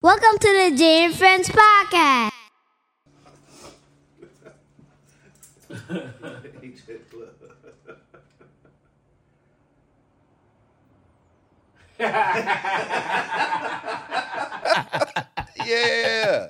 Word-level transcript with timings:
Welcome 0.00 0.38
to 0.38 0.46
the 0.70 0.76
Jae 0.76 1.06
and 1.06 1.14
Friends 1.14 1.48
podcast. 1.48 2.30
Yeah. 15.66 16.46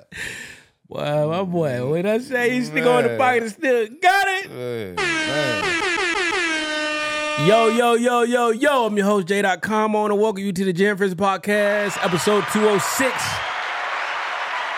Wow, 0.87 1.29
my 1.29 1.43
boy. 1.43 1.89
When 1.91 2.05
I 2.05 2.19
say 2.19 2.51
he 2.51 2.63
still 2.63 2.83
go 2.83 2.97
in 2.99 3.03
the 3.03 3.09
Man. 3.09 3.17
pocket 3.19 3.43
and 3.43 3.51
still 3.51 3.87
got 4.01 4.27
it. 4.27 4.47
Hey, 4.49 4.93
man. 4.95 5.63
Yo, 7.47 7.67
yo, 7.69 7.93
yo, 7.95 8.23
yo, 8.23 8.49
yo. 8.51 8.85
I'm 8.85 8.95
your 8.97 9.05
host, 9.05 9.27
J.com. 9.27 9.95
I 9.95 9.99
want 9.99 10.11
to 10.11 10.15
welcome 10.15 10.43
you 10.43 10.51
to 10.53 10.65
the 10.65 10.73
Jam 10.73 10.97
Friends 10.97 11.15
Podcast, 11.15 11.97
episode 12.03 12.43
206. 12.51 13.38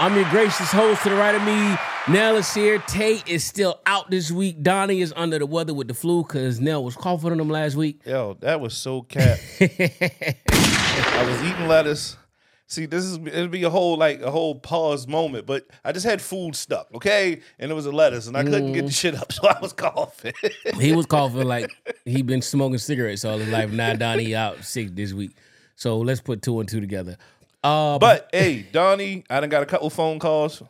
I'm 0.02 0.16
your 0.16 0.28
gracious 0.32 0.72
host 0.72 1.04
to 1.04 1.10
the 1.10 1.16
right 1.16 1.36
of 1.36 1.44
me. 1.44 1.78
Nell 2.12 2.36
is 2.36 2.52
here. 2.52 2.80
Tay 2.88 3.22
is 3.28 3.44
still 3.44 3.80
out 3.86 4.10
this 4.10 4.32
week. 4.32 4.64
Donnie 4.64 5.00
is 5.00 5.14
under 5.16 5.38
the 5.38 5.46
weather 5.46 5.76
with 5.76 5.90
the 5.90 5.94
flu 5.94 6.24
because 6.24 6.60
Nell 6.60 6.84
was 6.84 6.96
coughing 6.96 7.32
on 7.32 7.40
him 7.40 7.52
last 7.52 7.76
week. 7.76 8.02
Yo, 8.04 8.36
that 8.40 8.60
was 8.60 8.74
so 8.74 9.04
cat. 9.04 9.40
I 9.62 11.24
was 11.24 11.44
eating 11.44 11.68
lettuce. 11.68 12.18
See, 12.66 12.88
this 12.88 13.04
is 13.04 13.20
it'll 13.28 13.48
be 13.50 13.62
a 13.62 13.70
whole 13.70 13.96
like 13.96 14.24
a 14.24 14.32
whole 14.32 14.56
pause 14.56 15.06
moment, 15.06 15.46
but 15.46 15.68
I 15.86 15.92
just 15.92 16.08
had 16.08 16.20
food 16.20 16.56
stuck, 16.56 16.88
okay? 16.96 17.40
And 17.60 17.70
it 17.70 17.76
was 17.76 17.86
a 17.86 17.92
lettuce, 17.92 18.26
and 18.26 18.36
I 18.36 18.42
couldn't 18.44 18.74
get 18.74 18.86
the 18.86 18.92
mm. 18.92 19.00
shit 19.00 19.14
up, 19.14 19.32
so 19.32 19.48
I 19.48 19.60
was 19.62 19.72
coughing. 19.72 20.34
he 20.80 20.94
was 20.94 21.06
coughing 21.06 21.48
like 21.48 21.70
he'd 22.06 22.26
been 22.26 22.42
smoking 22.42 22.80
cigarettes 22.80 23.24
all 23.24 23.38
his 23.38 23.50
life. 23.50 23.70
Now 23.72 23.94
Donnie 23.94 24.36
out 24.36 24.64
sick 24.64 24.96
this 24.96 25.14
week. 25.14 25.38
So 25.76 26.00
let's 26.00 26.22
put 26.22 26.42
two 26.42 26.60
and 26.60 26.68
two 26.68 26.82
together. 26.82 27.18
Uh, 27.64 28.00
but 28.00 28.30
hey, 28.34 28.64
Donnie, 28.72 29.24
I 29.30 29.40
done 29.40 29.50
got 29.50 29.64
a 29.64 29.66
couple 29.66 29.90
phone 29.90 30.20
calls 30.20 30.64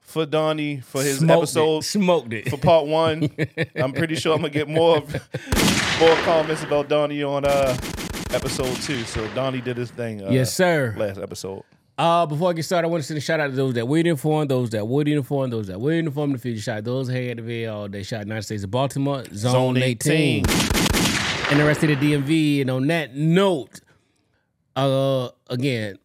for 0.00 0.26
Donnie 0.26 0.80
for 0.80 1.02
his 1.02 1.18
smoked 1.18 1.38
episode 1.38 1.78
it, 1.78 1.82
smoked 1.82 2.32
it. 2.32 2.48
for 2.50 2.56
part 2.56 2.86
one. 2.86 3.28
I'm 3.76 3.92
pretty 3.92 4.16
sure 4.16 4.34
I'm 4.34 4.40
gonna 4.40 4.50
get 4.50 4.68
more 4.68 5.02
more 6.00 6.16
comments 6.24 6.62
about 6.62 6.88
Donnie 6.88 7.22
on 7.22 7.44
uh 7.44 7.76
episode 8.30 8.74
two. 8.82 9.02
So 9.04 9.26
Donnie 9.34 9.60
did 9.60 9.76
his 9.76 9.90
thing. 9.90 10.22
Uh, 10.22 10.30
yes, 10.30 10.52
sir. 10.52 10.94
Last 10.96 11.18
episode. 11.18 11.62
Uh, 11.96 12.26
before 12.26 12.50
I 12.50 12.52
get 12.54 12.64
started, 12.64 12.88
I 12.88 12.90
want 12.90 13.04
to 13.04 13.06
send 13.06 13.18
a 13.18 13.20
shout 13.20 13.38
out 13.38 13.50
to 13.50 13.56
those 13.56 13.74
that 13.74 13.86
were 13.86 14.16
for 14.16 14.42
him, 14.42 14.48
those 14.48 14.70
that 14.70 14.84
for 15.22 15.44
him, 15.44 15.50
those 15.50 15.68
that 15.68 15.80
were 15.80 15.92
in 15.92 16.04
the 16.32 16.38
future. 16.38 16.60
Shout 16.60 16.78
out 16.78 16.84
those 16.84 17.08
at 17.30 17.36
the 17.36 17.42
all 17.68 17.86
day. 17.86 18.02
Shout 18.02 18.22
out 18.22 18.26
United 18.26 18.42
States 18.42 18.64
of 18.64 18.72
Baltimore, 18.72 19.24
Zone, 19.26 19.76
Zone 19.76 19.76
18. 19.76 20.44
18. 20.44 20.44
and 21.50 21.60
the 21.60 21.64
rest 21.64 21.84
of 21.84 21.90
the 21.90 21.96
DMV. 21.96 22.62
And 22.62 22.70
on 22.70 22.88
that 22.88 23.14
note, 23.14 23.80
uh, 24.74 25.28
again, 25.48 25.98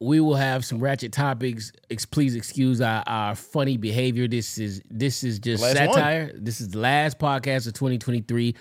we 0.00 0.20
will 0.20 0.34
have 0.34 0.64
some 0.64 0.78
ratchet 0.80 1.12
topics. 1.12 1.72
Ex- 1.90 2.04
please 2.06 2.34
excuse 2.34 2.80
our, 2.80 3.02
our 3.06 3.34
funny 3.34 3.76
behavior. 3.76 4.28
This 4.28 4.58
is 4.58 4.82
this 4.90 5.24
is 5.24 5.38
just 5.38 5.62
Last 5.62 5.78
one. 5.78 5.88
satire. 5.94 6.32
This 6.34 6.60
is 6.60 6.68
the 6.70 6.78
last 6.78 7.18
podcast 7.18 7.66
of 7.66 7.74
2023. 7.74 8.54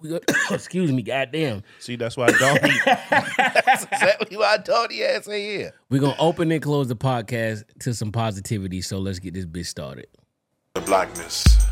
We 0.00 0.08
go, 0.08 0.20
excuse 0.50 0.92
me, 0.92 1.02
goddamn. 1.02 1.62
See, 1.78 1.96
that's 1.96 2.16
why 2.16 2.26
Donnie. 2.26 2.74
that's 2.84 3.84
exactly 3.84 4.36
why 4.36 4.54
I 4.54 4.58
told 4.58 4.92
you 4.92 5.04
ass 5.04 5.28
ain't 5.28 5.60
here. 5.60 5.72
We're 5.90 6.00
gonna 6.00 6.16
open 6.18 6.50
and 6.52 6.60
close 6.62 6.88
the 6.88 6.96
podcast 6.96 7.64
to 7.80 7.94
some 7.94 8.12
positivity. 8.12 8.82
So 8.82 8.98
let's 8.98 9.18
get 9.20 9.32
this 9.34 9.46
bitch 9.46 9.66
started. 9.66 10.08
the 10.74 10.80
blackness. 10.82 11.63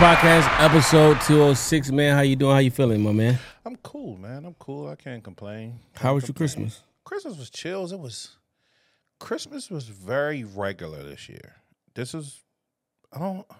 Podcast 0.00 0.48
episode 0.64 1.20
206. 1.26 1.90
Man, 1.90 2.16
how 2.16 2.22
you 2.22 2.34
doing? 2.34 2.52
How 2.52 2.60
you 2.60 2.70
feeling, 2.70 3.02
my 3.02 3.12
man? 3.12 3.38
I'm 3.66 3.76
cool, 3.76 4.16
man. 4.16 4.46
I'm 4.46 4.54
cool. 4.54 4.88
I 4.88 4.94
can't 4.94 5.22
complain. 5.22 5.78
How 5.94 6.14
was 6.14 6.26
your 6.26 6.32
Christmas? 6.32 6.82
Christmas 7.04 7.36
was 7.36 7.50
chills. 7.50 7.92
It 7.92 8.00
was 8.00 8.38
Christmas 9.18 9.68
was 9.68 9.88
very 9.88 10.44
regular 10.44 11.02
this 11.02 11.28
year. 11.28 11.56
This 11.94 12.14
is 12.14 12.40
I 13.12 13.18
don't 13.18 13.46
I 13.50 13.54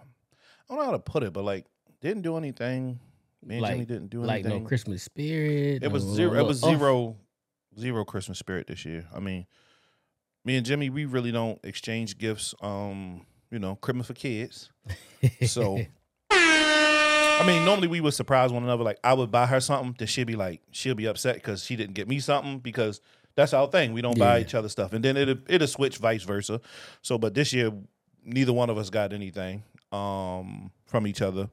don't 0.70 0.78
know 0.78 0.84
how 0.86 0.92
to 0.92 0.98
put 0.98 1.24
it, 1.24 1.34
but 1.34 1.44
like 1.44 1.66
didn't 2.00 2.22
do 2.22 2.38
anything. 2.38 2.98
Me 3.44 3.58
and 3.58 3.66
Jimmy 3.66 3.84
didn't 3.84 4.08
do 4.08 4.22
like 4.22 4.36
anything. 4.36 4.52
Like 4.52 4.62
no 4.62 4.66
Christmas 4.66 5.02
spirit. 5.02 5.82
It 5.82 5.92
was 5.92 6.04
zero. 6.04 6.38
It 6.38 6.46
was 6.46 6.64
oh, 6.64 6.70
zero, 6.70 7.16
zero 7.78 8.02
Christmas 8.06 8.38
spirit 8.38 8.66
this 8.66 8.86
year. 8.86 9.06
I 9.14 9.20
mean, 9.20 9.46
me 10.46 10.56
and 10.56 10.64
Jimmy, 10.64 10.88
we 10.88 11.04
really 11.04 11.32
don't 11.32 11.62
exchange 11.64 12.16
gifts. 12.16 12.54
Um, 12.62 13.26
you 13.50 13.58
know, 13.58 13.74
Christmas 13.74 14.06
for 14.06 14.14
kids. 14.14 14.70
So, 15.44 15.80
I 17.40 17.46
mean, 17.46 17.64
normally 17.64 17.88
we 17.88 18.00
would 18.02 18.12
surprise 18.12 18.52
one 18.52 18.62
another. 18.64 18.84
Like 18.84 18.98
I 19.02 19.14
would 19.14 19.30
buy 19.30 19.46
her 19.46 19.60
something, 19.60 19.94
then 19.98 20.06
she'd 20.08 20.26
be 20.26 20.36
like, 20.36 20.60
she'll 20.72 20.94
be 20.94 21.06
upset 21.06 21.36
because 21.36 21.64
she 21.64 21.74
didn't 21.74 21.94
get 21.94 22.06
me 22.06 22.20
something 22.20 22.58
because 22.58 23.00
that's 23.34 23.54
our 23.54 23.66
thing. 23.66 23.94
We 23.94 24.02
don't 24.02 24.18
buy 24.18 24.36
Yeah. 24.36 24.42
each 24.44 24.54
other 24.54 24.68
stuff, 24.68 24.92
and 24.92 25.02
then 25.02 25.16
it'll 25.16 25.38
it'll 25.48 25.66
switch 25.66 25.96
vice 25.96 26.22
versa. 26.22 26.60
So, 27.00 27.16
but 27.16 27.32
this 27.34 27.52
year, 27.54 27.72
neither 28.24 28.52
one 28.52 28.68
of 28.68 28.76
us 28.76 28.90
got 28.90 29.12
anything 29.14 29.62
um 29.90 30.70
from 30.84 31.06
each 31.06 31.22
other. 31.22 31.48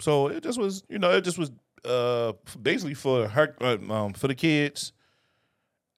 So 0.00 0.28
it 0.28 0.42
just 0.44 0.58
was, 0.60 0.84
you 0.88 0.98
know, 1.00 1.10
it 1.10 1.22
just 1.22 1.38
was 1.38 1.50
uh 1.84 2.32
basically 2.62 2.94
for 2.94 3.26
her 3.28 3.56
uh, 3.60 3.76
um 3.92 4.12
for 4.12 4.28
the 4.28 4.34
kids, 4.36 4.92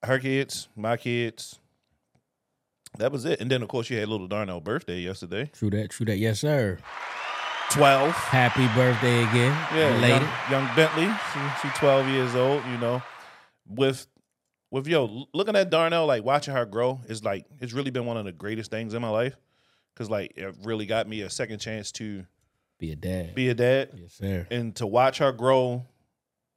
her 0.03 0.19
kids, 0.19 0.69
my 0.75 0.97
kids. 0.97 1.61
That 2.97 3.13
was 3.13 3.25
it. 3.27 3.41
And 3.43 3.51
then 3.51 3.61
of 3.63 3.69
course 3.69 3.91
you 3.91 3.99
had 3.99 4.09
little 4.09 4.29
Darnell 4.29 4.61
birthday 4.63 5.01
yesterday. 5.01 5.51
True 5.53 5.69
that, 5.71 5.91
true 5.91 6.07
that. 6.07 6.17
Yes, 6.17 6.41
sir. 6.41 6.79
Twelve. 7.71 8.13
Happy 8.13 8.67
birthday 8.69 9.23
again. 9.25 9.51
Yeah, 9.75 10.07
young, 10.07 10.29
young 10.51 10.77
Bentley. 10.77 11.09
She, 11.33 11.41
she 11.69 11.75
twelve 11.77 12.07
years 12.09 12.35
old. 12.35 12.65
You 12.67 12.79
know, 12.79 13.03
with 13.69 14.07
with 14.71 14.87
yo 14.87 15.27
looking 15.35 15.57
at 15.57 15.71
Darnell, 15.71 16.07
like 16.07 16.25
watching 16.25 16.55
her 16.55 16.67
grow 16.67 17.01
is 17.09 17.25
like 17.25 17.47
it's 17.61 17.73
really 17.73 17.91
been 17.91 18.07
one 18.07 18.17
of 18.17 18.25
the 18.25 18.33
greatest 18.33 18.71
things 18.71 18.95
in 18.95 19.03
my 19.03 19.09
life 19.09 19.37
because 19.93 20.09
like 20.09 20.33
it 20.37 20.55
really 20.63 20.87
got 20.87 21.09
me 21.09 21.23
a 21.23 21.31
second 21.31 21.59
chance 21.59 21.91
to 21.93 22.25
Be 22.79 22.93
a 22.93 22.97
dad. 22.97 23.35
be 23.35 23.49
a 23.49 23.55
dad 23.55 23.91
yes, 23.95 24.13
sir. 24.15 24.47
and 24.51 24.75
to 24.77 24.87
watch 24.87 25.19
her 25.19 25.33
grow 25.33 25.85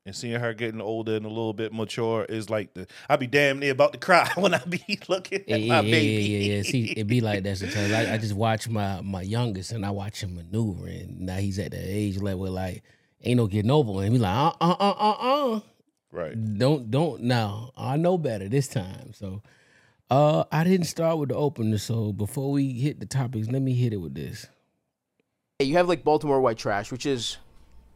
and 0.07 0.15
seeing 0.15 0.39
her 0.39 0.53
getting 0.53 0.79
older 0.79 1.15
and 1.15 1.25
a 1.25 1.29
little 1.29 1.53
bit 1.53 1.73
mature 1.73 2.23
is 2.23 2.49
like 2.49 2.73
the 2.73 2.87
I'd 3.09 3.19
be 3.19 3.27
damn 3.27 3.59
near 3.59 3.73
about 3.73 3.91
to 3.91 3.99
cry 3.99 4.31
when 4.35 4.53
I 4.53 4.63
be 4.63 4.99
looking 5.09 5.41
at 5.41 5.59
yeah, 5.59 5.67
my 5.67 5.81
yeah, 5.81 5.91
baby. 5.91 6.23
yeah, 6.23 6.37
yeah, 6.37 6.55
yeah. 6.55 6.63
See, 6.63 6.85
it 6.85 7.07
be 7.07 7.19
like 7.19 7.43
that 7.43 7.57
sometimes. 7.57 7.91
I, 7.91 8.13
I 8.13 8.17
just 8.17 8.33
watch 8.45 8.69
my 8.69 9.01
my 9.01 9.21
youngest 9.21 9.73
and 9.73 9.85
I 9.85 9.91
watch 9.91 10.23
him 10.23 10.35
maneuver, 10.35 10.87
and 10.87 11.21
now 11.21 11.35
he's 11.35 11.59
at 11.59 11.71
the 11.71 11.79
age 11.79 12.17
level 12.21 12.49
like 12.49 12.83
ain't 13.23 13.37
no 13.37 13.47
getting 13.47 13.69
over 13.69 14.01
him. 14.01 14.13
He 14.13 14.19
like 14.19 14.33
uh 14.33 14.53
uh 14.61 14.75
uh 14.79 14.93
uh 14.97 15.55
uh. 15.55 15.59
right. 16.11 16.57
Don't 16.57 16.89
don't 16.89 17.23
now. 17.23 17.71
I 17.75 17.97
know 17.97 18.17
better 18.17 18.47
this 18.47 18.69
time. 18.69 19.13
So, 19.13 19.43
uh, 20.09 20.45
I 20.53 20.63
didn't 20.63 20.87
start 20.87 21.17
with 21.17 21.29
the 21.29 21.35
opener. 21.35 21.77
So 21.79 22.13
before 22.13 22.51
we 22.51 22.71
hit 22.79 23.01
the 23.01 23.05
topics, 23.05 23.49
let 23.49 23.61
me 23.61 23.73
hit 23.73 23.91
it 23.91 23.97
with 23.97 24.15
this. 24.15 24.47
Hey, 25.59 25.65
You 25.65 25.75
have 25.75 25.89
like 25.89 26.05
Baltimore 26.05 26.39
white 26.39 26.57
trash, 26.57 26.93
which 26.93 27.05
is 27.05 27.37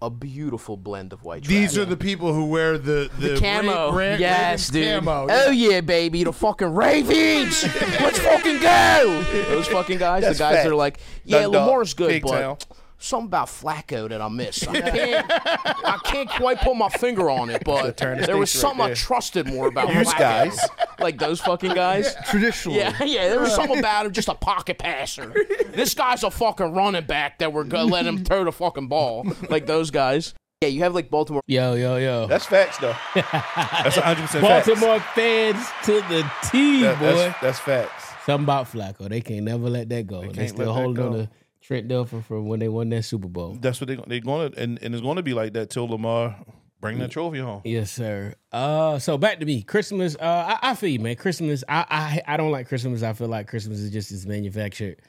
a 0.01 0.09
beautiful 0.09 0.77
blend 0.77 1.13
of 1.13 1.23
white 1.23 1.43
trash. 1.43 1.49
These 1.49 1.77
are 1.77 1.85
the 1.85 1.95
people 1.97 2.33
who 2.33 2.45
wear 2.45 2.77
the 2.77 3.09
the, 3.19 3.29
the 3.29 3.39
camo. 3.39 3.91
Ra- 3.91 3.97
Ra- 3.97 4.15
yes, 4.15 4.69
dude. 4.69 5.03
Camo. 5.03 5.27
Oh 5.29 5.51
yeah, 5.51 5.81
baby, 5.81 6.23
the 6.23 6.33
fucking 6.33 6.73
Ravens. 6.73 7.63
Let's 7.99 8.19
fucking 8.19 8.59
go. 8.59 9.23
Those 9.49 9.67
fucking 9.67 9.99
guys, 9.99 10.23
That's 10.23 10.37
the 10.39 10.43
guys 10.43 10.63
that 10.63 10.67
are 10.71 10.75
like, 10.75 10.99
yeah, 11.23 11.41
Dundalk, 11.41 11.67
Lamar's 11.67 11.93
good, 11.93 12.07
Big 12.09 12.23
but 12.23 12.39
Town. 12.41 12.57
Something 13.03 13.27
about 13.27 13.47
Flacco 13.47 14.09
that 14.09 14.21
I 14.21 14.27
miss. 14.29 14.67
I 14.67 14.81
can't, 14.81 15.25
I 15.31 15.97
can't 16.05 16.29
quite 16.29 16.59
put 16.61 16.75
my 16.75 16.89
finger 16.89 17.29
on 17.29 17.49
it, 17.49 17.63
but 17.65 17.97
the 17.97 18.23
there 18.25 18.37
was 18.37 18.49
station 18.51 18.67
right 18.67 18.77
something 18.77 18.91
I 18.91 18.93
trusted 18.93 19.47
more 19.47 19.67
about 19.67 19.93
Use 19.93 20.07
Flacco. 20.13 20.19
guys. 20.19 20.59
like 20.99 21.17
those 21.17 21.41
fucking 21.41 21.73
guys. 21.73 22.15
Traditionally. 22.29 22.79
Yeah, 22.79 23.03
yeah. 23.03 23.29
There 23.29 23.39
was 23.39 23.53
something 23.55 23.79
about 23.79 24.05
him, 24.05 24.11
just 24.13 24.27
a 24.27 24.35
pocket 24.35 24.77
passer. 24.77 25.33
This 25.71 25.93
guy's 25.93 26.23
a 26.23 26.31
fucking 26.31 26.73
running 26.73 27.05
back 27.05 27.39
that 27.39 27.51
we're 27.53 27.63
gonna 27.63 27.91
let 27.91 28.05
him 28.05 28.23
throw 28.25 28.43
the 28.43 28.51
fucking 28.51 28.87
ball, 28.87 29.25
like 29.49 29.65
those 29.65 29.91
guys. 29.91 30.33
Yeah, 30.61 30.67
you 30.69 30.81
have 30.81 30.93
like 30.93 31.09
Baltimore. 31.09 31.41
Yo 31.47 31.73
yo 31.73 31.97
yo. 31.97 32.27
That's 32.27 32.45
facts 32.45 32.77
though. 32.77 32.95
That's 33.15 33.97
100 33.97 34.21
percent 34.21 34.45
facts. 34.45 34.67
Baltimore 34.67 34.99
fans 35.15 35.65
to 35.85 35.93
the 35.93 36.31
T, 36.51 36.83
That- 36.83 36.99
boy. 36.99 37.05
that's, 37.15 37.41
that's 37.41 37.59
facts. 37.59 38.05
Something 38.27 38.43
about 38.45 38.71
Flacco. 38.71 39.09
They 39.09 39.21
can't 39.21 39.43
never 39.45 39.67
let 39.69 39.89
that 39.89 40.05
go. 40.05 40.21
They, 40.21 40.27
can't 40.27 40.49
still 40.49 40.67
let 40.67 40.75
that 40.75 40.81
holding 40.81 41.03
on 41.03 41.11
go. 41.13 41.17
to 41.23 41.29
Trent 41.71 41.87
Dilfer 41.87 42.21
from 42.21 42.47
when 42.47 42.59
they 42.59 42.67
won 42.67 42.89
that 42.89 43.03
Super 43.03 43.29
Bowl. 43.29 43.57
That's 43.61 43.79
what 43.79 43.87
they 43.87 43.95
they're 43.95 44.19
going 44.19 44.51
to 44.51 44.61
and, 44.61 44.77
and 44.83 44.93
it's 44.93 45.01
going 45.01 45.15
to 45.15 45.23
be 45.23 45.33
like 45.33 45.53
that 45.53 45.69
till 45.69 45.87
Lamar 45.87 46.35
bring 46.81 46.99
that 46.99 47.11
trophy 47.11 47.39
home. 47.39 47.61
Yes, 47.63 47.91
sir. 47.91 48.35
Uh, 48.51 48.99
so 48.99 49.17
back 49.17 49.39
to 49.39 49.45
me. 49.45 49.61
Christmas. 49.61 50.17
Uh, 50.19 50.57
I, 50.61 50.71
I 50.71 50.75
feel 50.75 50.89
you, 50.89 50.99
man. 50.99 51.15
Christmas. 51.15 51.63
I, 51.69 51.85
I 52.27 52.33
I 52.33 52.37
don't 52.37 52.51
like 52.51 52.67
Christmas. 52.67 53.03
I 53.03 53.13
feel 53.13 53.29
like 53.29 53.47
Christmas 53.47 53.79
is 53.79 53.89
just 53.89 54.09
this 54.09 54.25
manufactured 54.25 55.01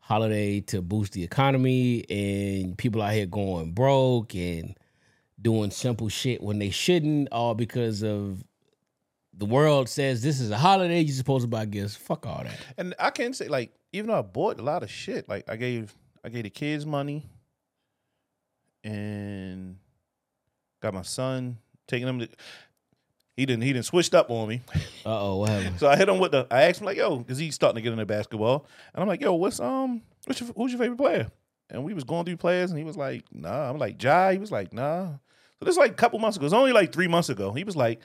holiday 0.00 0.60
to 0.60 0.82
boost 0.82 1.14
the 1.14 1.24
economy, 1.24 2.04
and 2.10 2.76
people 2.76 3.00
out 3.00 3.14
here 3.14 3.24
going 3.24 3.72
broke 3.72 4.34
and 4.34 4.76
doing 5.40 5.70
simple 5.70 6.10
shit 6.10 6.42
when 6.42 6.58
they 6.58 6.70
shouldn't, 6.70 7.28
all 7.32 7.54
because 7.54 8.04
of 8.04 8.44
the 9.32 9.46
world 9.46 9.88
says 9.88 10.22
this 10.22 10.40
is 10.40 10.50
a 10.50 10.58
holiday. 10.58 11.00
You're 11.00 11.14
supposed 11.14 11.44
to 11.44 11.48
buy 11.48 11.64
gifts. 11.64 11.96
Fuck 11.96 12.26
all 12.26 12.42
that. 12.44 12.58
And 12.76 12.94
I 12.98 13.08
can 13.08 13.32
say 13.32 13.48
like 13.48 13.72
even 13.92 14.08
though 14.08 14.18
I 14.18 14.22
bought 14.22 14.58
a 14.58 14.62
lot 14.62 14.82
of 14.82 14.90
shit, 14.90 15.28
like 15.28 15.48
I 15.48 15.56
gave 15.56 15.94
I 16.24 16.28
gave 16.28 16.44
the 16.44 16.50
kids 16.50 16.86
money 16.86 17.28
and 18.84 19.76
got 20.80 20.94
my 20.94 21.02
son 21.02 21.58
taking 21.86 22.08
him 22.08 22.20
to 22.20 22.28
he 23.36 23.46
didn't 23.46 23.62
he 23.62 23.72
didn't 23.72 23.86
switched 23.86 24.14
up 24.14 24.30
on 24.30 24.48
me. 24.48 24.60
Uh 25.04 25.20
oh, 25.20 25.36
what 25.38 25.48
happened? 25.48 25.80
So 25.80 25.88
I 25.88 25.96
hit 25.96 26.08
him 26.08 26.20
with 26.20 26.30
the 26.30 26.46
I 26.48 26.62
asked 26.62 26.80
him 26.80 26.86
like, 26.86 26.96
yo, 26.96 27.16
because 27.16 27.36
he's 27.36 27.56
starting 27.56 27.74
to 27.74 27.82
get 27.82 27.92
into 27.92 28.06
basketball. 28.06 28.66
And 28.94 29.02
I'm 29.02 29.08
like, 29.08 29.20
yo, 29.20 29.34
what's 29.34 29.58
um 29.58 30.02
what's 30.26 30.40
your, 30.40 30.50
who's 30.54 30.70
your 30.70 30.78
favorite 30.78 30.96
player? 30.96 31.26
And 31.70 31.82
we 31.82 31.92
was 31.92 32.04
going 32.04 32.24
through 32.24 32.36
players 32.36 32.70
and 32.70 32.78
he 32.78 32.84
was 32.84 32.96
like, 32.96 33.24
nah. 33.32 33.68
I'm 33.68 33.78
like, 33.78 33.98
Jai. 33.98 34.34
He 34.34 34.38
was 34.38 34.52
like, 34.52 34.72
nah. 34.72 35.06
So 35.58 35.64
this 35.64 35.72
is 35.72 35.78
like 35.78 35.90
a 35.90 35.94
couple 35.94 36.20
months 36.20 36.36
ago. 36.36 36.46
It's 36.46 36.54
only 36.54 36.72
like 36.72 36.92
three 36.92 37.08
months 37.08 37.30
ago. 37.30 37.52
He 37.52 37.64
was 37.64 37.74
like, 37.74 38.00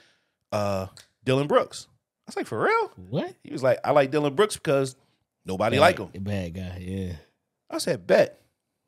uh, 0.50 0.88
Dillon 1.24 1.46
Brooks. 1.46 1.86
I 1.90 2.30
was 2.30 2.36
like, 2.36 2.46
for 2.46 2.60
real? 2.60 2.90
What? 3.08 3.32
He 3.44 3.52
was 3.52 3.62
like, 3.62 3.78
I 3.84 3.92
like 3.92 4.10
Dillon 4.10 4.34
Brooks 4.34 4.56
because 4.56 4.96
nobody 5.46 5.78
like 5.78 5.98
him. 5.98 6.10
Bad 6.24 6.54
guy. 6.54 6.78
Yeah. 6.80 7.12
I 7.70 7.78
said, 7.78 8.06
bet. 8.06 8.40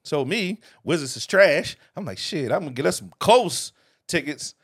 So 0.05 0.25
me, 0.25 0.59
Wizards 0.83 1.17
is 1.17 1.27
trash. 1.27 1.77
I'm 1.97 2.05
like, 2.05 2.19
shit, 2.19 2.51
I'm 2.51 2.61
gonna 2.61 2.71
get 2.73 2.87
us 2.87 2.99
some 2.99 3.13
close 3.21 3.73
tickets 4.09 4.55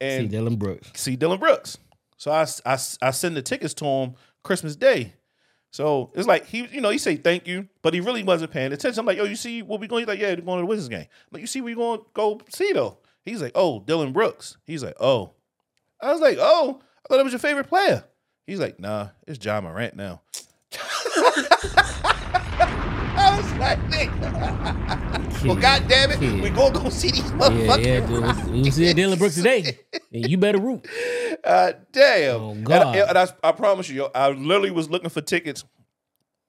and 0.00 0.24
See 0.24 0.28
Dillon 0.28 0.56
Brooks. 0.56 1.00
see 1.00 1.16
Dillon 1.16 1.38
Brooks. 1.38 1.78
So 2.16 2.30
I, 2.30 2.46
I, 2.64 2.78
I 3.02 3.10
send 3.10 3.36
the 3.36 3.42
tickets 3.42 3.74
to 3.74 3.84
him 3.84 4.14
Christmas 4.42 4.74
Day. 4.76 5.14
So 5.70 6.10
it's 6.14 6.26
like 6.26 6.46
he, 6.46 6.66
you 6.68 6.80
know, 6.80 6.88
he 6.88 6.96
say 6.96 7.16
thank 7.16 7.46
you, 7.46 7.68
but 7.82 7.92
he 7.92 8.00
really 8.00 8.22
wasn't 8.22 8.50
paying 8.50 8.72
attention. 8.72 9.00
I'm 9.00 9.06
like, 9.06 9.18
yo, 9.18 9.24
you 9.24 9.36
see 9.36 9.60
what 9.60 9.80
we 9.80 9.86
going? 9.86 10.00
He's 10.02 10.08
like, 10.08 10.18
yeah, 10.18 10.30
we're 10.30 10.36
going 10.40 10.58
to 10.58 10.62
the 10.62 10.66
Wizards 10.66 10.88
game. 10.88 11.00
I'm 11.00 11.06
like, 11.32 11.40
you 11.42 11.46
see 11.46 11.60
what 11.60 11.66
we 11.66 11.74
going 11.74 11.98
to 11.98 12.06
go 12.14 12.40
see 12.48 12.72
though? 12.72 12.98
He's 13.24 13.42
like, 13.42 13.52
oh, 13.54 13.80
Dillon 13.80 14.12
Brooks. 14.14 14.56
He's 14.64 14.82
like, 14.82 14.96
oh. 15.00 15.32
I 16.00 16.12
was 16.12 16.20
like, 16.22 16.38
oh, 16.40 16.80
I 17.04 17.08
thought 17.08 17.20
it 17.20 17.24
was 17.24 17.32
your 17.32 17.40
favorite 17.40 17.68
player. 17.68 18.04
He's 18.46 18.60
like, 18.60 18.80
nah, 18.80 19.08
it's 19.26 19.44
Ja 19.44 19.60
Morant 19.60 19.96
now. 19.96 20.22
I 23.60 25.28
was 25.34 25.44
well. 25.44 25.56
God 25.56 25.88
damn 25.88 26.10
it, 26.10 26.18
Kid. 26.18 26.40
we 26.42 26.50
gonna 26.50 26.78
go 26.78 26.88
see 26.88 27.10
these 27.10 27.22
Yeah, 27.24 27.30
motherfuckers. 27.36 27.84
yeah, 27.84 28.44
dude. 28.44 28.50
We 28.64 28.70
see 28.70 28.92
Dillon 28.92 29.18
Brooks 29.18 29.34
today. 29.36 29.78
And 30.12 30.28
you 30.30 30.38
better 30.38 30.58
root. 30.60 30.86
Uh, 31.44 31.72
damn. 31.92 32.40
Oh, 32.40 32.50
And- 32.52 32.64
God. 32.66 32.96
And, 32.96 33.16
I, 33.18 33.28
I 33.44 33.52
promise 33.52 33.88
you, 33.88 34.06
I 34.12 34.30
literally 34.30 34.72
was 34.72 34.90
looking 34.90 35.10
for 35.10 35.20
tickets, 35.20 35.64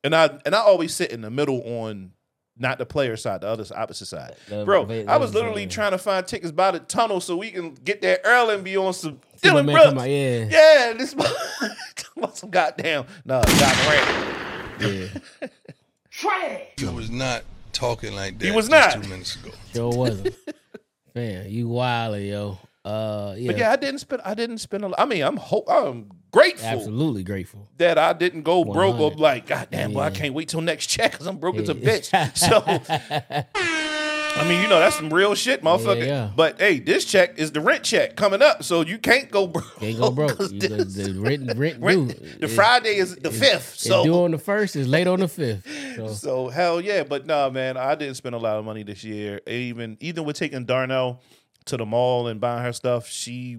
and 0.04 0.16
I 0.16 0.40
and 0.44 0.56
I 0.56 0.60
always 0.60 0.96
sit 0.96 1.12
in 1.12 1.22
the 1.22 1.30
middle 1.30 1.62
on 1.62 2.14
not 2.58 2.80
the 2.80 2.86
player 2.86 3.16
side, 3.16 3.42
the 3.42 3.48
other 3.48 3.66
opposite 3.76 4.08
side. 4.08 4.36
The- 4.50 4.66
Bro, 4.66 4.86
the- 4.86 5.06
I 5.08 5.18
was 5.18 5.34
the- 5.34 5.40
literally 5.40 5.68
trying 5.68 5.92
to 5.92 6.00
find 6.00 6.26
tickets 6.26 6.52
by 6.52 6.72
the 6.72 6.80
tunnel 6.80 7.20
so 7.20 7.36
we 7.38 7.52
can 7.52 7.76
get 7.76 8.02
there 8.02 8.18
early 8.24 8.56
and 8.56 8.64
be 8.64 8.76
on 8.78 8.94
some 8.94 9.20
Dillon 9.44 9.66
Brooks. 9.68 9.86
out, 10.02 10.10
yeah. 10.10 10.46
Yeah, 10.50 10.94
this 10.98 11.14
about 12.16 12.38
some 12.38 12.50
goddamn 12.50 13.06
no, 13.26 13.42
Ja 13.46 13.74
Morant. 13.84 15.22
Yeah. 15.42 15.48
He 16.78 16.86
was 16.86 17.10
not 17.10 17.44
talking 17.74 18.14
like 18.14 18.40
that. 18.40 18.46
He 18.46 18.52
was 18.52 18.70
not. 18.70 18.94
two 18.94 19.10
minutes 19.10 19.36
ago. 19.36 19.52
Sure 19.74 19.96
wasn't. 19.96 20.36
Man, 21.14 21.50
you 21.50 21.68
wild, 21.68 22.20
yo. 22.22 22.58
Uh 22.84 23.36
yeah. 23.38 23.48
But 23.52 23.58
yeah, 23.60 23.72
I 23.72 23.76
didn't 23.76 24.00
spend. 24.00 24.22
I 24.24 24.34
didn't 24.34 24.60
spend 24.60 24.84
a 24.84 24.88
lot. 24.88 25.00
I 25.00 25.06
mean, 25.06 25.22
I'm 25.22 25.38
ho- 25.38 25.66
I'm 25.68 26.10
grateful 26.32 26.66
absolutely 26.68 27.24
grateful. 27.24 27.68
that 27.78 27.98
I 27.98 28.14
didn't 28.14 28.44
go 28.44 28.64
broke 28.64 29.00
or 29.00 29.12
like, 29.12 29.48
God 29.48 29.68
damn, 29.72 29.92
boy, 29.94 30.02
I 30.02 30.10
can't 30.10 30.34
wait 30.34 30.48
till 30.50 30.62
next 30.62 30.88
check 30.88 31.12
because 31.12 31.28
I'm 31.28 31.38
broke 31.38 31.58
as 31.58 31.70
a 31.70 31.76
bitch. 31.76 32.10
So, 32.38 32.62
I 34.40 34.48
mean, 34.48 34.62
you 34.62 34.68
know, 34.70 34.80
that's 34.80 34.96
some 34.96 35.12
real 35.14 35.34
shit, 35.36 35.62
motherfucker. 35.64 36.06
yeah. 36.06 36.32
But 36.36 36.60
hey, 36.60 36.80
this 36.80 37.06
check 37.06 37.38
is 37.40 37.52
the 37.52 37.60
rent 37.62 37.84
check 37.84 38.16
coming 38.16 38.42
up, 38.42 38.64
so 38.64 38.82
you 38.82 38.98
can't 38.98 39.30
go 39.32 39.48
broke. 39.48 39.80
Can't 39.80 39.98
go 39.98 40.12
broke. 40.12 40.40
You 40.52 40.60
this- 40.60 40.94
the, 40.96 41.14
rent 41.20 41.58
rent, 41.58 41.78
rent- 41.82 42.08
due. 42.10 42.14
the 42.14 42.36
It's- 42.46 42.54
Friday 42.56 42.96
is 42.98 43.16
the 43.16 43.32
fifth. 43.32 43.74
It's 43.76 43.84
due 43.84 43.90
So, 43.90 44.24
on 44.24 44.32
the 44.32 44.38
first, 44.38 44.76
is 44.76 44.88
late 44.88 45.08
on 45.08 45.20
the 45.20 45.28
fifth. 45.28 45.68
So 45.96 46.08
so 46.14 46.48
hell 46.50 46.80
yeah. 46.80 47.04
But 47.04 47.26
nah, 47.26 47.50
man, 47.50 47.78
I 47.78 47.96
didn't 47.96 48.16
spend 48.16 48.36
a 48.36 48.38
lot 48.40 48.58
of 48.58 48.66
money 48.66 48.84
this 48.84 49.04
year. 49.04 49.42
Even 49.48 49.98
even 50.00 50.24
with 50.24 50.38
taking 50.38 50.66
Darnell 50.66 51.22
to 51.66 51.76
the 51.78 51.86
mall 51.86 52.28
and 52.28 52.40
buying 52.40 52.64
her 52.64 52.74
stuff, 52.74 53.08
she 53.08 53.58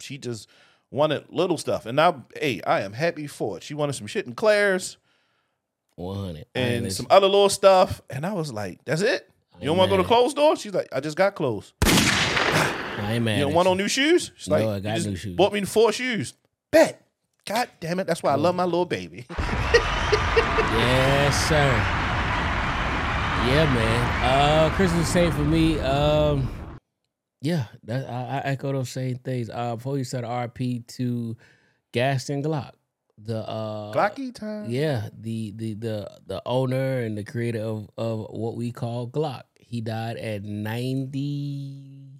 she 0.00 0.18
just 0.18 0.48
wanted 0.90 1.24
little 1.30 1.58
stuff, 1.58 1.84
and 1.86 2.00
I 2.00 2.14
hey, 2.36 2.60
I 2.66 2.80
am 2.82 2.92
happy 2.92 3.26
for 3.26 3.56
it. 3.56 3.62
She 3.62 3.74
wanted 3.74 3.94
some 3.94 4.06
shit 4.06 4.26
in 4.26 4.34
Claire's. 4.34 4.96
one 5.96 6.16
hundred. 6.16 6.46
and 6.54 6.92
some 6.92 7.06
other 7.10 7.26
little 7.26 7.48
stuff. 7.48 8.00
And 8.08 8.24
I 8.24 8.32
was 8.32 8.52
like, 8.52 8.84
that's 8.84 9.02
it? 9.02 9.28
You 9.62 9.68
don't 9.68 9.76
want 9.78 9.90
to 9.90 9.96
go 9.96 10.02
to 10.02 10.08
clothes 10.08 10.32
store? 10.32 10.56
She's 10.56 10.74
like, 10.74 10.88
I 10.92 11.00
just 11.00 11.16
got 11.16 11.34
clothes. 11.34 11.72
I 11.84 13.14
ain't 13.14 13.24
mad. 13.24 13.38
You 13.38 13.44
don't 13.44 13.52
at 13.52 13.56
want 13.56 13.66
you. 13.68 13.74
no 13.76 13.82
new 13.82 13.88
shoes? 13.88 14.32
She's 14.36 14.48
No, 14.48 14.56
like, 14.56 14.64
I 14.64 14.74
"You 14.76 14.80
got 14.82 14.94
just 14.96 15.08
new 15.08 15.16
shoes." 15.16 15.36
Bought 15.36 15.52
me 15.52 15.62
four 15.64 15.92
shoes. 15.92 16.34
Bet. 16.70 17.06
God 17.46 17.68
damn 17.80 17.98
it. 18.00 18.06
That's 18.06 18.22
why 18.22 18.32
I 18.32 18.36
love 18.36 18.54
my 18.54 18.64
little 18.64 18.86
baby. 18.86 19.26
Yes, 20.72 21.48
sir. 21.48 21.70
Yeah, 23.46 23.74
man. 23.74 24.24
Uh 24.24 24.70
Christmas 24.74 25.08
same 25.12 25.32
for 25.32 25.42
me. 25.42 25.78
Um 25.80 26.48
yeah, 27.40 27.66
that 27.84 28.08
I, 28.08 28.38
I 28.38 28.40
echo 28.50 28.72
those 28.72 28.88
same 28.90 29.16
things. 29.16 29.50
Uh 29.50 29.76
before 29.76 29.98
you 29.98 30.04
said 30.04 30.24
RP 30.24 30.86
to 30.98 31.36
Gaston 31.92 32.42
Glock. 32.42 32.72
The 33.18 33.38
uh 33.46 33.92
Glocky 33.92 34.34
time. 34.34 34.66
Yeah, 34.70 35.08
the 35.18 35.52
the 35.56 35.74
the 35.74 36.10
the 36.26 36.42
owner 36.46 37.00
and 37.00 37.18
the 37.18 37.24
creator 37.24 37.60
of 37.62 37.90
of 37.98 38.26
what 38.30 38.56
we 38.56 38.72
call 38.72 39.08
Glock. 39.08 39.42
He 39.72 39.80
died 39.80 40.18
at 40.18 40.42
ninety. 40.44 42.10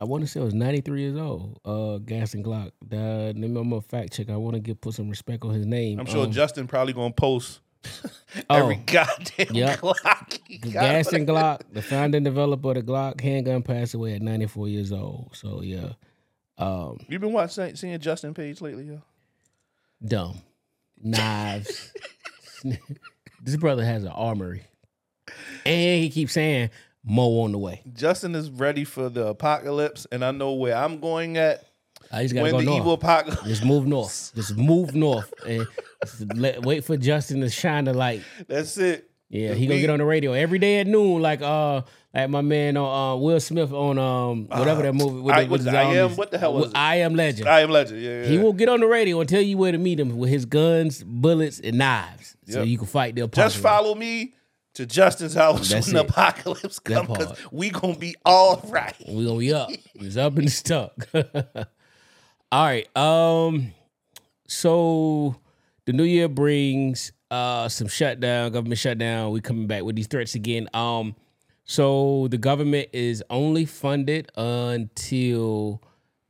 I 0.00 0.04
want 0.04 0.22
to 0.22 0.28
say 0.28 0.40
it 0.40 0.44
was 0.44 0.54
ninety 0.54 0.80
three 0.80 1.00
years 1.02 1.16
old. 1.16 1.58
Uh, 1.64 1.98
Gaston 1.98 2.44
Glock. 2.44 2.70
The, 2.88 3.32
let 3.34 3.36
me 3.36 3.46
I'm 3.46 3.68
gonna 3.70 3.80
fact 3.80 4.12
check. 4.12 4.30
I 4.30 4.36
want 4.36 4.54
to 4.54 4.60
get 4.60 4.80
put 4.80 4.94
some 4.94 5.10
respect 5.10 5.44
on 5.44 5.50
his 5.52 5.66
name. 5.66 5.98
I'm 5.98 6.06
sure 6.06 6.24
Um, 6.26 6.30
Justin 6.30 6.68
probably 6.68 6.92
going 6.92 7.10
to 7.10 7.14
post 7.16 7.58
every 8.48 8.76
Oh. 8.76 8.82
goddamn 8.86 9.48
Yep. 9.50 9.80
Glock. 9.80 10.60
got. 10.60 10.72
Gaston 10.72 11.26
Glock, 11.26 11.62
the 11.72 11.82
founder 11.82 12.18
and 12.18 12.24
developer 12.24 12.68
of 12.70 12.74
the 12.76 12.82
Glock 12.82 13.20
handgun, 13.20 13.62
passed 13.62 13.94
away 13.94 14.14
at 14.14 14.22
94 14.22 14.68
years 14.68 14.92
old. 14.92 15.30
So 15.34 15.62
yeah, 15.62 15.94
Um, 16.56 16.98
You 17.08 17.18
been 17.18 17.32
watching 17.32 17.74
seeing 17.74 17.98
Justin 17.98 18.32
Page 18.32 18.60
lately, 18.60 18.84
yo? 18.84 19.02
dumb 20.06 20.40
knives. 21.02 21.92
this 23.42 23.56
brother 23.56 23.84
has 23.84 24.04
an 24.04 24.10
armory, 24.10 24.62
and 25.66 26.02
he 26.02 26.10
keeps 26.10 26.32
saying 26.32 26.70
Mo 27.04 27.40
on 27.40 27.52
the 27.52 27.58
way. 27.58 27.82
Justin 27.94 28.34
is 28.34 28.50
ready 28.50 28.84
for 28.84 29.08
the 29.08 29.26
apocalypse, 29.28 30.06
and 30.12 30.24
I 30.24 30.30
know 30.32 30.52
where 30.52 30.76
I'm 30.76 31.00
going 31.00 31.36
at 31.38 31.64
I 32.12 32.22
just 32.22 32.34
gotta 32.34 32.44
when 32.44 32.52
go 32.52 32.58
the 32.58 32.64
north. 32.64 32.76
evil 32.80 32.92
apocalypse. 32.94 33.42
Just 33.44 33.64
move 33.64 33.86
north. 33.86 34.32
Just 34.34 34.56
move 34.56 34.94
north, 34.94 35.32
and 35.46 35.66
let, 36.34 36.62
wait 36.62 36.84
for 36.84 36.96
Justin 36.96 37.40
to 37.40 37.48
shine 37.50 37.84
the 37.84 37.94
light. 37.94 38.22
That's 38.48 38.76
it. 38.78 39.06
Yeah, 39.28 39.54
he 39.54 39.66
gonna 39.68 39.80
get 39.80 39.90
on 39.90 40.00
the 40.00 40.04
radio 40.04 40.32
every 40.32 40.58
day 40.58 40.80
at 40.80 40.88
noon, 40.88 41.22
like 41.22 41.40
uh, 41.40 41.82
like 42.12 42.28
my 42.30 42.40
man 42.40 42.76
on 42.76 43.12
uh, 43.12 43.16
Will 43.16 43.38
Smith 43.38 43.72
on 43.72 43.96
um, 43.96 44.46
whatever 44.48 44.82
that 44.82 44.92
movie. 44.92 45.20
With 45.20 45.32
I- 45.34 45.44
the, 45.44 45.50
with 45.50 45.50
what's 45.52 45.64
the 45.64 45.78
I 45.78 45.82
Am- 45.94 46.16
what 46.16 46.32
the 46.32 46.38
hell 46.38 46.52
was? 46.52 46.72
I 46.74 46.96
am 46.96 47.14
Legend. 47.14 47.48
I 47.48 47.60
am 47.60 47.70
Legend. 47.70 48.02
Yeah, 48.02 48.22
yeah. 48.22 48.26
He 48.26 48.38
will 48.38 48.52
get 48.54 48.68
on 48.68 48.80
the 48.80 48.86
radio 48.88 49.20
and 49.20 49.28
tell 49.28 49.40
you 49.40 49.56
where 49.56 49.70
to 49.70 49.78
meet 49.78 50.00
him 50.00 50.18
with 50.18 50.30
his 50.30 50.46
guns, 50.46 51.04
bullets, 51.04 51.60
and 51.60 51.78
knives, 51.78 52.36
so 52.48 52.58
Yep. 52.58 52.66
you 52.66 52.76
can 52.78 52.86
fight 52.88 53.14
the 53.14 53.20
apocalypse. 53.20 53.54
Just 53.54 53.62
follow 53.62 53.94
me 53.94 54.34
to 54.74 54.86
Justin's 54.86 55.34
house 55.34 55.68
That's 55.68 55.86
when 55.88 55.96
the 55.96 56.00
apocalypse 56.02 56.78
comes 56.78 57.08
because 57.08 57.38
we 57.50 57.70
gonna 57.70 57.96
be 57.96 58.14
all 58.24 58.60
right. 58.68 58.94
We 59.08 59.24
gonna 59.26 59.38
be 59.38 59.52
up. 59.52 59.70
It's 59.94 60.16
up 60.16 60.36
and 60.38 60.50
stuck. 60.52 61.08
All 62.52 62.64
right. 62.64 62.96
Um. 62.96 63.72
So 64.48 65.36
the 65.84 65.92
new 65.92 66.04
year 66.04 66.28
brings 66.28 67.12
uh 67.30 67.68
some 67.68 67.86
shutdown, 67.86 68.50
government 68.52 68.78
shutdown. 68.78 69.30
We 69.30 69.40
coming 69.40 69.66
back 69.66 69.84
with 69.84 69.96
these 69.96 70.08
threats 70.08 70.34
again. 70.34 70.68
Um. 70.74 71.14
So 71.64 72.26
the 72.28 72.38
government 72.38 72.88
is 72.92 73.22
only 73.30 73.64
funded 73.64 74.32
until 74.36 75.80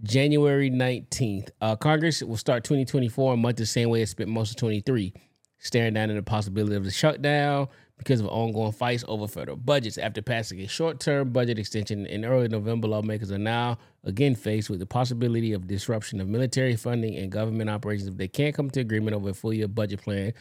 January 0.02 0.68
nineteenth. 0.68 1.50
Uh, 1.62 1.76
Congress 1.76 2.22
will 2.22 2.36
start 2.36 2.64
twenty 2.64 2.84
twenty 2.84 3.08
four 3.08 3.32
a 3.32 3.36
month 3.36 3.56
the 3.56 3.64
same 3.64 3.88
way 3.88 4.02
it 4.02 4.08
spent 4.08 4.28
most 4.28 4.50
of 4.50 4.56
twenty 4.56 4.80
three, 4.80 5.14
staring 5.58 5.94
down 5.94 6.10
at 6.10 6.16
the 6.16 6.22
possibility 6.22 6.76
of 6.76 6.84
the 6.84 6.90
shutdown 6.90 7.68
because 8.00 8.20
of 8.20 8.28
ongoing 8.28 8.72
fights 8.72 9.04
over 9.08 9.28
federal 9.28 9.58
budgets. 9.58 9.98
After 9.98 10.22
passing 10.22 10.58
a 10.60 10.66
short 10.66 11.00
term 11.00 11.30
budget 11.30 11.58
extension 11.58 12.06
in 12.06 12.24
early 12.24 12.48
November, 12.48 12.88
lawmakers 12.88 13.30
are 13.30 13.38
now 13.38 13.76
again 14.04 14.34
faced 14.34 14.70
with 14.70 14.80
the 14.80 14.86
possibility 14.86 15.52
of 15.52 15.66
disruption 15.66 16.18
of 16.18 16.26
military 16.26 16.76
funding 16.76 17.14
and 17.16 17.30
government 17.30 17.68
operations 17.68 18.08
if 18.08 18.16
they 18.16 18.26
can't 18.26 18.54
come 18.54 18.70
to 18.70 18.80
agreement 18.80 19.14
over 19.14 19.28
a 19.28 19.34
full 19.34 19.52
year 19.52 19.68
budget 19.68 20.00
plan 20.00 20.32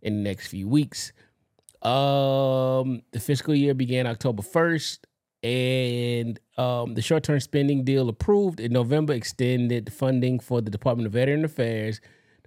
in 0.00 0.16
the 0.16 0.30
next 0.30 0.46
few 0.46 0.66
weeks. 0.66 1.12
Um, 1.82 3.02
the 3.10 3.20
fiscal 3.20 3.54
year 3.54 3.74
began 3.74 4.06
October 4.06 4.42
1st, 4.42 5.00
and 5.42 6.40
um, 6.56 6.94
the 6.94 7.02
short 7.02 7.24
term 7.24 7.40
spending 7.40 7.84
deal 7.84 8.08
approved 8.08 8.58
in 8.58 8.72
November 8.72 9.12
extended 9.12 9.92
funding 9.92 10.40
for 10.40 10.62
the 10.62 10.70
Department 10.70 11.08
of 11.08 11.12
Veteran 11.12 11.44
Affairs, 11.44 12.00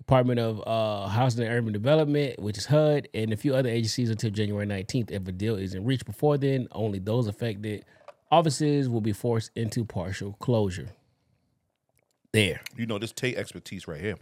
Department 0.05 0.39
of 0.39 0.61
uh, 0.67 1.07
Housing 1.07 1.43
and 1.43 1.51
Urban 1.51 1.73
Development, 1.73 2.39
which 2.39 2.59
is 2.59 2.67
HUD, 2.67 3.07
and 3.15 3.33
a 3.33 3.37
few 3.37 3.55
other 3.55 3.69
agencies 3.69 4.11
until 4.11 4.29
January 4.29 4.67
19th. 4.67 5.09
If 5.09 5.27
a 5.27 5.31
deal 5.31 5.55
isn't 5.55 5.83
reached 5.83 6.05
before 6.05 6.37
then, 6.37 6.67
only 6.73 6.99
those 6.99 7.25
affected 7.27 7.85
offices 8.31 8.87
will 8.87 9.01
be 9.01 9.13
forced 9.13 9.49
into 9.55 9.83
partial 9.83 10.33
closure. 10.33 10.89
There. 12.33 12.61
You 12.77 12.85
know 12.85 12.99
this 12.99 13.13
Tate 13.13 13.35
expertise 13.35 13.87
right 13.87 13.99
here. 13.99 14.17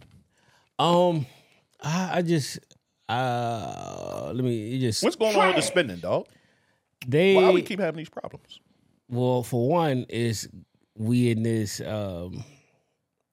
Um, 0.78 1.26
I, 1.82 2.18
I 2.18 2.22
just 2.22 2.60
uh 3.06 4.32
let 4.34 4.42
me 4.42 4.54
you 4.54 4.80
just 4.80 5.02
What's 5.04 5.16
going 5.16 5.36
on 5.36 5.48
with 5.48 5.56
the 5.56 5.62
spending, 5.62 5.98
dog? 5.98 6.26
they 7.06 7.34
Why 7.34 7.50
we 7.50 7.60
keep 7.60 7.78
having 7.78 7.98
these 7.98 8.08
problems? 8.08 8.58
Well, 9.10 9.42
for 9.42 9.68
one, 9.68 10.06
is 10.08 10.48
we 10.96 11.30
in 11.30 11.42
this 11.42 11.82
um 11.82 12.42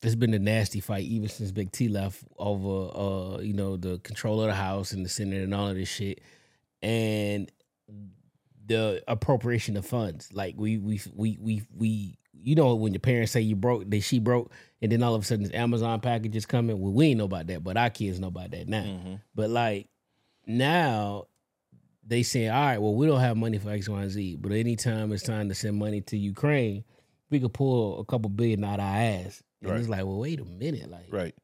there's 0.01 0.15
been 0.15 0.33
a 0.33 0.39
nasty 0.39 0.79
fight 0.79 1.05
even 1.05 1.29
since 1.29 1.51
Big 1.51 1.71
T 1.71 1.87
left 1.87 2.23
over 2.37 2.91
uh, 2.95 3.41
you 3.41 3.53
know, 3.53 3.77
the 3.77 3.99
control 3.99 4.41
of 4.41 4.47
the 4.47 4.53
house 4.53 4.91
and 4.91 5.05
the 5.05 5.09
Senate 5.09 5.43
and 5.43 5.53
all 5.53 5.67
of 5.67 5.75
this 5.75 5.89
shit. 5.89 6.21
And 6.81 7.51
the 8.65 9.03
appropriation 9.07 9.77
of 9.77 9.85
funds. 9.85 10.29
Like 10.33 10.55
we 10.57 10.77
we 10.77 11.01
we 11.13 11.37
we 11.39 11.63
we 11.75 12.17
you 12.33 12.55
know 12.55 12.73
when 12.75 12.93
your 12.93 12.99
parents 12.99 13.31
say 13.31 13.41
you 13.41 13.55
broke, 13.55 13.89
they 13.89 13.99
she 13.99 14.19
broke, 14.19 14.51
and 14.81 14.91
then 14.91 15.03
all 15.03 15.13
of 15.13 15.21
a 15.21 15.25
sudden 15.25 15.43
this 15.43 15.53
Amazon 15.53 15.99
package 15.99 16.35
is 16.35 16.45
coming. 16.45 16.79
Well, 16.79 16.93
we 16.93 17.07
ain't 17.07 17.19
know 17.19 17.25
about 17.25 17.47
that, 17.47 17.63
but 17.63 17.77
our 17.77 17.89
kids 17.89 18.19
know 18.19 18.27
about 18.27 18.51
that 18.51 18.67
now. 18.67 18.83
But 19.35 19.49
like 19.51 19.89
now 20.47 21.25
they 22.05 22.23
saying, 22.23 22.49
all 22.49 22.61
right, 22.61 22.81
well, 22.81 22.95
we 22.95 23.05
don't 23.05 23.19
have 23.19 23.37
money 23.37 23.59
for 23.59 23.69
X, 23.69 23.87
Y, 23.87 24.01
and 24.01 24.09
Z, 24.09 24.37
but 24.37 24.51
anytime 24.51 25.11
it's 25.11 25.23
time 25.23 25.49
to 25.49 25.55
send 25.55 25.77
money 25.77 26.01
to 26.01 26.17
Ukraine, 26.17 26.83
we 27.29 27.39
could 27.39 27.53
pull 27.53 27.99
a 27.99 28.05
couple 28.05 28.29
billion 28.29 28.63
out 28.63 28.79
of 28.79 28.85
our 28.85 28.95
ass. 28.95 29.43
And 29.61 29.69
Right. 29.71 29.79
it's 29.79 29.89
like, 29.89 30.05
well, 30.05 30.17
wait 30.19 30.39
a 30.39 30.45
minute, 30.45 30.89
like, 30.89 31.11
Right. 31.11 31.35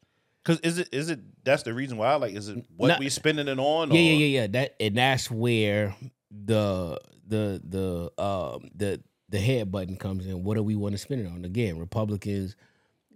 Because 0.44 0.60
is 0.62 0.78
it 0.80 0.90
is 0.94 1.10
it 1.10 1.20
that's 1.44 1.64
the 1.64 1.74
reason 1.74 1.98
why? 1.98 2.16
Like, 2.16 2.34
is 2.34 2.48
it 2.48 2.64
what 2.78 2.88
No- 2.88 2.96
we 3.00 3.10
spending 3.10 3.48
it 3.50 3.60
on? 3.60 3.92
yeah, 3.92 4.00
or- 4.00 4.02
yeah, 4.04 4.12
yeah, 4.14 4.26
yeah. 4.42 4.48
That 4.48 4.76
and 4.80 4.96
that's 4.96 5.30
where 5.30 5.94
the 6.32 7.00
the 7.28 7.62
the 7.68 8.24
um 8.24 8.70
the 8.74 9.02
the 9.30 9.40
head 9.40 9.72
button 9.72 9.98
comes 9.98 10.26
in. 10.26 10.44
What 10.46 10.56
do 10.56 10.64
we 10.64 10.76
want 10.76 10.94
to 10.94 10.98
spend 10.98 11.20
it 11.22 11.28
on? 11.28 11.44
Again, 11.44 11.78
Republicans 11.78 12.56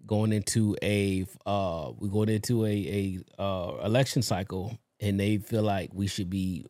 going 0.05 0.33
into 0.33 0.75
a 0.83 1.25
uh 1.45 1.93
we're 1.97 2.09
going 2.09 2.27
into 2.29 2.65
a 2.65 2.69
a 3.39 3.41
uh 3.41 3.77
election 3.85 4.21
cycle 4.21 4.77
and 4.99 5.17
they 5.17 5.37
feel 5.37 5.63
like 5.63 5.91
we 5.93 6.07
should 6.07 6.29
be 6.29 6.65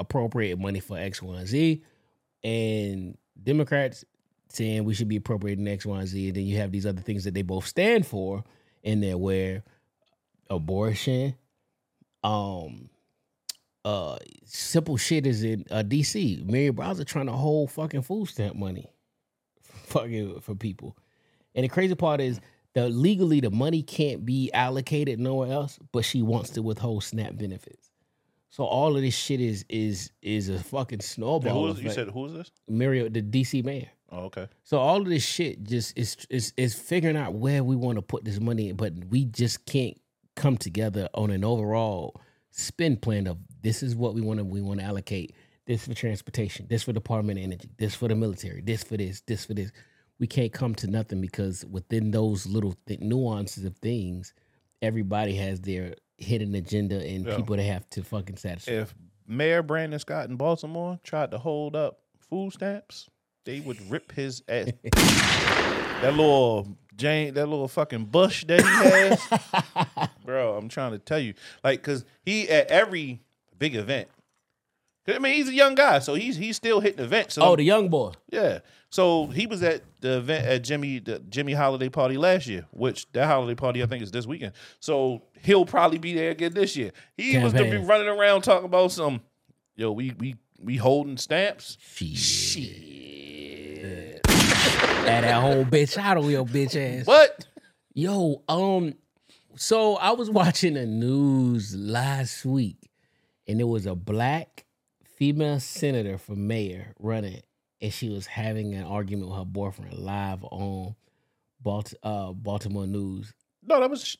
appropriating 0.00 0.60
money 0.60 0.80
for 0.80 0.98
X, 0.98 1.22
Y, 1.22 1.36
and 1.38 1.46
Z. 1.46 1.84
And 2.42 3.16
Democrats 3.40 4.04
saying 4.54 4.84
we 4.84 4.94
should 4.94 5.08
be 5.08 5.16
appropriating 5.16 5.66
X, 5.68 5.86
Y, 5.86 5.98
and 5.98 6.08
Z. 6.08 6.28
And 6.28 6.36
then 6.36 6.46
you 6.46 6.56
have 6.58 6.72
these 6.72 6.86
other 6.86 7.00
things 7.00 7.24
that 7.24 7.34
they 7.34 7.42
both 7.42 7.66
stand 7.66 8.06
for 8.06 8.44
in 8.82 9.00
there 9.00 9.18
where 9.18 9.62
abortion, 10.50 11.34
um 12.22 12.88
uh 13.84 14.16
simple 14.46 14.96
shit 14.96 15.26
is 15.26 15.42
in 15.44 15.64
uh 15.70 15.82
DC. 15.82 16.44
Mary 16.44 16.70
Bowser 16.70 17.04
trying 17.04 17.26
to 17.26 17.32
hold 17.32 17.70
fucking 17.70 18.02
food 18.02 18.26
stamp 18.26 18.56
money 18.56 18.90
fucking 19.62 20.40
for 20.40 20.54
people. 20.54 20.96
And 21.54 21.64
the 21.64 21.68
crazy 21.68 21.94
part 21.94 22.20
is 22.20 22.40
that 22.74 22.90
legally 22.90 23.40
the 23.40 23.50
money 23.50 23.82
can't 23.82 24.24
be 24.24 24.52
allocated 24.52 25.18
nowhere 25.20 25.52
else, 25.52 25.78
but 25.92 26.04
she 26.04 26.22
wants 26.22 26.50
to 26.50 26.62
withhold 26.62 27.04
SNAP 27.04 27.36
benefits. 27.36 27.90
So 28.50 28.64
all 28.64 28.94
of 28.94 29.02
this 29.02 29.16
shit 29.16 29.40
is 29.40 29.64
is 29.68 30.10
is 30.22 30.48
a 30.48 30.58
fucking 30.58 31.00
snowball. 31.00 31.66
who 31.66 31.72
is, 31.72 31.82
you 31.82 31.90
said 31.90 32.08
who 32.08 32.26
is 32.26 32.34
this? 32.34 32.52
Mary, 32.68 33.08
the 33.08 33.20
DC 33.22 33.64
mayor. 33.64 33.88
Oh, 34.10 34.24
okay. 34.26 34.48
So 34.62 34.78
all 34.78 35.00
of 35.00 35.08
this 35.08 35.24
shit 35.24 35.64
just 35.64 35.96
is 35.98 36.16
is 36.30 36.52
is 36.56 36.74
figuring 36.74 37.16
out 37.16 37.34
where 37.34 37.64
we 37.64 37.74
want 37.76 37.96
to 37.96 38.02
put 38.02 38.24
this 38.24 38.38
money, 38.40 38.72
but 38.72 38.92
we 39.10 39.24
just 39.24 39.66
can't 39.66 40.00
come 40.36 40.56
together 40.56 41.08
on 41.14 41.30
an 41.30 41.44
overall 41.44 42.20
spend 42.50 43.02
plan 43.02 43.26
of 43.26 43.38
this 43.62 43.82
is 43.82 43.96
what 43.96 44.14
we 44.14 44.20
want 44.20 44.38
to 44.38 44.44
we 44.44 44.60
want 44.60 44.80
to 44.80 44.86
allocate. 44.86 45.34
This 45.66 45.86
for 45.86 45.94
transportation, 45.94 46.66
this 46.68 46.82
for 46.82 46.92
Department 46.92 47.38
of 47.38 47.44
Energy, 47.46 47.70
this 47.78 47.94
for 47.94 48.06
the 48.06 48.14
military, 48.14 48.60
this 48.60 48.84
for 48.84 48.98
this, 48.98 49.22
this 49.22 49.46
for 49.46 49.54
this. 49.54 49.72
We 50.18 50.26
can't 50.26 50.52
come 50.52 50.74
to 50.76 50.86
nothing 50.86 51.22
because 51.22 51.64
within 51.64 52.10
those 52.10 52.46
little 52.46 52.74
th- 52.86 53.00
nuances 53.00 53.64
of 53.64 53.74
things, 53.78 54.34
everybody 54.82 55.34
has 55.36 55.62
their 55.62 55.94
hidden 56.18 56.54
agenda 56.54 56.96
and 57.02 57.24
Yeah. 57.26 57.36
people 57.36 57.56
they 57.56 57.64
have 57.64 57.88
to 57.90 58.02
fucking 58.04 58.36
satisfy. 58.36 58.72
If 58.72 58.94
Mayor 59.26 59.62
Brandon 59.62 59.98
Scott 59.98 60.28
in 60.28 60.36
Baltimore 60.36 61.00
tried 61.02 61.30
to 61.30 61.38
hold 61.38 61.74
up 61.74 62.00
food 62.18 62.52
stamps, 62.52 63.08
they 63.44 63.60
would 63.60 63.90
rip 63.90 64.12
his 64.12 64.42
ass. 64.48 64.70
that 64.82 66.14
little 66.16 66.76
Jane, 66.96 67.34
that 67.34 67.46
little 67.46 67.68
fucking 67.68 68.06
bush 68.06 68.44
that 68.44 68.60
he 68.60 68.66
has, 68.66 70.08
bro. 70.24 70.56
I'm 70.56 70.68
trying 70.68 70.92
to 70.92 70.98
tell 70.98 71.18
you, 71.18 71.34
like, 71.62 71.82
cause 71.82 72.04
he 72.22 72.48
at 72.48 72.68
every 72.68 73.20
big 73.58 73.74
event. 73.74 74.08
I 75.06 75.18
mean, 75.18 75.34
he's 75.34 75.48
a 75.48 75.54
young 75.54 75.74
guy, 75.74 75.98
so 75.98 76.14
he's 76.14 76.36
he's 76.36 76.56
still 76.56 76.80
hitting 76.80 77.04
events. 77.04 77.34
So 77.34 77.42
oh, 77.42 77.56
the 77.56 77.62
young 77.62 77.88
boy. 77.88 78.12
yeah. 78.30 78.60
So 78.88 79.26
he 79.26 79.46
was 79.46 79.62
at 79.62 79.82
the 80.00 80.18
event 80.18 80.46
at 80.46 80.64
Jimmy 80.64 80.98
the 81.00 81.18
Jimmy 81.18 81.52
holiday 81.52 81.88
party 81.88 82.16
last 82.16 82.46
year, 82.46 82.64
which 82.70 83.10
that 83.12 83.26
holiday 83.26 83.54
party 83.54 83.82
I 83.82 83.86
think 83.86 84.02
is 84.02 84.10
this 84.10 84.26
weekend. 84.26 84.52
So 84.80 85.22
he'll 85.42 85.66
probably 85.66 85.98
be 85.98 86.14
there 86.14 86.30
again 86.30 86.54
this 86.54 86.76
year. 86.76 86.92
He 87.16 87.36
was 87.36 87.52
to 87.52 87.70
be 87.70 87.76
running 87.76 88.08
around 88.08 88.42
talking 88.42 88.66
about 88.66 88.92
some, 88.92 89.20
yo, 89.76 89.92
we 89.92 90.14
we 90.18 90.36
we 90.62 90.76
holding 90.76 91.18
stamps. 91.18 91.76
Shit. 91.96 92.93
Had 93.84 95.24
that 95.24 95.40
whole 95.42 95.64
bitch 95.64 95.96
out 95.98 96.16
of 96.16 96.30
your 96.30 96.44
bitch 96.44 96.76
ass. 96.76 97.06
What? 97.06 97.46
Yo, 97.94 98.42
um, 98.48 98.94
so 99.56 99.96
I 99.96 100.12
was 100.12 100.30
watching 100.30 100.74
the 100.74 100.86
news 100.86 101.74
last 101.76 102.44
week, 102.44 102.90
and 103.46 103.60
it 103.60 103.64
was 103.64 103.86
a 103.86 103.94
black 103.94 104.64
female 105.16 105.60
senator 105.60 106.18
for 106.18 106.34
mayor 106.34 106.94
running, 106.98 107.40
and 107.80 107.92
she 107.92 108.08
was 108.08 108.26
having 108.26 108.74
an 108.74 108.84
argument 108.84 109.28
with 109.28 109.38
her 109.38 109.44
boyfriend 109.44 109.92
live 109.98 110.42
on 110.44 110.94
Balt- 111.60 111.94
uh, 112.02 112.32
Baltimore 112.32 112.86
News. 112.86 113.32
No, 113.66 113.80
that 113.80 113.88
was 113.88 114.16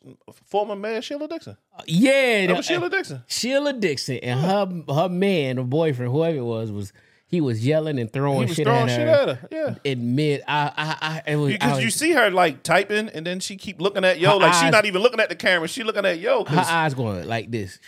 former 0.46 0.76
Mayor 0.76 1.02
Sheila 1.02 1.28
Dixon. 1.28 1.56
Uh, 1.76 1.82
yeah, 1.86 2.46
That 2.46 2.56
was 2.56 2.64
Sheila 2.66 2.88
Dixon. 2.88 3.22
Sheila 3.26 3.72
Dixon 3.74 4.16
and 4.18 4.40
her 4.40 4.94
her 4.94 5.08
man 5.08 5.58
or 5.58 5.64
boyfriend, 5.64 6.12
whoever 6.12 6.36
it 6.38 6.42
was, 6.44 6.70
was 6.70 6.92
he 7.34 7.40
was 7.40 7.66
yelling 7.66 7.98
and 7.98 8.12
throwing 8.12 8.40
He 8.42 8.46
was 8.46 8.56
shit, 8.56 8.66
throwing 8.66 8.88
at, 8.88 8.96
shit 8.96 9.08
her 9.08 9.14
at 9.14 9.38
her. 9.38 9.48
Yeah. 9.50 9.74
in 9.92 10.14
mid. 10.14 10.42
I, 10.46 11.20
I, 11.26 11.32
I, 11.32 11.36
was, 11.36 11.50
I 11.50 11.52
Because 11.54 11.74
was- 11.76 11.84
you 11.84 11.90
see 11.90 12.12
her 12.12 12.30
like 12.30 12.62
typing, 12.62 13.08
and 13.08 13.26
then 13.26 13.40
she 13.40 13.56
keep 13.56 13.80
looking 13.80 14.04
at 14.04 14.18
yo, 14.20 14.36
like 14.36 14.54
she's 14.54 14.70
not 14.72 14.84
even 14.86 15.02
looking 15.02 15.20
at 15.20 15.28
the 15.28 15.36
camera. 15.36 15.68
She 15.68 15.82
looking 15.82 16.04
at 16.06 16.18
yo, 16.20 16.44
Her 16.44 16.64
eyes 16.66 16.94
going 16.94 17.26
like 17.28 17.50
this. 17.50 17.78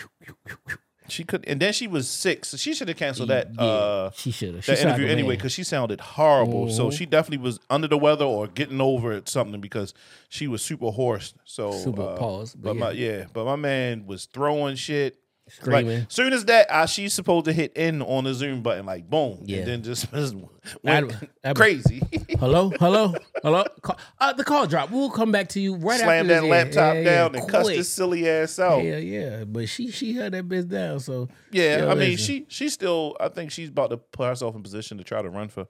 she 1.08 1.22
could. 1.24 1.44
And 1.46 1.60
then 1.60 1.72
she 1.72 1.86
was 1.86 2.08
sick, 2.08 2.44
so 2.44 2.56
she 2.56 2.74
should 2.74 2.88
have 2.88 2.96
canceled 2.96 3.30
that. 3.30 3.48
Yeah, 3.54 3.62
uh 3.62 4.10
she 4.14 4.32
should 4.32 4.56
have. 4.56 4.66
that 4.66 4.80
interview 4.80 5.06
anyway 5.06 5.36
because 5.36 5.52
she 5.52 5.62
sounded 5.62 6.00
horrible. 6.00 6.70
So 6.70 6.90
she 6.90 7.06
definitely 7.06 7.44
was 7.44 7.60
under 7.70 7.86
the 7.88 7.98
weather 7.98 8.24
or 8.24 8.48
getting 8.48 8.80
over 8.80 9.12
it 9.12 9.28
something 9.28 9.60
because 9.60 9.94
she 10.28 10.48
was 10.48 10.62
super 10.62 10.90
hoarse. 10.90 11.34
So 11.44 11.70
Super 11.70 12.02
uh, 12.02 12.16
pause, 12.16 12.54
but 12.54 12.70
But, 12.70 12.76
my 12.76 12.90
yeah, 12.90 13.26
but 13.32 13.44
my 13.44 13.56
man 13.56 14.06
was 14.06 14.24
throwing 14.26 14.74
shit. 14.76 15.18
Screaming. 15.48 15.98
Like, 16.00 16.06
soon 16.10 16.32
as 16.32 16.44
that, 16.46 16.68
uh, 16.70 16.86
she's 16.86 17.14
supposed 17.14 17.44
to 17.44 17.52
hit 17.52 17.72
in 17.76 18.02
on 18.02 18.24
the 18.24 18.34
Zoom 18.34 18.62
button, 18.62 18.84
like 18.84 19.08
boom, 19.08 19.38
Yeah. 19.44 19.58
and 19.58 19.66
then 19.68 19.82
just 19.84 20.10
went 20.82 21.14
crazy. 21.54 22.02
hello, 22.40 22.70
hello, 22.80 23.14
hello. 23.42 23.64
Call, 23.82 23.96
uh, 24.18 24.32
the 24.32 24.42
call 24.42 24.66
drop. 24.66 24.90
We'll 24.90 25.10
come 25.10 25.30
back 25.30 25.48
to 25.50 25.60
you 25.60 25.76
right 25.76 26.00
Slam 26.00 26.08
after 26.10 26.28
that 26.34 26.40
this. 26.42 26.50
laptop 26.50 26.94
Yeah, 26.94 27.00
yeah, 27.00 27.04
down 27.10 27.34
and 27.36 27.48
cuss 27.48 27.68
this 27.68 27.88
silly 27.88 28.28
ass 28.28 28.58
out. 28.58 28.82
Yeah, 28.82 28.96
yeah. 28.96 29.44
But 29.44 29.68
she 29.68 29.90
she 29.92 30.14
held 30.14 30.32
that 30.34 30.48
bitch 30.48 30.68
down. 30.68 30.98
So 31.00 31.28
Yeah, 31.52 31.78
Yo, 31.78 31.90
I 31.90 31.94
mean, 31.94 32.10
listen. 32.10 32.26
she 32.26 32.46
she 32.48 32.68
still. 32.68 33.16
I 33.20 33.28
think 33.28 33.52
she's 33.52 33.68
about 33.68 33.90
to 33.90 33.98
put 33.98 34.26
herself 34.26 34.56
in 34.56 34.62
position 34.64 34.98
to 34.98 35.04
try 35.04 35.22
to 35.22 35.30
run 35.30 35.48
for 35.48 35.68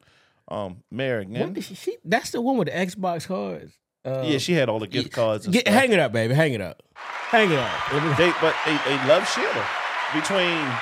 um 0.49 0.83
mayor 0.91 1.19
What 1.19 1.29
again. 1.51 1.61
she, 1.61 1.75
she? 1.75 1.97
That's 2.05 2.31
the 2.31 2.41
one 2.41 2.57
with 2.57 2.69
the 2.69 2.75
Xbox 2.75 3.27
cards. 3.27 3.77
Uh, 4.07 4.23
yeah, 4.25 4.39
she 4.39 4.53
had 4.53 4.69
all 4.69 4.79
the 4.79 4.87
gift 4.87 5.13
cards. 5.13 5.47
And 5.47 5.53
Get, 5.53 5.67
hang 5.67 5.93
it 5.93 5.99
up, 5.99 6.13
baby. 6.13 6.33
Hang 6.33 6.53
it 6.53 6.61
up. 6.61 6.83
Hang 6.95 7.51
it 7.51 7.59
up. 7.59 8.17
They 8.17 8.33
but 8.41 8.55
they, 8.65 8.79
they 8.87 8.97
love 9.09 9.29
Sheila. 9.29 9.67
Between 10.15 10.73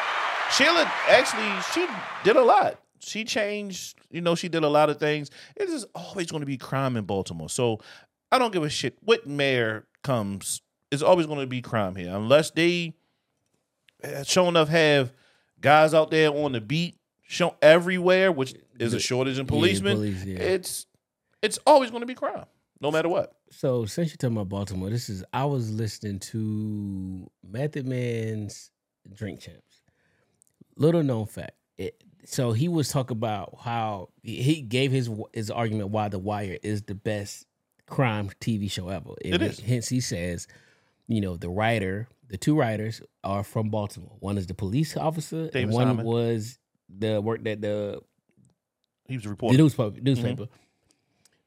Sheila, 0.52 0.92
actually, 1.08 1.50
she 1.72 1.86
did 2.22 2.36
a 2.36 2.42
lot. 2.42 2.78
She 3.00 3.24
changed. 3.24 3.98
You 4.10 4.20
know, 4.20 4.34
she 4.34 4.48
did 4.48 4.62
a 4.62 4.68
lot 4.68 4.90
of 4.90 4.98
things. 4.98 5.30
It 5.56 5.70
is 5.70 5.86
always 5.94 6.30
going 6.30 6.40
to 6.42 6.46
be 6.46 6.58
crime 6.58 6.96
in 6.96 7.04
Baltimore. 7.04 7.48
So 7.48 7.80
I 8.30 8.38
don't 8.38 8.52
give 8.52 8.62
a 8.62 8.68
shit 8.68 8.98
what 9.00 9.26
mayor 9.26 9.86
comes. 10.02 10.60
It's 10.92 11.02
always 11.02 11.26
going 11.26 11.40
to 11.40 11.46
be 11.46 11.62
crime 11.62 11.96
here 11.96 12.14
unless 12.14 12.50
they 12.50 12.94
show 14.24 14.48
enough 14.48 14.68
have 14.68 15.12
guys 15.60 15.94
out 15.94 16.10
there 16.10 16.30
on 16.30 16.52
the 16.52 16.60
beat 16.60 16.96
show 17.22 17.56
everywhere, 17.62 18.30
which 18.30 18.54
is 18.78 18.92
a 18.92 19.00
shortage 19.00 19.38
in 19.38 19.46
policemen. 19.46 19.96
police, 19.96 20.24
yeah. 20.24 20.38
It's 20.38 20.86
it's 21.42 21.58
always 21.66 21.90
going 21.90 22.02
to 22.02 22.06
be 22.06 22.14
crime, 22.14 22.44
no 22.80 22.90
matter 22.90 23.08
what. 23.08 23.32
So 23.50 23.84
since 23.86 24.10
you're 24.10 24.16
talking 24.16 24.36
about 24.36 24.48
Baltimore, 24.48 24.90
this 24.90 25.08
is 25.08 25.24
I 25.32 25.44
was 25.44 25.70
listening 25.70 26.18
to 26.20 27.30
Method 27.48 27.86
Man's 27.86 28.70
Drink 29.12 29.40
Champs. 29.40 29.82
Little 30.76 31.02
known 31.02 31.26
fact. 31.26 31.52
It, 31.78 32.02
so 32.24 32.52
he 32.52 32.68
was 32.68 32.88
talking 32.88 33.16
about 33.16 33.58
how 33.60 34.08
he 34.22 34.60
gave 34.62 34.90
his 34.92 35.08
his 35.32 35.50
argument 35.50 35.90
why 35.90 36.08
The 36.08 36.18
Wire 36.18 36.58
is 36.62 36.82
the 36.82 36.94
best 36.94 37.46
crime 37.86 38.30
TV 38.40 38.70
show 38.70 38.88
ever. 38.88 39.10
It 39.20 39.34
And 39.34 39.42
is. 39.42 39.60
Hence, 39.60 39.88
he 39.88 40.00
says, 40.00 40.46
you 41.06 41.20
know, 41.20 41.36
the 41.36 41.50
writer, 41.50 42.08
the 42.28 42.36
two 42.38 42.56
writers 42.56 43.02
are 43.22 43.44
from 43.44 43.68
Baltimore. 43.70 44.16
One 44.20 44.38
is 44.38 44.46
the 44.46 44.54
police 44.54 44.96
officer, 44.96 45.50
and 45.54 45.70
one 45.70 45.86
Simon. 45.88 46.06
was 46.06 46.58
the 46.88 47.20
work 47.20 47.44
that 47.44 47.60
the 47.60 48.00
He 49.06 49.14
was 49.16 49.24
the 49.24 49.30
reporting. 49.30 49.58
newspaper. 49.58 50.00
Newspaper. 50.00 50.42
Mm-hmm. 50.44 50.54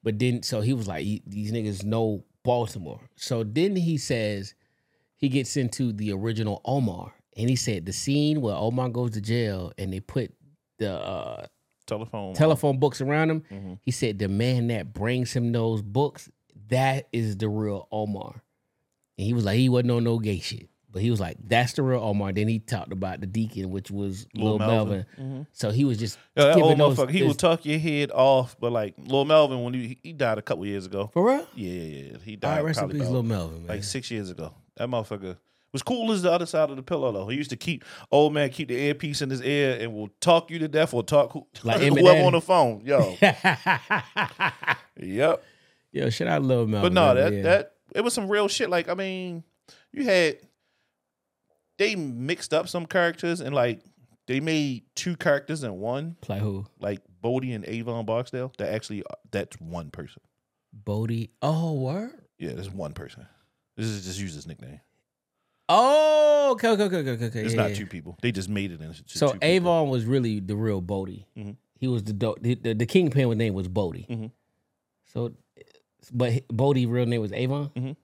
But 0.02 0.18
then, 0.18 0.42
so 0.42 0.60
he 0.60 0.72
was 0.72 0.86
like, 0.88 1.04
"E- 1.04 1.22
"These 1.26 1.52
niggas 1.52 1.84
know 1.84 2.24
Baltimore." 2.44 3.00
So 3.16 3.42
then 3.44 3.76
he 3.76 3.98
says 3.98 4.54
he 5.16 5.28
gets 5.28 5.56
into 5.56 5.92
the 5.92 6.12
original 6.12 6.60
Omar, 6.64 7.12
and 7.36 7.48
he 7.50 7.56
said 7.56 7.84
the 7.86 7.92
scene 7.92 8.40
where 8.40 8.54
Omar 8.54 8.88
goes 8.90 9.10
to 9.12 9.20
jail 9.20 9.72
and 9.78 9.92
they 9.92 10.00
put 10.00 10.32
the 10.78 10.92
uh, 10.92 11.46
telephone. 11.86 12.34
telephone 12.34 12.78
books 12.78 13.00
around 13.00 13.30
him. 13.30 13.42
Mhm. 13.50 13.78
He 13.82 13.90
said 13.90 14.18
the 14.18 14.28
man 14.28 14.68
that 14.68 14.92
brings 14.92 15.32
him 15.32 15.50
those 15.52 15.82
books, 15.82 16.30
that 16.68 17.08
is 17.12 17.36
the 17.36 17.48
real 17.48 17.88
Omar. 17.90 18.42
And 19.18 19.26
he 19.26 19.32
was 19.32 19.44
like, 19.44 19.58
he 19.58 19.68
wasn't 19.68 19.90
on 19.90 20.04
no 20.04 20.18
gay 20.20 20.38
shit. 20.38 20.68
But 20.90 21.02
he 21.02 21.10
was 21.10 21.20
like, 21.20 21.36
that's 21.46 21.74
the 21.74 21.82
real 21.82 22.00
Omar. 22.00 22.32
Then 22.32 22.48
he 22.48 22.60
talked 22.60 22.92
about 22.92 23.20
the 23.20 23.26
deacon, 23.26 23.70
which 23.70 23.90
was 23.90 24.26
Lil 24.34 24.56
Lil 24.56 24.58
Melvin. 24.58 25.06
Melvin. 25.18 25.40
Mhm. 25.42 25.46
So 25.52 25.70
he 25.70 25.84
was 25.84 25.98
just 25.98 26.18
Yeah, 26.34 26.46
that 26.46 26.56
old 26.56 26.78
those- 26.78 26.96
motherfucker, 26.96 27.10
he 27.10 27.18
this- 27.20 27.26
will 27.28 27.34
tuck 27.34 27.66
your 27.66 27.78
head 27.78 28.10
off, 28.12 28.56
but 28.58 28.72
like 28.72 28.94
Lil 28.98 29.26
Melvin, 29.26 29.62
when 29.62 29.74
he 29.74 29.98
he 30.02 30.12
died 30.14 30.38
a 30.38 30.42
couple 30.42 30.64
years 30.64 30.86
ago. 30.86 31.10
for 31.12 31.26
real. 31.26 31.46
Yeah, 31.54 31.70
yeah, 31.72 32.02
yeah. 32.12 32.18
He 32.24 32.36
died 32.36 32.56
right, 32.56 32.64
rest 32.64 32.78
in 32.78 32.82
probably 32.82 33.00
peace, 33.00 33.08
about, 33.08 33.12
Lil 33.14 33.22
Melvin, 33.24 33.58
man. 33.58 33.66
like 33.68 33.84
six 33.84 34.10
years 34.10 34.30
ago. 34.30 34.54
That 34.76 34.88
motherfucker 34.88 35.36
was 35.72 35.82
cool 35.82 36.10
as 36.12 36.22
the 36.22 36.32
other 36.32 36.46
side 36.46 36.70
of 36.70 36.76
the 36.76 36.82
pillow 36.82 37.12
though. 37.12 37.28
He 37.28 37.36
used 37.36 37.50
to 37.50 37.56
keep 37.56 37.84
old 38.10 38.32
man 38.32 38.48
keep 38.48 38.68
the 38.68 38.74
earpiece 38.80 39.20
in 39.20 39.28
his 39.28 39.42
ear 39.42 39.76
and 39.78 39.92
will 39.92 40.08
talk 40.20 40.50
you 40.50 40.58
to 40.60 40.68
death 40.68 40.94
or 40.94 41.02
talk 41.02 41.32
who, 41.32 41.46
Like 41.64 41.82
whoever 41.82 42.24
on 42.24 42.32
the 42.32 42.40
phone. 42.40 42.80
Yo, 42.86 43.14
yep. 44.96 45.44
Yo, 45.92 46.10
shout 46.10 46.28
out 46.28 46.42
Lil 46.42 46.66
Melvin. 46.66 46.82
But 46.82 46.92
no, 46.94 47.14
man, 47.14 47.16
that 47.16 47.32
yeah. 47.36 47.42
that 47.42 47.72
it 47.94 48.00
was 48.02 48.14
some 48.14 48.28
real 48.28 48.48
shit. 48.48 48.70
Like 48.70 48.88
I 48.88 48.94
mean, 48.94 49.42
you 49.92 50.04
had 50.04 50.38
they 51.78 51.96
mixed 51.96 52.52
up 52.52 52.68
some 52.68 52.86
characters 52.86 53.40
and 53.40 53.54
like 53.54 53.80
they 54.26 54.40
made 54.40 54.82
two 54.94 55.16
characters 55.16 55.62
in 55.62 55.78
one. 55.78 56.16
Play 56.20 56.38
who? 56.38 56.66
like 56.78 57.00
Bodie 57.20 57.52
and 57.52 57.64
Avon 57.66 58.04
Barksdale, 58.04 58.52
that 58.58 58.72
actually 58.72 59.02
that's 59.30 59.58
one 59.60 59.90
person. 59.90 60.22
Bodie. 60.72 61.30
Oh, 61.42 61.72
word. 61.72 62.12
Yeah, 62.38 62.52
that's 62.52 62.70
one 62.70 62.92
person. 62.92 63.26
This 63.76 63.86
is 63.86 64.04
just 64.04 64.20
use 64.20 64.34
his 64.34 64.46
nickname. 64.46 64.80
Oh, 65.68 66.50
okay, 66.52 66.68
okay, 66.68 66.84
okay, 66.84 66.96
okay, 66.98 67.26
okay. 67.26 67.40
It's 67.40 67.54
yeah, 67.54 67.62
not 67.62 67.70
yeah. 67.70 67.76
two 67.76 67.86
people. 67.86 68.18
They 68.22 68.32
just 68.32 68.48
made 68.48 68.70
it 68.70 68.80
into 68.80 69.02
So 69.06 69.28
two 69.28 69.32
people. 69.34 69.48
Avon 69.48 69.88
was 69.88 70.04
really 70.04 70.40
the 70.40 70.56
real 70.56 70.80
Bodie. 70.80 71.26
Mhm. 71.36 71.56
He 71.78 71.88
was 71.88 72.04
the, 72.04 72.12
dope 72.12 72.42
the 72.42 72.54
the 72.54 72.74
the 72.74 72.86
kingpin. 72.86 73.28
With 73.28 73.38
name 73.38 73.54
was 73.54 73.68
Bodie. 73.68 74.06
Mhm. 74.08 74.30
So, 75.12 75.32
but 76.12 76.46
Bodie 76.48 76.86
real 76.86 77.06
name 77.06 77.20
was 77.20 77.32
Avon. 77.32 77.70
Mhm. 77.76 77.96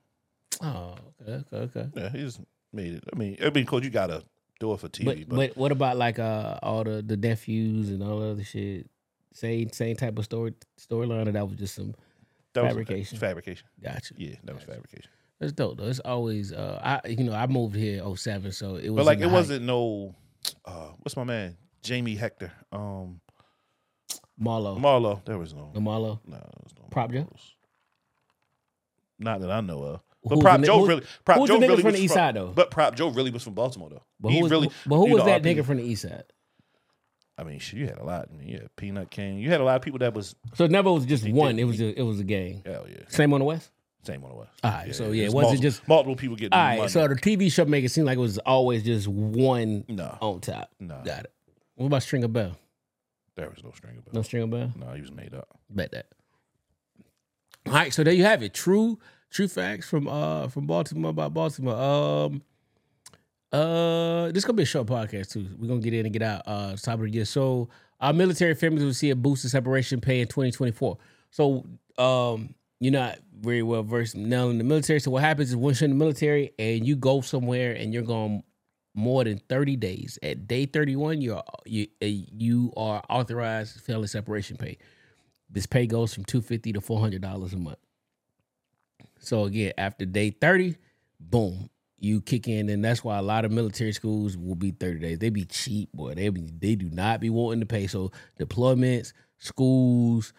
Oh, 0.61 0.95
okay, 1.21 1.43
okay, 1.53 1.57
okay. 1.57 1.89
Yeah, 1.95 2.09
he 2.09 2.19
just 2.19 2.39
made 2.75 2.93
it. 2.95 3.03
I 3.11 3.17
mean, 3.17 3.37
I 3.43 3.49
mean, 3.49 3.65
coach, 3.65 3.83
you 3.83 3.89
gotta 3.89 4.23
do 4.59 4.73
it 4.73 4.79
for 4.79 4.87
TV, 4.89 5.05
But, 5.05 5.29
but, 5.29 5.35
but 5.35 5.57
what 5.57 5.71
about 5.71 5.97
like 5.97 6.19
uh 6.19 6.59
all 6.61 6.83
the 6.83 7.01
the 7.01 7.17
nephews 7.17 7.89
and 7.89 8.03
all 8.03 8.19
the 8.19 8.27
other 8.27 8.43
shit? 8.43 8.89
Same 9.33 9.71
same 9.71 9.95
type 9.95 10.17
of 10.17 10.25
story 10.25 10.53
storyline, 10.79 11.27
or 11.27 11.31
that 11.31 11.47
was 11.47 11.57
just 11.57 11.75
some 11.75 11.93
that 12.53 12.63
was 12.63 12.69
fabrication. 12.71 13.17
fabrication. 13.17 13.67
gotcha. 13.83 14.13
Yeah, 14.17 14.35
that 14.43 14.55
was 14.55 14.63
fabrication. 14.63 15.09
It's 15.41 15.51
dope 15.51 15.77
though. 15.77 15.87
It's 15.87 15.99
always 15.99 16.53
uh 16.53 16.79
I 16.83 17.07
you 17.09 17.23
know 17.25 17.33
I 17.33 17.47
moved 17.47 17.75
here 17.75 18.01
07, 18.15 18.51
so 18.53 18.75
it 18.75 18.89
was 18.89 18.95
But 18.97 19.05
like, 19.05 19.19
it 19.19 19.23
height. 19.23 19.31
wasn't 19.33 19.65
no. 19.65 20.15
Uh, 20.63 20.89
what's 21.01 21.17
my 21.17 21.23
man? 21.25 21.57
Jamie 21.81 22.15
Hector. 22.15 22.51
Um, 22.71 23.19
Marlo. 24.41 24.79
Marlo. 24.79 25.23
There 25.25 25.37
was 25.37 25.53
no. 25.53 25.71
the 25.73 25.79
Marlo. 25.81 26.19
No, 26.25 26.37
there 26.37 26.61
was 26.63 26.73
no. 26.79 26.85
Prop 26.91 27.11
Joe? 27.11 27.27
Not 29.19 29.41
that 29.41 29.51
I 29.51 29.61
know 29.61 29.83
of. 29.83 30.01
But 30.27 30.39
Prop 30.39 30.59
the 30.61 30.67
Joe 30.67 30.79
who's- 30.79 30.87
really, 30.89 31.03
Prop 31.23 31.37
who's 31.39 31.47
Joe 31.49 31.59
the 31.59 31.65
nigga 31.65 31.69
really 31.69 31.81
from 31.83 31.91
was 31.91 31.95
the 31.99 32.05
east 32.05 32.13
side, 32.13 32.35
though? 32.35 32.47
But 32.53 32.71
Prop 32.71 32.95
Joe 32.95 33.09
really 33.09 33.31
was 33.31 33.43
from 33.43 33.53
Baltimore 33.53 33.89
though. 33.89 34.03
But 34.19 34.29
he 34.31 34.37
who 34.37 34.43
was, 34.43 34.51
really, 34.51 34.69
but 34.85 34.95
who 34.97 35.09
was 35.09 35.19
know, 35.19 35.25
that 35.25 35.43
nigga 35.43 35.63
from 35.65 35.77
the 35.77 35.83
east 35.83 36.01
side? 36.03 36.23
I 37.37 37.43
mean, 37.43 37.59
shit, 37.59 37.79
you 37.79 37.87
had 37.87 37.97
a 37.97 38.03
lot. 38.03 38.29
I 38.33 38.37
mean, 38.37 38.47
you 38.47 38.57
had 38.59 38.75
Peanut 38.77 39.11
King. 39.11 39.37
You 39.39 39.49
had 39.49 39.59
a 39.59 39.63
lot 39.63 39.75
of 39.75 39.81
people 39.81 39.99
that 39.99 40.13
was 40.13 40.35
So 40.53 40.63
it 40.65 40.71
never 40.71 40.91
was 40.91 41.05
just 41.05 41.27
one. 41.29 41.55
did- 41.57 41.61
It 41.61 41.65
was 41.65 41.81
a, 41.81 41.99
it 41.99 42.03
was 42.03 42.19
a 42.19 42.23
gang. 42.23 42.61
hell 42.65 42.85
yeah, 42.89 43.01
Same 43.09 43.33
on 43.33 43.39
the 43.39 43.45
west. 43.45 43.71
same 44.03 44.21
one 44.21 44.31
it 44.31 44.37
was. 44.37 44.47
All 44.63 44.71
right, 44.71 44.95
so 44.95 45.11
yeah, 45.11 45.25
it 45.25 45.33
wasn't 45.33 45.41
multiple, 45.53 45.61
just- 45.61 45.87
multiple 45.87 46.15
people 46.15 46.35
getting 46.37 46.53
All 46.53 46.59
right, 46.63 46.77
money. 46.77 46.89
so 46.89 47.07
the 47.07 47.15
TV 47.15 47.51
show 47.51 47.65
make 47.65 47.83
it 47.83 47.89
seem 47.89 48.05
like 48.05 48.17
it 48.17 48.21
was 48.21 48.37
always 48.39 48.83
just 48.83 49.07
one 49.07 49.83
no, 49.89 50.17
on 50.21 50.39
top. 50.41 50.69
no, 50.79 51.01
Got 51.03 51.25
it. 51.25 51.33
What 51.75 51.87
about 51.87 52.03
Stringer 52.03 52.27
Bell? 52.29 52.55
there 53.35 53.49
was 53.49 53.61
no 53.65 53.71
string 53.75 53.95
Bell. 53.95 54.03
No 54.13 54.19
No, 54.19 54.21
Stringer 54.21 54.47
Bell. 54.47 54.71
no, 54.77 54.93
he 54.93 55.01
was 55.01 55.11
made 55.11 55.33
up. 55.33 55.49
Bet 55.69 55.91
that. 55.91 56.05
All 57.67 57.73
right, 57.73 57.93
so 57.93 58.03
there 58.03 58.13
you 58.13 58.23
have 58.23 58.43
it. 58.43 58.53
True, 58.53 58.99
true 59.35 59.47
facts 59.49 59.87
from 59.87 60.07
uh 60.07 60.47
from 60.47 60.65
Baltimore 60.65 61.11
about 61.11 61.33
Baltimore. 61.33 61.75
Um, 61.75 62.41
uh, 63.51 64.27
this 64.27 64.37
is 64.37 64.45
gonna 64.45 64.55
be 64.55 64.63
a 64.63 64.65
short 64.65 64.87
podcast 64.87 65.31
too. 65.31 65.47
We're 65.59 65.67
gonna 65.67 65.81
get 65.81 65.93
in 65.93 66.05
and 66.05 66.13
get 66.13 66.21
out. 66.21 66.43
Uh, 66.45 66.75
top 66.77 66.95
of 66.95 67.01
the 67.01 67.09
year. 67.09 67.25
So 67.25 67.69
our 67.99 68.13
military 68.13 68.55
families 68.55 68.83
will 68.83 68.93
see 68.93 69.09
a 69.09 69.15
boost 69.15 69.43
in 69.43 69.49
separation 69.49 69.99
pay 69.99 70.21
in 70.21 70.27
2024. 70.27 70.97
So 71.31 71.65
um, 71.97 72.55
you're 72.79 72.93
not 72.93 73.19
very 73.37 73.61
well 73.61 73.83
versed 73.83 74.15
now 74.15 74.49
in 74.49 74.57
the 74.57 74.63
military. 74.63 74.99
So 74.99 75.11
what 75.11 75.21
happens 75.21 75.49
is 75.49 75.55
once 75.55 75.81
you're 75.81 75.85
in 75.85 75.97
the 75.97 76.03
military 76.03 76.51
and 76.57 76.87
you 76.87 76.95
go 76.95 77.21
somewhere 77.21 77.73
and 77.73 77.93
you're 77.93 78.03
gone 78.03 78.43
more 78.93 79.25
than 79.25 79.39
30 79.49 79.75
days, 79.75 80.17
at 80.23 80.47
day 80.47 80.65
31, 80.65 81.21
you're 81.21 81.43
you 81.65 81.87
uh, 82.01 82.05
you 82.05 82.71
are 82.77 83.03
authorized 83.09 83.81
family 83.81 84.07
separation 84.07 84.55
pay. 84.55 84.77
This 85.49 85.65
pay 85.65 85.87
goes 85.87 86.13
from 86.13 86.23
250 86.23 86.73
to 86.73 86.81
$400 86.81 87.53
a 87.53 87.57
month. 87.57 87.77
So 89.25 89.45
again, 89.45 89.73
after 89.77 90.05
day 90.05 90.29
30, 90.31 90.75
boom, 91.19 91.69
you 91.97 92.21
kick 92.21 92.47
in, 92.47 92.69
and 92.69 92.83
that's 92.83 93.03
why 93.03 93.17
a 93.17 93.21
lot 93.21 93.45
of 93.45 93.51
military 93.51 93.91
schools 93.93 94.37
will 94.37 94.55
be 94.55 94.71
30 94.71 94.99
days. 94.99 95.19
They 95.19 95.29
be 95.29 95.45
cheap, 95.45 95.91
boy. 95.93 96.13
They 96.13 96.29
be 96.29 96.41
they 96.59 96.75
do 96.75 96.89
not 96.89 97.19
be 97.21 97.29
wanting 97.29 97.61
to 97.61 97.65
pay. 97.65 97.87
So 97.87 98.11
deployments, 98.39 99.13
schools, 99.37 100.33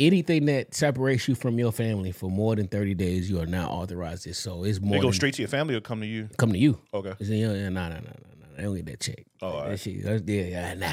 anything 0.00 0.46
that 0.46 0.74
separates 0.74 1.28
you 1.28 1.34
from 1.34 1.58
your 1.58 1.70
family 1.72 2.10
for 2.12 2.30
more 2.30 2.56
than 2.56 2.66
30 2.66 2.94
days, 2.94 3.30
you 3.30 3.40
are 3.40 3.46
not 3.46 3.70
authorized 3.70 4.24
this. 4.26 4.38
So 4.38 4.64
it's 4.64 4.80
more 4.80 4.92
They 4.94 4.98
go 5.00 5.06
than 5.08 5.12
straight 5.14 5.34
to 5.34 5.42
your 5.42 5.48
family 5.48 5.74
or 5.74 5.80
come 5.80 6.00
to 6.00 6.06
you. 6.06 6.28
come 6.38 6.52
to 6.52 6.58
you. 6.58 6.78
Okay. 6.92 7.12
It's 7.20 7.28
in 7.30 7.36
your, 7.36 7.52
nah, 7.70 7.88
nah, 7.88 7.94
nah, 7.96 8.00
nah. 8.00 8.46
They 8.56 8.62
don't 8.64 8.74
get 8.76 8.86
that 8.86 9.00
check. 9.00 9.24
Oh, 9.40 9.48
all 9.48 9.62
that 9.62 9.68
right. 9.70 9.78
shit, 9.80 10.02
that's, 10.02 10.22
yeah, 10.26 10.42
yeah, 10.42 10.74
nah. 10.74 10.92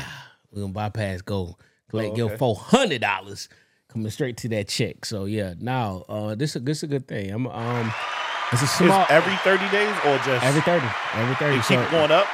We're 0.51 0.61
gonna 0.61 0.73
bypass 0.73 1.21
go. 1.21 1.57
Collect 1.89 2.11
Oh, 2.13 2.17
your 2.17 2.37
four 2.37 2.55
hundred 2.55 3.01
dollars 3.01 3.49
coming 3.89 4.09
straight 4.11 4.37
to 4.37 4.49
that 4.49 4.67
check. 4.67 5.05
So 5.05 5.25
yeah, 5.25 5.53
now 5.59 6.03
uh 6.09 6.35
this 6.35 6.55
is 6.55 6.63
this 6.63 6.77
is 6.77 6.83
a 6.83 6.87
good 6.87 7.07
thing. 7.07 7.31
I'm 7.31 7.47
um 7.47 7.93
it's 8.51 8.61
a 8.61 8.67
small 8.67 9.05
every 9.09 9.35
30 9.37 9.69
days 9.69 9.95
or 10.05 10.17
just 10.19 10.43
every 10.45 10.61
30. 10.61 10.85
Every 11.15 11.35
30. 11.35 11.57
it 11.57 11.65
keep 11.65 11.91
going 11.91 12.11
up? 12.11 12.27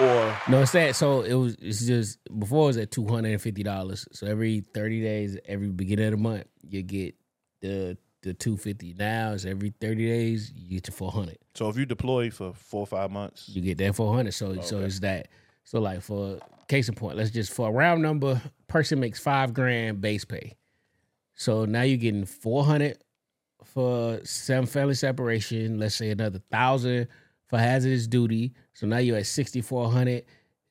Or 0.00 0.36
no, 0.48 0.62
it's 0.62 0.70
that. 0.72 0.94
So 0.94 1.22
it 1.22 1.34
was. 1.34 1.56
It's 1.60 1.84
just 1.84 2.18
before 2.38 2.64
it 2.64 2.66
was 2.68 2.76
at 2.76 2.92
two 2.92 3.04
hundred 3.08 3.32
and 3.32 3.42
fifty 3.42 3.64
dollars. 3.64 4.06
So 4.12 4.28
every 4.28 4.60
thirty 4.60 5.02
days, 5.02 5.36
every 5.44 5.70
beginning 5.70 6.04
of 6.04 6.10
the 6.12 6.16
month, 6.18 6.44
you 6.62 6.84
get 6.84 7.16
the 7.62 7.98
the 8.22 8.32
two 8.32 8.56
fifty. 8.56 8.94
Now 8.96 9.32
it's 9.32 9.44
every 9.44 9.74
thirty 9.80 10.06
days, 10.06 10.52
you 10.54 10.70
get 10.76 10.84
to 10.84 10.92
four 10.92 11.10
hundred. 11.10 11.38
so 11.56 11.68
if 11.68 11.76
you 11.76 11.84
deploy 11.84 12.30
for 12.30 12.52
four 12.52 12.82
or 12.82 12.86
five 12.86 13.10
months, 13.10 13.48
You 13.48 13.60
get 13.60 13.78
that 13.78 13.96
four 13.96 14.14
hundred. 14.14 14.34
So 14.34 14.60
so 14.60 14.82
it's 14.82 15.00
that. 15.00 15.26
So 15.64 15.80
like 15.80 16.00
for 16.02 16.38
case 16.68 16.88
in 16.88 16.94
point, 16.94 17.16
let's 17.16 17.32
just 17.32 17.52
for 17.52 17.68
a 17.68 17.72
round 17.72 18.00
number, 18.00 18.40
person 18.68 19.00
makes 19.00 19.18
five 19.18 19.52
grand 19.52 20.00
base 20.00 20.24
pay. 20.24 20.54
So 21.38 21.64
now 21.64 21.82
you're 21.82 21.96
getting 21.98 22.24
four 22.24 22.64
hundred 22.64 22.98
for 23.64 24.20
some 24.24 24.66
family 24.66 24.94
separation. 24.94 25.78
Let's 25.78 25.94
say 25.94 26.10
another 26.10 26.40
thousand 26.50 27.06
for 27.46 27.58
hazardous 27.58 28.08
duty. 28.08 28.52
So 28.74 28.86
now 28.88 28.98
you're 28.98 29.18
at 29.18 29.26
sixty 29.26 29.60
four 29.60 29.88
hundred. 29.90 30.24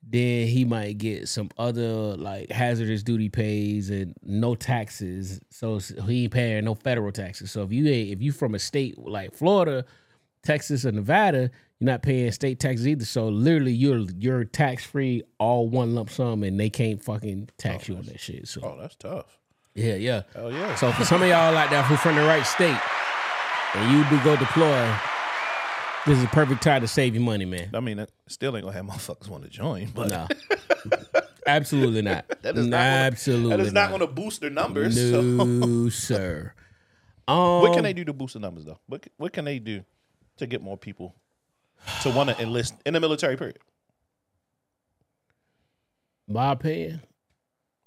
Then 0.10 0.47
he 0.47 0.65
might 0.65 0.97
get 0.97 1.27
some 1.30 1.49
other 1.58 2.15
like 2.17 2.51
hazardous 2.51 3.01
duty 3.01 3.30
pays 3.30 3.89
and 3.89 4.13
no 4.23 4.56
taxes. 4.56 5.39
So 5.49 5.80
he 5.80 6.23
ain't 6.25 6.34
paying 6.34 6.65
no 6.65 6.75
federal 6.75 7.12
taxes. 7.13 7.49
So 7.51 7.63
if 7.63 7.71
you 7.71 7.88
ain't- 7.88 8.12
if 8.12 8.21
you 8.21 8.32
from 8.34 8.53
a 8.53 8.60
state 8.60 8.97
like 8.99 9.34
Florida, 9.34 9.86
Texas, 10.43 10.86
or 10.86 10.91
Nevada, 10.91 11.49
you're 11.80 11.86
not 11.91 12.03
paying 12.03 12.32
state 12.32 12.60
taxes 12.60 12.88
either. 12.88 13.06
So 13.06 13.30
literally 13.30 13.73
you're 13.73 14.06
you're 14.17 14.43
tax 14.43 14.84
free 14.86 15.23
all 15.39 15.69
one 15.69 15.95
lump 15.95 16.10
sum 16.10 16.43
and 16.43 16.60
they 16.60 16.69
can't 16.69 17.01
fucking 17.01 17.49
tax 17.58 17.89
oh, 17.89 17.93
you 17.93 17.99
on 17.99 18.06
that 18.08 18.19
shit. 18.19 18.47
So 18.49 18.62
oh, 18.63 18.77
that's 18.80 18.95
tough. 18.95 19.39
Yeah, 19.78 19.96
yeah. 19.96 20.24
Oh 20.36 20.50
yeah. 20.50 20.76
So 20.76 20.92
for 20.92 21.06
some 21.06 21.22
of 21.22 21.28
y'all 21.30 21.54
like 21.54 21.70
that 21.70 21.86
who 21.86 21.96
from 21.96 22.16
the 22.16 22.24
right 22.24 22.46
state 22.46 22.78
and 23.76 23.92
you 23.92 24.04
do 24.10 24.22
go 24.24 24.36
deploy, 24.36 24.94
this 26.06 26.18
is 26.18 26.24
a 26.24 26.28
perfect 26.28 26.62
time 26.63 26.82
to 26.82 26.88
save 26.88 27.13
your 27.16 27.24
money, 27.24 27.46
man. 27.46 27.70
I 27.74 27.80
mean, 27.80 28.00
it 28.00 28.12
still 28.28 28.56
ain't 28.58 28.66
gonna 28.66 28.76
have 28.76 28.86
motherfuckers 28.86 29.30
want 29.30 29.44
to 29.44 29.50
join, 29.50 29.90
but 29.94 30.10
No. 30.10 30.28
Absolutely 31.48 32.02
not. 32.02 32.28
that 32.42 32.58
is 32.58 32.66
not 32.68 32.78
gonna, 32.78 32.84
Absolutely 33.06 33.50
that 33.52 33.60
is 33.62 33.72
not, 33.72 33.90
not. 33.92 33.98
going 34.00 34.02
to 34.02 34.13
boost 34.13 34.42
their 34.42 34.50
numbers. 34.50 34.96
so- 35.00 35.22
No, 35.22 35.88
sir. 35.88 36.54
Um, 37.26 37.62
What 37.62 37.74
can 37.74 37.84
they 37.84 37.94
do 37.94 38.04
to 38.04 38.12
boost 38.13 38.34
the 38.34 38.42
numbers 38.42 38.66
though? 38.66 38.80
What 38.88 39.08
what 39.18 39.32
can 39.32 39.46
they 39.46 39.60
do 39.60 39.84
to 40.38 40.46
get 40.48 40.62
more 40.62 40.78
people 40.78 41.16
to 42.02 42.10
want 42.10 42.30
to 42.30 42.42
enlist 42.42 42.74
in 42.86 42.94
the 42.96 43.00
military? 43.00 43.38
Period. 43.38 43.60
my 46.28 46.52
opinion, 46.52 47.02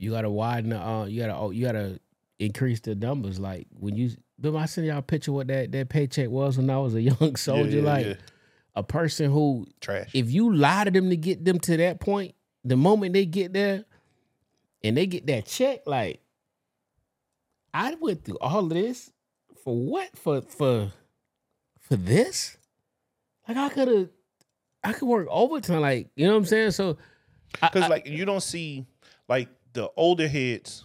you 0.00 0.10
gotta 0.10 0.30
widen 0.30 0.70
the 0.70 0.80
uh, 0.80 1.04
you 1.04 1.20
gotta 1.20 1.36
oh, 1.36 1.50
you 1.50 1.64
gotta 1.64 2.00
increase 2.38 2.80
the 2.80 2.94
numbers. 2.94 3.38
Like 3.38 3.66
when 3.78 3.96
you 3.96 4.10
remember 4.38 4.60
I 4.60 4.66
sent 4.66 4.86
y'all 4.86 4.98
a 4.98 5.02
picture 5.02 5.30
what 5.30 5.48
that 5.48 5.72
that 5.72 5.90
paycheck 5.90 6.30
was 6.30 6.56
when 6.56 6.70
I 6.70 6.78
was 6.78 6.94
a 6.94 7.02
young 7.10 7.36
soldier. 7.36 7.78
yeah, 7.78 7.82
like 7.82 8.06
yeah. 8.06 8.14
a 8.74 8.82
person 8.82 9.30
who 9.30 9.66
Trash. 9.80 10.10
if 10.14 10.30
you 10.30 10.54
lie 10.54 10.84
to 10.84 10.90
them 10.90 11.10
to 11.10 11.16
get 11.16 11.44
them 11.44 11.58
to 11.60 11.76
that 11.76 12.00
point, 12.00 12.34
the 12.64 12.76
moment 12.76 13.12
they 13.12 13.26
get 13.26 13.52
there 13.52 13.84
and 14.82 14.96
they 14.96 15.06
get 15.06 15.26
that 15.26 15.44
check, 15.44 15.80
like 15.86 16.22
I 17.74 17.94
went 18.00 18.24
through 18.24 18.38
all 18.40 18.60
of 18.64 18.70
this 18.70 19.12
for 19.62 19.76
what? 19.76 20.16
For 20.16 20.40
for 20.40 20.92
for 21.78 21.96
this? 21.96 22.56
Like 23.46 23.58
I 23.58 23.68
could 23.68 23.88
have 23.88 24.08
I 24.82 24.94
could 24.94 25.08
work 25.08 25.28
overtime, 25.30 25.82
like 25.82 26.08
you 26.16 26.26
know 26.26 26.32
what 26.32 26.38
I'm 26.38 26.46
saying? 26.46 26.70
So 26.70 26.96
Because 27.60 27.90
like 27.90 28.06
you 28.06 28.24
don't 28.24 28.42
see 28.42 28.86
like 29.28 29.50
the 29.72 29.90
older 29.96 30.28
heads, 30.28 30.84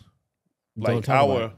like 0.75 1.07
our 1.09 1.53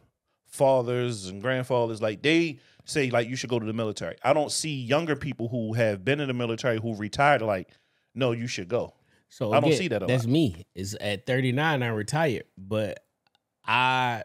fathers 0.45 1.27
and 1.27 1.41
grandfathers, 1.41 2.01
like 2.01 2.21
they 2.21 2.59
say 2.85 3.09
like 3.09 3.27
you 3.27 3.35
should 3.35 3.49
go 3.49 3.59
to 3.59 3.65
the 3.65 3.73
military. 3.73 4.15
I 4.23 4.33
don't 4.33 4.51
see 4.51 4.81
younger 4.81 5.15
people 5.15 5.47
who 5.49 5.73
have 5.73 6.03
been 6.03 6.19
in 6.19 6.27
the 6.27 6.33
military 6.33 6.79
who 6.79 6.95
retired 6.95 7.41
like, 7.41 7.69
no, 8.15 8.31
you 8.31 8.47
should 8.47 8.67
go. 8.67 8.93
So 9.29 9.51
I 9.51 9.59
don't 9.59 9.73
see 9.73 9.89
that 9.89 10.07
That's 10.07 10.23
lot. 10.23 10.31
me. 10.31 10.65
Is 10.73 10.95
at 10.95 11.25
39 11.25 11.83
I 11.83 11.87
retired, 11.87 12.45
but 12.57 13.03
I 13.65 14.23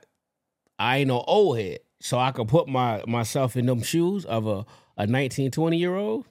I 0.79 0.99
ain't 0.99 1.09
no 1.09 1.21
old 1.21 1.59
head. 1.59 1.81
So 2.01 2.19
I 2.19 2.33
could 2.33 2.49
put 2.49 2.69
my 2.69 3.03
myself 3.07 3.57
in 3.57 3.67
them 3.67 3.83
shoes 3.83 4.25
of 4.25 4.47
a, 4.47 4.65
a 4.97 5.07
19, 5.07 5.51
20 5.51 5.77
year 5.77 5.95
old. 5.95 6.27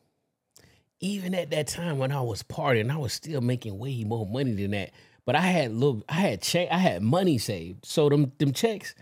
Even 1.00 1.34
at 1.34 1.50
that 1.50 1.68
time 1.68 1.98
when 1.98 2.12
I 2.12 2.22
was 2.22 2.44
partying, 2.44 2.92
I 2.92 2.98
was 2.98 3.14
still 3.14 3.42
making 3.42 3.78
way 3.80 4.04
more 4.04 4.26
money 4.28 4.54
than 4.54 4.72
that. 4.72 4.92
But 5.26 5.36
I 5.36 5.42
had 5.42 5.72
little 5.72 6.04
I 6.10 6.14
had 6.14 6.42
check 6.42 6.68
I 6.72 6.78
had 6.78 7.02
money 7.02 7.38
saved. 7.38 7.86
So 7.86 8.10
them 8.10 8.32
them 8.38 8.54
checks, 8.54 8.96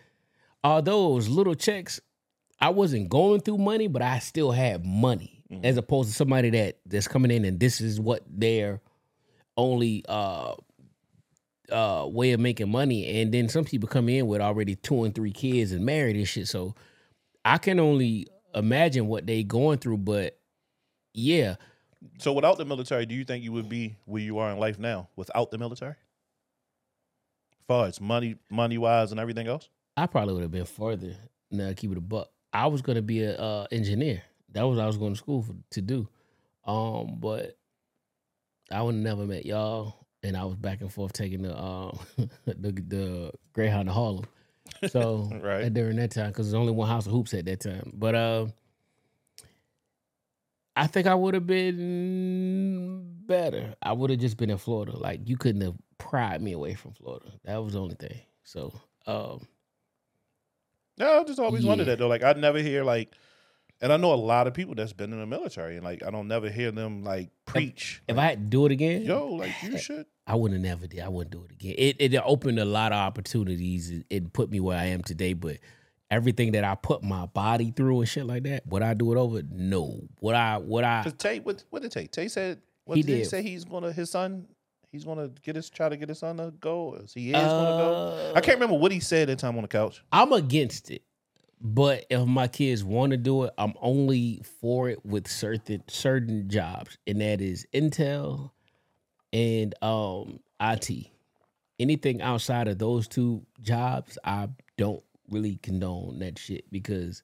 although 0.63 1.12
it 1.12 1.15
was 1.15 1.29
little 1.29 1.55
checks, 1.55 1.99
I 2.60 2.69
wasn't 2.69 3.10
going 3.10 3.41
through 3.41 3.60
money, 3.60 3.88
but 3.88 4.01
I 4.01 4.19
still 4.19 4.51
had 4.51 4.86
money. 4.86 5.43
As 5.63 5.77
opposed 5.77 6.10
to 6.10 6.15
somebody 6.15 6.51
that 6.51 6.77
that's 6.86 7.08
coming 7.08 7.32
in 7.32 7.43
and 7.43 7.60
this 7.60 7.82
is 7.82 7.99
what 7.99 8.23
their 8.29 8.82
only 9.58 10.05
uh 10.08 10.53
uh 11.71 12.05
way 12.08 12.34
of 12.34 12.39
making 12.39 12.69
money. 12.69 13.21
And 13.21 13.32
then 13.34 13.49
some 13.49 13.65
people 13.65 13.89
come 13.89 14.10
in 14.10 14.27
with 14.27 14.41
already 14.41 14.75
two 14.75 15.05
and 15.05 15.15
three 15.15 15.32
kids 15.32 15.71
and 15.71 15.84
married 15.84 16.17
and 16.17 16.27
shit. 16.27 16.47
So 16.47 16.75
I 17.43 17.58
can 17.58 17.79
only 17.79 18.27
imagine 18.53 19.08
what 19.08 19.25
they 19.25 19.43
going 19.43 19.79
through, 19.79 19.97
but 19.97 20.38
yeah. 21.13 21.55
So 22.19 22.34
without 22.34 22.58
the 22.58 22.65
military, 22.65 23.05
do 23.05 23.15
you 23.15 23.25
think 23.25 23.43
you 23.43 23.51
would 23.51 23.69
be 23.69 23.95
where 24.05 24.21
you 24.21 24.38
are 24.38 24.51
in 24.51 24.60
life 24.60 24.79
now 24.79 25.10
without 25.15 25.51
the 25.51 25.58
military? 25.58 25.95
Far 27.69 27.86
as 27.86 28.01
money, 28.01 28.36
money 28.49 28.79
wise, 28.79 29.12
and 29.12 29.19
everything 29.19 29.45
else. 29.47 29.69
I 29.95 30.08
probably 30.08 30.34
would 30.34 30.41
have 30.41 30.49
been 30.51 30.65
further. 30.65 31.15
Now 31.51 31.71
keep 31.73 31.91
it 31.91 31.99
a 31.99 32.01
buck. 32.01 32.29
I 32.51 32.65
was 32.65 32.82
gonna 32.82 33.03
be 33.03 33.21
a 33.21 33.38
uh, 33.39 33.67
engineer. 33.71 34.23
That 34.53 34.63
was 34.63 34.77
what 34.77 34.84
I 34.84 34.88
was 34.88 34.97
going 34.97 35.13
to 35.13 35.17
school 35.19 35.43
for, 35.43 35.53
to 35.73 35.82
do. 35.82 36.08
Um, 36.65 37.17
but 37.19 37.60
I 38.71 38.82
would 38.82 38.95
have 38.95 39.03
never 39.03 39.25
met 39.27 39.45
y'all, 39.45 40.08
and 40.23 40.36
I 40.36 40.45
was 40.45 40.55
back 40.55 40.82
and 40.82 40.91
forth 40.91 41.13
taking 41.13 41.43
the 41.43 41.55
um 41.55 41.99
the, 42.45 42.71
the 42.71 43.32
Greyhound 43.53 43.88
to 43.88 43.93
Harlem. 43.93 44.25
So 44.89 45.29
Right. 45.43 45.71
during 45.71 45.97
that 45.97 46.10
time, 46.10 46.29
because 46.29 46.47
there's 46.47 46.60
only 46.60 46.73
one 46.73 46.89
house 46.89 47.05
of 47.05 47.12
hoops 47.12 47.36
at 47.36 47.45
that 47.45 47.60
time. 47.60 47.91
But 47.93 48.15
uh, 48.15 48.47
I 50.75 50.88
think 50.88 51.05
I 51.05 51.13
would 51.13 51.36
have 51.36 51.45
been 51.45 53.18
better. 53.29 53.75
I 53.81 53.93
would 53.93 54.09
have 54.09 54.19
just 54.19 54.35
been 54.37 54.49
in 54.49 54.57
Florida. 54.57 54.97
Like 54.97 55.21
you 55.29 55.37
couldn't 55.37 55.61
have 55.61 55.75
pried 55.97 56.41
me 56.41 56.51
away 56.51 56.73
from 56.73 56.91
Florida. 56.93 57.27
That 57.45 57.57
was 57.63 57.73
the 57.73 57.79
only 57.81 57.95
thing. 57.95 58.19
So 58.43 58.73
um, 59.07 59.47
No, 60.97 61.21
I 61.21 61.23
just 61.23 61.39
always 61.39 61.65
wondered 61.65 61.87
Yeah. 61.87 61.91
that 61.93 61.99
though. 61.99 62.07
Like 62.07 62.23
I 62.23 62.33
never 62.33 62.59
hear 62.59 62.83
like, 62.83 63.13
and 63.81 63.93
I 63.93 63.97
know 63.97 64.13
a 64.13 64.15
lot 64.15 64.47
of 64.47 64.53
people 64.53 64.75
that's 64.75 64.91
been 64.91 65.13
in 65.13 65.19
the 65.19 65.25
military, 65.25 65.75
and 65.77 65.85
like 65.85 66.03
I 66.05 66.09
don't 66.11 66.27
never 66.27 66.49
hear 66.49 66.71
them 66.71 67.03
like 67.03 67.29
preach. 67.45 68.01
if 68.07 68.17
I 68.17 68.25
had 68.25 68.39
to 68.39 68.45
do 68.45 68.65
it 68.65 68.71
again, 68.73 69.03
Yo, 69.03 69.27
like 69.27 69.51
you 69.63 69.77
should. 69.87 70.05
I 70.27 70.35
wouldn't 70.35 70.63
have 70.65 70.79
never 70.79 70.87
did. 70.87 70.99
I 70.99 71.07
wouldn't 71.09 71.31
do 71.31 71.45
it 71.45 71.51
again. 71.53 71.75
It 71.77 71.95
it 71.99 72.15
opened 72.25 72.59
a 72.59 72.65
lot 72.65 72.91
of 72.91 72.97
opportunities. 72.97 73.89
It, 73.91 74.05
it 74.09 74.33
put 74.33 74.49
me 74.51 74.59
where 74.59 74.77
I 74.77 74.85
am 74.85 75.01
today. 75.01 75.33
But 75.33 75.57
everything 76.11 76.51
that 76.53 76.63
I 76.63 76.75
put 76.75 77.03
my 77.03 77.25
body 77.27 77.71
through 77.71 77.99
and 78.01 78.09
shit 78.09 78.25
like 78.25 78.43
that, 78.43 78.65
would 78.67 78.81
I 78.83 78.93
do 78.95 79.11
it 79.13 79.17
over? 79.17 79.41
No. 79.49 80.01
Would 80.21 80.35
I? 80.35 80.57
Would 80.57 80.83
I? 80.83 81.03
Cause 81.03 81.13
Tay, 81.13 81.39
what 81.39 81.63
what 81.69 81.81
did 81.81 81.91
Tay? 81.91 82.07
Tay 82.07 82.27
said, 82.27 82.59
what 82.89 82.97
He 82.97 83.04
did, 83.04 83.17
he 83.19 83.23
say? 83.23 83.43
He's 83.43 83.65
gonna 83.65 83.91
his 83.91 84.10
son. 84.10 84.47
He's 84.91 85.06
gonna 85.06 85.28
get 85.43 85.56
his 85.56 85.69
try 85.69 85.89
to 85.89 85.95
get 85.95 86.10
his 86.10 86.17
son 86.17 86.38
to 86.38 86.52
go. 86.60 86.95
Or 86.95 87.02
he 87.13 87.30
is 87.30 87.36
gonna 87.36 87.78
go. 87.78 87.93
Uh, 87.93 88.34
I 88.36 88.41
can't 88.41 88.56
remember 88.56 88.80
what 88.80 88.91
he 88.91 88.99
said 88.99 89.30
that 89.30 89.38
time 89.38 89.56
on 89.58 89.62
the 89.62 89.67
couch. 89.67 90.04
I'm 90.12 90.34
against 90.34 90.89
it. 90.89 91.04
But 91.62 92.06
if 92.10 92.25
my 92.25 92.47
kids 92.47 92.84
want 92.84 93.12
to 93.12 93.17
do 93.17 93.43
it, 93.43 93.54
I'm 93.60 93.73
only 93.80 94.41
for 94.60 94.89
it 94.89 95.06
with 95.06 95.28
certain 95.28 95.84
certain 95.88 96.49
jobs, 96.49 96.97
and 97.06 97.21
that 97.21 97.41
is 97.41 97.67
Intel 97.73 98.49
and 99.32 99.75
um 99.84 100.39
IT. 100.60 100.89
Anything 101.80 102.21
outside 102.23 102.67
of 102.67 102.80
those 102.80 103.08
two 103.08 103.45
jobs, 103.62 104.17
I 104.23 104.49
don't 104.78 105.04
really 105.30 105.58
condone 105.62 106.17
that 106.19 106.39
shit 106.39 106.65
because 106.71 107.21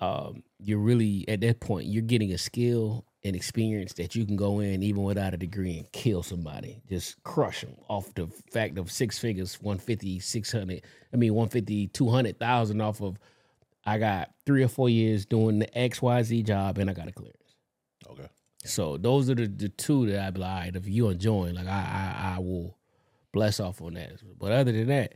um 0.00 0.42
you're 0.58 0.78
really 0.78 1.24
at 1.28 1.40
that 1.42 1.60
point 1.60 1.86
you're 1.86 2.02
getting 2.02 2.32
a 2.32 2.38
skill 2.38 3.04
and 3.22 3.36
experience 3.36 3.92
that 3.94 4.14
you 4.14 4.24
can 4.24 4.36
go 4.36 4.60
in 4.60 4.82
even 4.82 5.02
without 5.02 5.34
a 5.34 5.36
degree 5.36 5.76
and 5.76 5.90
kill 5.92 6.22
somebody. 6.22 6.80
Just 6.88 7.22
crush 7.22 7.60
them 7.60 7.76
off 7.88 8.12
the 8.14 8.28
fact 8.50 8.78
of 8.78 8.90
six 8.90 9.18
figures 9.18 9.60
150 9.60 10.20
600 10.20 10.82
i 11.12 11.16
mean 11.16 11.34
150 11.34 11.88
200000 11.88 12.80
off 12.80 13.02
of 13.02 13.18
i 13.84 13.98
got 13.98 14.30
three 14.46 14.62
or 14.62 14.68
four 14.68 14.88
years 14.88 15.26
doing 15.26 15.58
the 15.58 15.66
xyz 15.66 16.44
job 16.44 16.78
and 16.78 16.88
i 16.88 16.92
got 16.92 17.08
a 17.08 17.12
clearance. 17.12 17.36
Okay. 18.10 18.28
so 18.64 18.96
those 18.96 19.28
are 19.28 19.34
the, 19.34 19.46
the 19.46 19.68
two 19.68 20.06
that 20.06 20.26
i'd 20.26 20.34
be 20.34 20.40
like 20.40 20.64
right 20.64 20.76
if 20.76 20.86
you 20.86 21.08
enjoying 21.08 21.54
like 21.54 21.66
I, 21.66 21.70
I 21.70 22.34
i 22.36 22.38
will 22.38 22.76
bless 23.32 23.60
off 23.60 23.80
on 23.80 23.94
that. 23.94 24.12
But 24.38 24.52
other 24.52 24.72
than 24.72 24.88
that 24.88 25.14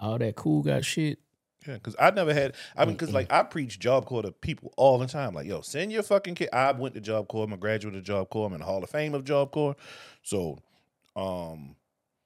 all 0.00 0.18
that 0.18 0.36
cool 0.36 0.62
got 0.62 0.84
shit 0.84 1.18
Yeah, 1.66 1.74
because 1.74 1.94
I 2.00 2.10
never 2.10 2.34
had. 2.34 2.54
I 2.76 2.84
mean, 2.84 2.94
because 2.94 3.12
like 3.12 3.32
I 3.32 3.42
preach 3.44 3.78
Job 3.78 4.06
Corps 4.06 4.22
to 4.22 4.32
people 4.32 4.72
all 4.76 4.98
the 4.98 5.06
time. 5.06 5.34
Like, 5.34 5.46
yo, 5.46 5.60
send 5.60 5.92
your 5.92 6.02
fucking 6.02 6.34
kid. 6.34 6.48
I 6.52 6.72
went 6.72 6.94
to 6.94 7.00
Job 7.00 7.28
Corps. 7.28 7.44
I'm 7.44 7.52
a 7.52 7.56
graduate 7.56 7.94
of 7.94 8.02
Job 8.04 8.30
Corps. 8.30 8.46
I'm 8.46 8.52
in 8.54 8.60
the 8.60 8.66
Hall 8.66 8.82
of 8.82 8.90
Fame 8.90 9.14
of 9.14 9.24
Job 9.24 9.52
Corps. 9.52 9.76
So, 10.22 10.58
um, 11.16 11.76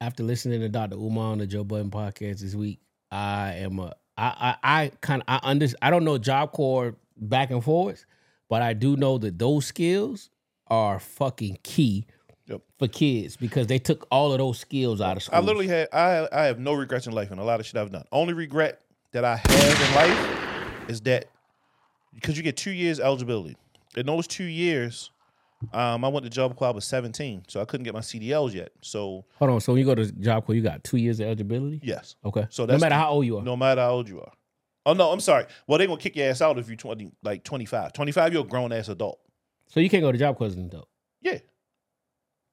after 0.01 0.22
listening 0.22 0.61
to 0.61 0.68
Dr. 0.68 0.96
Umar 0.96 1.33
on 1.33 1.38
the 1.38 1.46
Joe 1.46 1.64
Budden 1.64 1.90
podcast 1.90 2.40
this 2.40 2.55
week, 2.55 2.81
I 3.11 3.55
am 3.55 3.79
a 3.79 3.94
I 4.16 4.57
I, 4.62 4.83
I 4.83 4.92
kind 5.01 5.22
of 5.22 5.27
I 5.29 5.40
under 5.42 5.66
I 5.83 5.90
don't 5.90 6.05
know 6.05 6.18
Job 6.18 6.53
Corps 6.53 6.94
back 7.16 7.51
and 7.51 7.62
forwards, 7.62 8.07
but 8.49 8.62
I 8.62 8.72
do 8.72 8.96
know 8.96 9.18
that 9.18 9.38
those 9.38 9.66
skills 9.66 10.31
are 10.68 10.99
fucking 10.99 11.59
key 11.62 12.07
Yep. 12.49 12.61
for 12.79 12.87
kids 12.87 13.37
because 13.37 13.66
they 13.66 13.81
took 13.81 14.07
all 14.09 14.31
of 14.31 14.38
those 14.38 14.61
skills 14.61 15.01
out 15.01 15.16
of 15.16 15.25
school. 15.25 15.37
I 15.37 15.40
literally 15.40 15.66
had 15.66 15.88
I 15.92 16.29
I 16.31 16.44
have 16.44 16.61
no 16.61 16.75
regrets 16.75 17.09
in 17.09 17.12
life 17.12 17.33
and 17.33 17.40
a 17.40 17.44
lot 17.44 17.59
of 17.59 17.66
shit 17.66 17.77
I've 17.77 17.90
done. 17.90 18.05
Only 18.12 18.35
regret 18.35 18.81
that 19.12 19.25
I 19.25 19.37
have 19.37 19.81
in 19.88 19.95
life 19.95 20.90
is 20.90 21.01
that 21.03 21.27
because 22.14 22.37
you 22.37 22.42
get 22.42 22.57
two 22.57 22.71
years 22.71 23.01
eligibility. 23.01 23.57
In 23.97 24.07
those 24.07 24.27
two 24.27 24.45
years, 24.45 25.11
um, 25.73 26.05
I 26.05 26.09
went 26.09 26.25
to 26.25 26.31
Job 26.31 26.55
Corps 26.57 26.69
I 26.69 26.71
was 26.71 26.85
17, 26.85 27.45
so 27.49 27.61
I 27.61 27.64
couldn't 27.64 27.85
get 27.85 27.95
my 27.95 28.01
CDLs 28.01 28.53
yet. 28.53 28.71
So 28.83 29.25
Hold 29.38 29.51
on, 29.51 29.61
so 29.61 29.73
when 29.73 29.81
you 29.81 29.87
go 29.87 29.95
to 29.95 30.11
Job 30.12 30.45
Corps, 30.45 30.55
you 30.55 30.62
got 30.62 30.85
two 30.85 30.99
years 30.99 31.19
of 31.21 31.27
eligibility. 31.27 31.81
yes, 31.83 32.16
Okay, 32.25 32.47
So 32.51 32.66
no 32.66 32.79
matter 32.79 32.95
how 32.95 33.11
old 33.11 33.27
you 33.27 33.38
are. 33.38 33.42
no 33.42 33.57
matter 33.57 33.81
how 33.81 33.90
old 33.92 34.09
you 34.09 34.21
are. 34.21 34.33
Oh 34.85 34.92
no, 34.92 35.11
I'm 35.11 35.21
sorry. 35.21 35.47
Well, 35.66 35.79
they 35.79 35.87
gonna 35.87 35.99
kick 36.01 36.14
your 36.14 36.29
ass 36.31 36.40
out 36.42 36.59
if 36.59 36.69
you're 36.69 36.77
20, 36.77 37.11
like 37.23 37.42
25. 37.42 37.92
25, 37.92 38.33
you're 38.33 38.42
a 38.45 38.47
grown 38.47 38.73
ass 38.73 38.88
adult. 38.88 39.19
So 39.69 39.81
you 39.81 39.90
can't 39.90 40.03
go 40.03 40.12
to 40.12 40.19
Job 40.19 40.37
Corps 40.37 40.47
as 40.47 40.55
an 40.55 40.66
adult. 40.66 40.88
Yeah, 41.23 41.38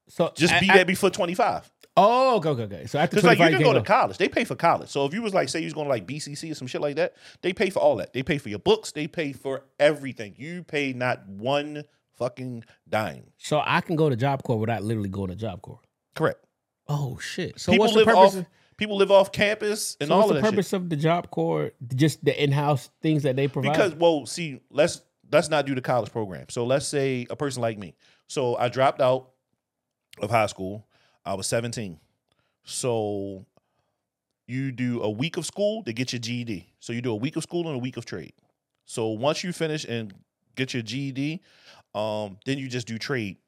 So 0.08 0.32
just 0.34 0.52
I- 0.54 0.60
be 0.60 0.70
I- 0.70 0.76
there 0.76 0.84
before 0.84 1.10
25. 1.10 1.70
Oh, 1.96 2.36
okay, 2.36 2.48
okay, 2.48 2.62
okay. 2.64 2.86
So 2.86 2.98
after 2.98 3.16
Because 3.16 3.38
like 3.38 3.38
you 3.38 3.56
can 3.56 3.62
go 3.64 3.72
to 3.72 3.82
college, 3.82 4.18
they 4.18 4.28
pay 4.28 4.44
for 4.44 4.56
college. 4.56 4.88
So 4.88 5.04
if 5.04 5.14
you 5.14 5.22
was 5.22 5.32
like, 5.32 5.48
say, 5.48 5.60
you 5.60 5.66
was 5.66 5.74
going 5.74 5.86
to 5.86 5.90
like 5.90 6.06
BCC 6.06 6.50
or 6.50 6.54
some 6.54 6.66
shit 6.66 6.80
like 6.80 6.96
that, 6.96 7.14
they 7.42 7.52
pay 7.52 7.70
for 7.70 7.78
all 7.78 7.96
that. 7.96 8.12
They 8.12 8.22
pay 8.22 8.38
for 8.38 8.48
your 8.48 8.58
books. 8.58 8.90
They 8.92 9.06
pay 9.06 9.32
for 9.32 9.62
everything. 9.78 10.34
You 10.36 10.64
pay 10.64 10.92
not 10.92 11.26
one 11.28 11.84
fucking 12.18 12.64
dime. 12.88 13.30
So 13.38 13.62
I 13.64 13.80
can 13.80 13.94
go 13.94 14.08
to 14.10 14.16
Job 14.16 14.42
Corps 14.42 14.58
without 14.58 14.82
literally 14.82 15.08
going 15.08 15.30
to 15.30 15.36
Job 15.36 15.62
Corps. 15.62 15.80
Correct. 16.14 16.44
Oh 16.88 17.18
shit! 17.18 17.58
So 17.58 17.72
people 17.72 17.86
what's 17.86 17.96
the 17.96 18.04
purpose? 18.04 18.16
off. 18.16 18.34
of, 18.36 18.46
People 18.76 18.96
live 18.96 19.12
off 19.12 19.30
campus 19.30 19.96
and 20.00 20.08
so 20.08 20.14
all 20.14 20.20
what's 20.22 20.30
of 20.30 20.36
the 20.36 20.42
purpose 20.42 20.68
shit. 20.70 20.80
of 20.80 20.90
the 20.90 20.96
Job 20.96 21.30
Corps? 21.30 21.70
Just 21.94 22.24
the 22.24 22.42
in-house 22.42 22.90
things 23.02 23.22
that 23.22 23.36
they 23.36 23.46
provide. 23.46 23.72
Because 23.72 23.94
well, 23.94 24.26
see, 24.26 24.60
let's 24.70 25.00
let's 25.30 25.48
not 25.48 25.64
do 25.64 25.74
the 25.74 25.80
college 25.80 26.10
program. 26.10 26.46
So 26.50 26.66
let's 26.66 26.86
say 26.86 27.26
a 27.30 27.36
person 27.36 27.62
like 27.62 27.78
me. 27.78 27.94
So 28.26 28.56
I 28.56 28.68
dropped 28.68 29.00
out 29.00 29.30
of 30.18 30.30
high 30.30 30.46
school. 30.46 30.86
I 31.24 31.34
was 31.34 31.46
17. 31.46 31.98
So 32.64 33.44
you 34.46 34.72
do 34.72 35.02
a 35.02 35.10
week 35.10 35.36
of 35.36 35.46
school 35.46 35.82
to 35.84 35.92
get 35.92 36.12
your 36.12 36.20
GED. 36.20 36.66
So 36.80 36.92
you 36.92 37.00
do 37.00 37.12
a 37.12 37.16
week 37.16 37.36
of 37.36 37.42
school 37.42 37.66
and 37.66 37.76
a 37.76 37.78
week 37.78 37.96
of 37.96 38.04
trade. 38.04 38.34
So 38.86 39.08
once 39.08 39.42
you 39.42 39.52
finish 39.52 39.84
and 39.84 40.12
get 40.56 40.74
your 40.74 40.82
GED, 40.82 41.40
um, 41.94 42.38
then 42.44 42.58
you 42.58 42.68
just 42.68 42.86
do 42.86 42.98
trade 42.98 43.38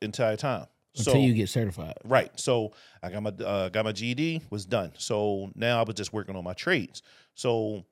entire 0.00 0.36
time. 0.36 0.66
until 0.96 1.14
so 1.14 1.18
you 1.18 1.34
get 1.34 1.48
certified. 1.48 1.94
Right. 2.04 2.30
So 2.38 2.72
I 3.02 3.10
got 3.10 3.22
my 3.22 3.30
uh, 3.30 3.68
got 3.68 3.84
my 3.84 3.92
GED, 3.92 4.42
was 4.50 4.66
done. 4.66 4.92
So 4.98 5.50
now 5.54 5.80
I 5.80 5.82
was 5.82 5.94
just 5.94 6.12
working 6.12 6.36
on 6.36 6.44
my 6.44 6.54
trades. 6.54 7.02
So 7.34 7.84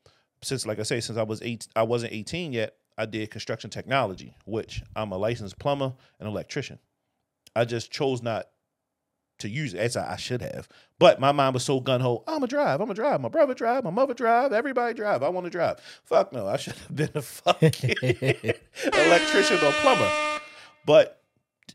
since, 0.43 0.67
like 0.67 0.79
I 0.79 0.83
say, 0.83 1.01
since 1.01 1.19
I 1.19 1.23
was 1.23 1.43
eight, 1.43 1.67
I 1.75 1.83
wasn't 1.83 2.13
eighteen 2.13 2.53
yet. 2.53 2.77
I 2.99 3.07
did 3.07 3.31
construction 3.31 3.69
technology, 3.69 4.35
which 4.47 4.83
I'm 4.95 5.13
a 5.13 5.19
licensed 5.19 5.59
plumber 5.59 5.93
and 6.19 6.29
electrician. 6.29 6.79
I 7.55 7.65
just 7.65 7.91
chose 7.91 8.23
not 8.23 8.47
to 9.39 9.49
use 9.49 9.75
it 9.75 9.79
as 9.79 9.97
I, 9.97 10.17
should 10.17 10.43
have. 10.43 10.69
But 10.99 11.21
my 11.21 11.33
mind 11.33 11.55
was 11.55 11.65
so 11.65 11.81
gun 11.81 12.01
ho. 12.01 12.25
I'm 12.27 12.43
a 12.43 12.47
drive. 12.47 12.81
I'm 12.81 12.91
a 12.91 12.95
drive. 12.95 13.21
My 13.21 13.29
brother 13.29 13.55
drive. 13.55 13.85
My 13.85 13.91
mother 13.91 14.15
drive. 14.15 14.53
Everybody 14.53 14.95
drive. 14.95 15.23
I 15.23 15.29
want 15.29 15.45
to 15.45 15.51
drive. 15.51 15.79
Fuck 16.05 16.33
no. 16.33 16.47
I 16.47 16.57
should 16.57 16.75
have 16.75 16.97
been 16.97 17.11
a 17.15 17.23
fucking 17.23 17.71
electrician 18.03 19.59
or 19.59 19.73
plumber. 19.73 20.11
But 20.87 21.21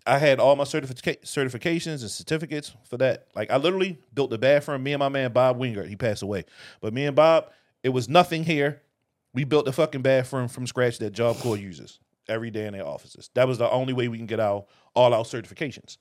I 0.08 0.18
had 0.18 0.40
all 0.40 0.56
my 0.56 0.64
certifica- 0.64 1.22
certifications 1.22 2.02
and 2.02 2.10
certificates 2.10 2.74
for 2.84 2.98
that. 2.98 3.28
Like 3.36 3.52
I 3.52 3.58
literally 3.58 4.00
built 4.14 4.32
the 4.32 4.38
bathroom. 4.38 4.84
Me 4.84 4.94
and 4.94 5.00
my 5.00 5.10
man 5.10 5.32
Bob 5.32 5.60
Wingert, 5.60 5.88
he 5.88 5.96
passed 5.96 6.24
away. 6.24 6.46
But 6.82 6.94
me 6.94 7.06
and 7.06 7.16
Bob, 7.16 7.52
it 7.84 7.90
was 7.90 8.10
nothing 8.10 8.44
here. 8.44 8.82
We 9.34 9.44
built 9.44 9.66
the 9.66 9.72
fucking 9.72 10.02
bathroom 10.02 10.48
from 10.48 10.68
scratch 10.68 10.98
that 10.98 11.12
Job 11.12 11.38
Corps 11.38 11.58
uses 11.58 12.00
every 12.32 12.50
day 12.50 12.66
in 12.66 12.74
their 12.74 12.86
offices. 12.88 13.30
That 13.36 13.48
was 13.48 13.58
the 13.58 13.70
only 13.70 13.94
way 13.94 14.08
we 14.08 14.18
can 14.18 14.26
get 14.26 14.40
our 14.40 14.66
all 14.96 15.14
our 15.14 15.24
certifications. 15.24 15.98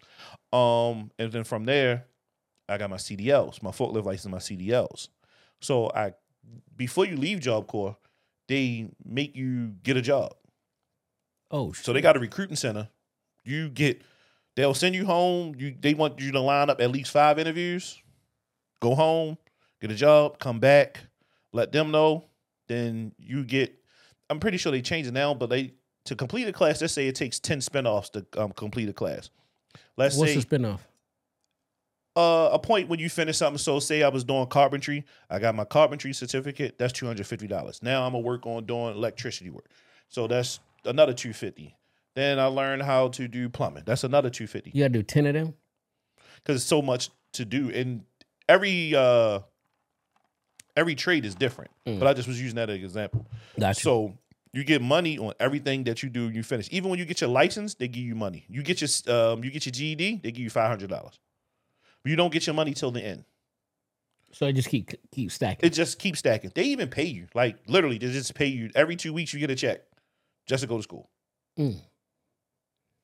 Um, 0.57 1.11
and 1.19 1.31
then 1.31 1.45
from 1.45 1.65
there, 1.65 2.07
I 2.69 2.79
got 2.79 2.91
my 2.91 2.97
CDLs, 2.97 3.63
my 3.63 3.71
forklift 3.71 4.05
license, 4.05 4.31
my 4.31 4.39
CDLs. 4.39 5.09
So 5.61 5.91
I, 5.95 6.15
before 6.77 7.05
you 7.05 7.17
leave 7.17 7.41
Job 7.41 7.67
Corps, 7.67 7.97
they 8.49 8.89
make 9.05 9.37
you 9.37 9.75
get 9.83 9.97
a 9.97 10.03
job. 10.03 10.35
Oh, 11.51 11.73
So 11.73 11.93
they 11.93 12.01
got 12.01 12.17
a 12.17 12.21
recruiting 12.21 12.57
center. 12.57 12.89
You 13.45 13.69
get, 13.69 14.03
they'll 14.57 14.75
send 14.75 14.95
you 14.95 15.05
home. 15.05 15.55
You 15.59 15.75
they 15.79 15.95
want 15.95 16.21
you 16.21 16.33
to 16.33 16.41
line 16.41 16.71
up 16.71 16.81
at 16.81 16.91
least 16.91 17.11
five 17.11 17.39
interviews. 17.39 18.01
Go 18.81 18.95
home, 18.95 19.37
get 19.81 19.91
a 19.91 19.95
job, 19.95 20.39
come 20.39 20.59
back, 20.59 21.01
let 21.53 21.73
them 21.73 21.91
know. 21.91 22.27
Then 22.69 23.13
you 23.19 23.45
get. 23.45 23.75
I'm 24.29 24.39
pretty 24.39 24.59
sure 24.59 24.71
they 24.71 24.81
changed 24.81 25.09
it 25.09 25.13
now, 25.13 25.35
but 25.35 25.51
they 25.51 25.75
to 26.07 26.17
complete 26.17 26.49
a 26.49 26.53
class. 26.53 26.81
Let's 26.81 26.93
say 26.93 27.09
it 27.09 27.15
takes 27.15 27.39
ten 27.39 27.61
spinoffs 27.61 28.11
to 28.13 28.27
um, 28.43 28.53
complete 28.53 28.89
a 28.89 28.93
class. 28.93 29.31
Let's 29.97 30.17
what's 30.17 30.33
say 30.33 30.41
the 30.41 30.47
spinoff? 30.59 30.81
uh, 32.17 32.51
a 32.53 32.59
point 32.59 32.89
when 32.89 32.99
you 32.99 33.09
finish 33.09 33.37
something. 33.37 33.59
So 33.59 33.79
say 33.81 34.03
I 34.03 34.09
was 34.09 34.25
doing 34.25 34.47
carpentry, 34.47 35.05
I 35.29 35.39
got 35.39 35.55
my 35.55 35.65
carpentry 35.65 36.13
certificate. 36.13 36.79
That's 36.79 36.93
two 36.93 37.07
hundred 37.07 37.27
fifty 37.27 37.47
dollars. 37.47 37.83
Now 37.83 38.05
I'm 38.05 38.13
gonna 38.13 38.25
work 38.25 38.47
on 38.47 38.65
doing 38.65 38.95
electricity 38.95 39.51
work. 39.51 39.67
So 40.09 40.27
that's 40.27 40.59
another 40.85 41.13
two 41.15 41.33
fifty. 41.33 41.77
Then 42.17 42.39
I 42.41 42.47
learned 42.47 42.83
how 42.83 43.09
to 43.09 43.29
do 43.29 43.49
plumbing. 43.49 43.85
That's 43.87 44.03
another 44.05 44.31
two 44.31 44.47
fifty 44.49 44.73
You 44.75 44.83
got 44.85 44.93
to 44.93 44.99
do 44.99 45.03
ten 45.03 45.27
of 45.27 45.35
them. 45.35 45.55
because 46.37 46.57
it's 46.57 46.65
so 46.65 46.83
much 46.83 47.11
to 47.35 47.45
do, 47.45 47.71
and 47.71 48.03
every 48.49 48.95
uh 48.97 49.41
every 50.77 50.95
trade 50.97 51.25
is 51.25 51.35
different. 51.37 51.71
But 51.85 52.07
I 52.07 52.15
just 52.15 52.27
was 52.29 52.41
using 52.41 52.57
that 52.57 52.71
as 52.71 52.79
an 52.79 52.85
example. 52.85 53.27
Gotcha. 53.59 53.81
So 53.81 54.19
you 54.53 54.65
get 54.65 54.83
money 54.83 55.19
on 55.19 55.33
everything 55.39 55.85
that 55.85 56.03
you 56.03 56.09
do 56.09 56.29
you 56.29 56.43
finish. 56.43 56.69
Even 56.73 56.91
when 56.91 56.99
you 56.99 57.05
get 57.05 57.21
your 57.21 57.31
license, 57.31 57.75
they 57.75 57.89
give 57.89 58.03
you 58.03 58.15
money. 58.15 58.45
You 58.49 58.63
get 58.63 58.81
your 58.81 59.15
um, 59.15 59.45
you 59.45 59.51
get 59.51 59.67
your 59.67 59.73
GED, 59.73 60.21
they 60.23 60.33
give 60.33 60.43
you 60.43 60.51
five 60.51 60.69
hundred 60.69 60.91
dollars. 60.91 61.19
But 62.03 62.11
you 62.11 62.17
don't 62.17 62.33
get 62.33 62.47
your 62.47 62.55
money 62.55 62.75
till 62.75 62.91
the 62.91 63.05
end. 63.05 63.25
So 64.33 64.47
I 64.47 64.53
just 64.53 64.69
keep 64.69 64.91
keep 65.13 65.31
stacking. 65.31 65.67
It 65.67 65.73
just 65.73 65.99
keeps 65.99 66.21
stacking. 66.21 66.53
They 66.55 66.65
even 66.65 66.89
pay 66.89 67.05
you. 67.05 67.27
Like 67.35 67.59
literally, 67.67 67.99
they 67.99 68.11
just 68.11 68.35
pay 68.35 68.47
you 68.47 68.71
every 68.75 68.97
two 68.97 69.13
weeks. 69.13 69.33
You 69.33 69.41
get 69.41 69.51
a 69.51 69.57
check 69.57 69.83
just 70.47 70.63
to 70.63 70.67
go 70.67 70.77
to 70.77 70.83
school. 70.83 71.09
Mm. 71.59 71.81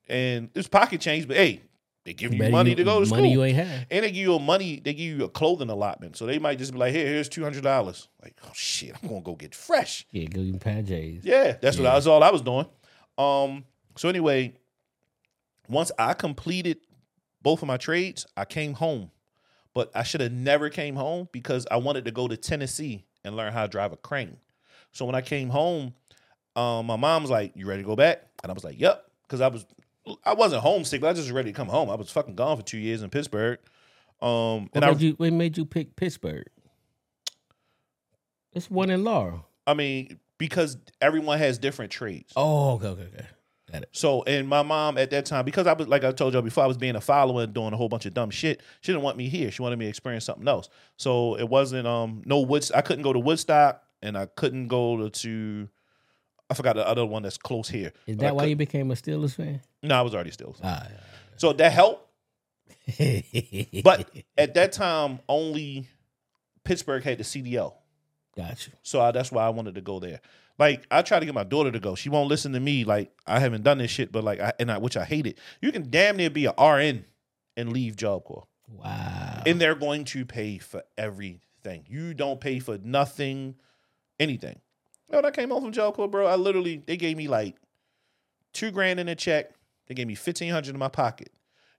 And 0.09 0.49
it's 0.55 0.69
pocket 0.69 1.01
change, 1.01 1.27
but 1.27 1.35
hey, 1.35 1.63
they 2.07 2.13
give 2.13 2.33
you 2.33 2.39
Better 2.39 2.51
money 2.53 2.69
you- 2.69 2.75
to 2.77 2.83
go 2.85 3.03
to 3.03 3.09
money 3.09 3.23
school. 3.23 3.31
you 3.31 3.43
ain't 3.43 3.57
had. 3.57 3.85
And 3.91 4.03
they 4.05 4.11
give 4.11 4.15
you 4.21 4.33
a 4.35 4.39
money. 4.39 4.79
They 4.79 4.93
give 4.93 5.17
you 5.19 5.25
a 5.25 5.29
clothing 5.29 5.69
allotment. 5.69 6.15
So 6.15 6.25
they 6.25 6.39
might 6.39 6.57
just 6.57 6.71
be 6.71 6.77
like, 6.79 6.93
"Here, 6.93 7.05
here's 7.05 7.27
two 7.27 7.43
hundred 7.43 7.63
dollars." 7.63 8.07
Like, 8.23 8.35
oh 8.45 8.51
shit, 8.53 8.95
I'm 9.03 9.09
gonna 9.09 9.21
go 9.21 9.35
get 9.35 9.53
fresh. 9.53 10.07
Yeah, 10.11 10.25
go 10.25 10.41
Pat 10.57 10.85
J's. 10.85 11.25
Yeah, 11.25 11.57
that's 11.61 11.77
what. 11.77 11.85
I 11.85 11.95
was 11.95 12.07
all 12.07 12.23
I 12.23 12.31
was 12.31 12.41
doing. 12.41 12.65
Um, 13.17 13.65
so 13.97 14.07
anyway, 14.07 14.53
once 15.67 15.91
I 15.99 16.13
completed 16.13 16.77
both 17.41 17.61
of 17.61 17.67
my 17.67 17.77
trades, 17.77 18.25
I 18.35 18.45
came 18.45 18.73
home. 18.73 19.11
But 19.73 19.91
I 19.93 20.03
should 20.03 20.21
have 20.21 20.31
never 20.31 20.69
came 20.69 20.95
home 20.95 21.27
because 21.31 21.67
I 21.69 21.77
wanted 21.77 22.05
to 22.05 22.11
go 22.11 22.27
to 22.27 22.35
Tennessee 22.37 23.05
and 23.23 23.35
learn 23.35 23.53
how 23.53 23.63
to 23.63 23.67
drive 23.67 23.91
a 23.93 23.97
crane. 23.97 24.37
So 24.91 25.05
when 25.05 25.13
I 25.13 25.21
came 25.21 25.49
home, 25.49 25.93
um, 26.55 26.87
my 26.87 26.95
mom 26.95 27.21
was 27.23 27.29
like, 27.29 27.51
"You 27.55 27.67
ready 27.67 27.83
to 27.83 27.85
go 27.87 27.95
back?" 27.95 28.23
And 28.43 28.49
I 28.51 28.53
was 28.53 28.63
like, 28.63 28.79
"Yep," 28.79 29.05
because 29.23 29.41
I 29.41 29.49
was 29.49 29.65
I 30.23 30.33
wasn't 30.33 30.61
homesick, 30.61 31.01
but 31.01 31.07
I 31.07 31.13
just 31.13 31.25
was 31.25 31.31
ready 31.31 31.51
to 31.51 31.55
come 31.55 31.67
home. 31.67 31.89
I 31.89 31.95
was 31.95 32.09
fucking 32.11 32.35
gone 32.35 32.57
for 32.57 32.63
two 32.63 32.77
years 32.77 33.01
in 33.01 33.09
Pittsburgh. 33.09 33.59
Um, 34.21 34.63
What 34.63 34.69
and 34.75 34.85
I, 34.85 34.91
made 34.91 35.01
you? 35.01 35.13
What 35.13 35.33
made 35.33 35.57
you 35.57 35.65
pick 35.65 35.95
Pittsburgh? 35.95 36.45
It's 38.53 38.71
one 38.71 38.89
in 38.89 39.03
Laurel. 39.03 39.45
I 39.65 39.73
mean, 39.73 40.19
because 40.37 40.77
everyone 41.01 41.37
has 41.39 41.57
different 41.57 41.91
traits. 41.91 42.33
Oh, 42.35 42.75
okay, 42.75 42.87
okay, 42.87 43.03
okay. 43.03 43.25
Got 43.71 43.83
it. 43.83 43.89
So, 43.91 44.23
and 44.23 44.47
my 44.47 44.63
mom 44.63 44.97
at 44.97 45.09
that 45.11 45.25
time, 45.25 45.43
because 45.43 45.67
I 45.67 45.73
was 45.73 45.87
like 45.87 46.03
I 46.03 46.11
told 46.13 46.33
y'all 46.33 46.41
before, 46.41 46.63
I 46.63 46.67
was 46.67 46.77
being 46.77 46.95
a 46.95 47.01
follower 47.01 47.43
and 47.43 47.53
doing 47.53 47.73
a 47.73 47.77
whole 47.77 47.89
bunch 47.89 48.05
of 48.05 48.13
dumb 48.13 48.29
shit. 48.29 48.61
She 48.81 48.91
didn't 48.93 49.03
want 49.03 49.17
me 49.17 49.27
here. 49.27 49.51
She 49.51 49.61
wanted 49.61 49.77
me 49.77 49.85
to 49.85 49.89
experience 49.89 50.23
something 50.25 50.47
else. 50.47 50.69
So 50.95 51.37
it 51.37 51.49
wasn't 51.49 51.85
um 51.85 52.21
no 52.25 52.39
Woods. 52.39 52.71
I 52.71 52.81
couldn't 52.81 53.03
go 53.03 53.11
to 53.13 53.19
Woodstock, 53.19 53.83
and 54.01 54.17
I 54.17 54.27
couldn't 54.27 54.67
go 54.69 55.09
to. 55.09 55.69
I 56.49 56.53
forgot 56.53 56.75
the 56.75 56.87
other 56.87 57.05
one 57.05 57.23
that's 57.23 57.37
close 57.37 57.67
here. 57.69 57.91
Is 58.05 58.17
that 58.17 58.35
why 58.35 58.45
you 58.45 58.55
became 58.55 58.89
a 58.91 58.93
Steelers 58.95 59.35
fan? 59.35 59.61
No, 59.83 59.95
I 59.95 60.01
was 60.01 60.13
already 60.15 60.31
Steelers. 60.31 60.59
Ah, 60.63 60.87
So 61.35 61.53
that 61.53 61.71
helped. 61.71 62.05
But 63.83 64.09
at 64.37 64.53
that 64.55 64.71
time, 64.71 65.19
only 65.27 65.87
Pittsburgh 66.63 67.03
had 67.03 67.17
the 67.17 67.23
CDL. 67.23 67.73
got 68.35 68.65
you. 68.67 68.73
So 68.83 69.01
I, 69.01 69.11
that's 69.11 69.31
why 69.31 69.45
I 69.45 69.49
wanted 69.49 69.75
to 69.75 69.81
go 69.81 69.99
there. 69.99 70.21
Like 70.59 70.85
I 70.89 71.01
try 71.01 71.19
to 71.19 71.25
get 71.25 71.35
my 71.35 71.43
daughter 71.43 71.71
to 71.71 71.79
go. 71.79 71.95
She 71.95 72.09
won't 72.09 72.29
listen 72.29 72.53
to 72.53 72.59
me. 72.59 72.83
Like 72.83 73.11
I 73.27 73.39
haven't 73.39 73.63
done 73.63 73.77
this 73.77 73.91
shit, 73.91 74.11
but 74.11 74.23
like 74.23 74.39
I 74.39 74.53
and 74.59 74.71
I 74.71 74.77
which 74.79 74.97
I 74.97 75.05
hate 75.05 75.27
it. 75.27 75.37
You 75.61 75.71
can 75.71 75.89
damn 75.89 76.17
near 76.17 76.29
be 76.29 76.45
a 76.45 76.51
RN 76.53 77.05
and 77.55 77.71
leave 77.73 77.95
Job 77.95 78.23
Corps. 78.23 78.47
Wow. 78.69 79.43
And 79.45 79.61
they're 79.61 79.75
going 79.75 80.05
to 80.05 80.25
pay 80.25 80.57
for 80.57 80.83
everything. 80.97 81.85
You 81.87 82.13
don't 82.13 82.41
pay 82.41 82.59
for 82.59 82.77
nothing, 82.79 83.55
anything. 84.19 84.59
When 85.07 85.25
I 85.25 85.31
came 85.31 85.49
home 85.49 85.63
from 85.63 85.71
Job 85.71 85.95
Corps, 85.95 86.07
bro, 86.07 86.27
I 86.27 86.35
literally 86.35 86.83
they 86.85 86.97
gave 86.97 87.17
me 87.17 87.27
like 87.27 87.55
two 88.53 88.71
grand 88.71 88.99
in 88.99 89.07
a 89.07 89.15
check. 89.15 89.51
They 89.87 89.95
gave 89.95 90.07
me 90.07 90.15
fifteen 90.15 90.51
hundred 90.51 90.73
in 90.75 90.79
my 90.79 90.89
pocket. 90.89 91.31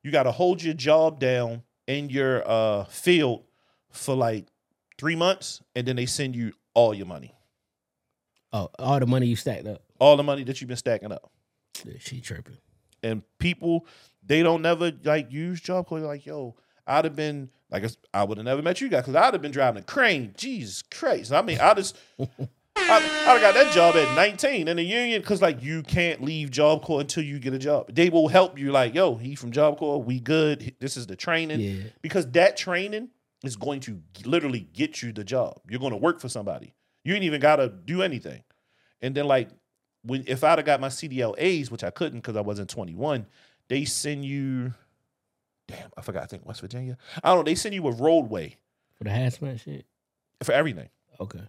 You 0.02 0.10
got 0.10 0.22
to 0.24 0.32
hold 0.32 0.62
your 0.62 0.74
job 0.74 1.20
down 1.20 1.62
in 1.86 2.08
your 2.10 2.42
uh 2.48 2.84
field 2.84 3.44
for 3.90 4.14
like 4.14 4.46
three 4.98 5.16
months, 5.16 5.62
and 5.76 5.86
then 5.86 5.96
they 5.96 6.06
send 6.06 6.34
you 6.36 6.52
all 6.74 6.94
your 6.94 7.06
money, 7.06 7.34
Oh, 8.52 8.70
all 8.78 8.98
the 9.00 9.06
money 9.06 9.26
you 9.26 9.36
stacked 9.36 9.66
up. 9.66 9.82
all 9.98 10.16
the 10.16 10.22
money 10.22 10.44
that 10.44 10.60
you've 10.60 10.68
been 10.68 10.76
stacking 10.76 11.12
up. 11.12 11.30
Yeah, 11.84 11.94
She 12.00 12.20
tripping. 12.20 12.56
and 13.02 13.22
people 13.38 13.86
they 14.24 14.42
don't 14.42 14.62
never 14.62 14.92
like 15.04 15.30
use 15.32 15.60
job 15.60 15.86
corps. 15.86 16.00
Like, 16.00 16.24
yo, 16.26 16.56
I'd 16.86 17.04
have 17.04 17.14
been 17.16 17.50
like 17.70 17.84
I 18.14 18.24
would 18.24 18.38
have 18.38 18.44
never 18.46 18.62
met 18.62 18.80
you 18.80 18.88
guys 18.88 19.02
because 19.02 19.16
I'd 19.16 19.34
have 19.34 19.42
been 19.42 19.52
driving 19.52 19.82
a 19.82 19.84
crane. 19.84 20.34
Jesus 20.36 20.82
Christ! 20.82 21.32
I 21.32 21.42
mean, 21.42 21.58
I 21.60 21.74
just 21.74 21.96
I, 22.90 23.34
I'd 23.34 23.40
got 23.42 23.54
that 23.54 23.72
job 23.74 23.96
at 23.96 24.14
19 24.16 24.66
in 24.68 24.76
the 24.76 24.82
union 24.82 25.20
because 25.20 25.42
like 25.42 25.62
you 25.62 25.82
can't 25.82 26.22
leave 26.22 26.50
job 26.50 26.82
corps 26.82 27.00
until 27.00 27.22
you 27.22 27.38
get 27.38 27.52
a 27.52 27.58
job. 27.58 27.92
They 27.94 28.08
will 28.08 28.28
help 28.28 28.58
you. 28.58 28.72
Like, 28.72 28.94
yo, 28.94 29.16
he 29.16 29.34
from 29.34 29.52
job 29.52 29.78
corps. 29.78 30.02
We 30.02 30.20
good. 30.20 30.74
This 30.80 30.96
is 30.96 31.06
the 31.06 31.16
training 31.16 31.60
Yeah. 31.60 31.82
because 32.00 32.26
that 32.32 32.56
training 32.56 33.10
is 33.44 33.56
going 33.56 33.80
to 33.80 34.00
literally 34.24 34.60
get 34.72 35.02
you 35.02 35.12
the 35.12 35.22
job. 35.24 35.60
You're 35.68 35.80
going 35.80 35.92
to 35.92 35.98
work 35.98 36.18
for 36.20 36.28
somebody. 36.28 36.74
You 37.04 37.14
ain't 37.14 37.24
even 37.24 37.40
got 37.40 37.56
to 37.56 37.68
do 37.68 38.02
anything. 38.02 38.42
And 39.02 39.14
then 39.14 39.26
like 39.26 39.50
when 40.02 40.24
if 40.26 40.42
I'd 40.42 40.58
have 40.58 40.64
got 40.66 40.80
my 40.80 40.88
CDLAs, 40.88 41.70
which 41.70 41.84
I 41.84 41.90
couldn't 41.90 42.20
because 42.20 42.36
I 42.36 42.40
wasn't 42.40 42.70
21, 42.70 43.26
they 43.68 43.84
send 43.84 44.24
you. 44.24 44.72
Damn, 45.68 45.90
I 45.98 46.00
forgot. 46.00 46.22
I 46.22 46.26
think 46.26 46.46
West 46.46 46.62
Virginia. 46.62 46.96
I 47.22 47.28
don't 47.28 47.38
know. 47.38 47.42
They 47.42 47.54
send 47.54 47.74
you 47.74 47.86
a 47.86 47.92
roadway 47.92 48.56
For 48.96 49.04
the 49.04 49.10
hazmat 49.10 49.60
shit. 49.60 49.84
for 50.42 50.52
everything, 50.52 50.88
Okay. 51.20 51.42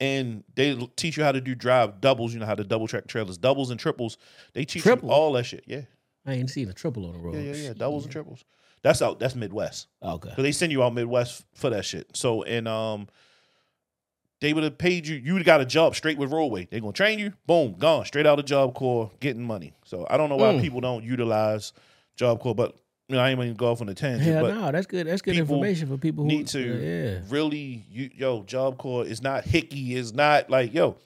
And 0.00 0.44
they 0.54 0.74
teach 0.96 1.16
you 1.16 1.24
how 1.24 1.32
to 1.32 1.40
do 1.40 1.54
drive 1.54 2.00
doubles. 2.00 2.34
You 2.34 2.40
know 2.40 2.46
how 2.46 2.54
to 2.54 2.64
double 2.64 2.86
track 2.88 3.06
trailers, 3.06 3.38
doubles 3.38 3.70
and 3.70 3.78
triples. 3.80 4.18
They 4.52 4.64
teach 4.64 4.82
Triples? 4.82 5.10
you 5.10 5.14
all 5.14 5.32
that 5.32 5.44
shit. 5.44 5.64
Yeah, 5.66 5.82
I 6.26 6.34
ain't 6.34 6.50
seen 6.50 6.68
a 6.68 6.72
triple 6.72 7.06
on 7.06 7.12
the 7.12 7.18
road. 7.18 7.34
yeah, 7.36 7.40
yeah, 7.52 7.54
yeah. 7.54 7.72
Doubles 7.74 8.04
and 8.04 8.12
triples. 8.12 8.44
That's 8.82 9.00
out. 9.00 9.18
That's 9.18 9.34
Midwest. 9.34 9.86
Okay. 10.02 10.28
Because 10.28 10.42
they 10.42 10.52
send 10.52 10.70
you 10.72 10.82
out 10.82 10.92
Midwest 10.94 11.44
for 11.54 11.70
that 11.70 11.84
shit. 11.84 12.14
So 12.16 12.42
and 12.42 12.68
um, 12.68 13.08
they 14.40 14.52
would 14.52 14.64
have 14.64 14.76
paid 14.76 15.06
you. 15.06 15.16
You 15.16 15.34
would 15.34 15.44
got 15.44 15.60
a 15.60 15.64
job 15.64 15.94
straight 15.94 16.18
with 16.18 16.32
Roadway. 16.32 16.66
They 16.70 16.80
gonna 16.80 16.92
train 16.92 17.18
you. 17.18 17.32
Boom, 17.46 17.74
gone 17.78 18.04
straight 18.04 18.26
out 18.26 18.38
of 18.38 18.44
Job 18.44 18.74
Corps, 18.74 19.10
getting 19.20 19.42
money. 19.42 19.72
So 19.84 20.06
I 20.10 20.16
don't 20.16 20.28
know 20.28 20.36
why 20.36 20.52
Mm. 20.54 20.60
people 20.60 20.80
don't 20.80 21.02
utilize 21.04 21.72
Job 22.16 22.40
Corps, 22.40 22.54
but 22.54 22.76
you 23.08 23.16
know 23.16 23.22
I 23.22 23.30
ain't 23.30 23.40
even 23.40 23.54
go 23.54 23.70
off 23.70 23.80
on 23.80 23.88
a 23.88 23.94
tangent. 23.94 24.40
But 24.40 24.54
no, 24.54 24.72
that's 24.72 24.86
good. 24.86 25.06
That's 25.06 25.22
good 25.22 25.36
information 25.36 25.88
for 25.88 25.96
people 25.98 26.24
who 26.24 26.28
need 26.28 26.46
to 26.48 26.60
Yeah. 26.60 27.20
really, 27.28 27.84
you, 27.90 28.10
yo, 28.14 28.42
Job 28.44 28.78
Corps 28.78 29.04
is 29.04 29.22
not 29.22 29.44
hickey. 29.44 29.94
Is 29.94 30.14
not 30.14 30.50
like 30.50 30.72
yo. 30.74 30.96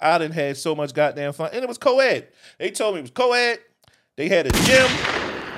I 0.00 0.18
didn't 0.18 0.34
had 0.34 0.58
so 0.58 0.74
much 0.74 0.92
goddamn 0.92 1.32
fun, 1.32 1.50
and 1.54 1.62
it 1.62 1.66
was 1.68 1.78
co-ed. 1.78 2.28
They 2.58 2.70
told 2.70 2.94
me 2.94 2.98
it 2.98 3.02
was 3.02 3.10
co-ed. 3.12 3.60
They 4.16 4.28
had 4.28 4.46
a 4.46 4.50
gym. 4.50 4.86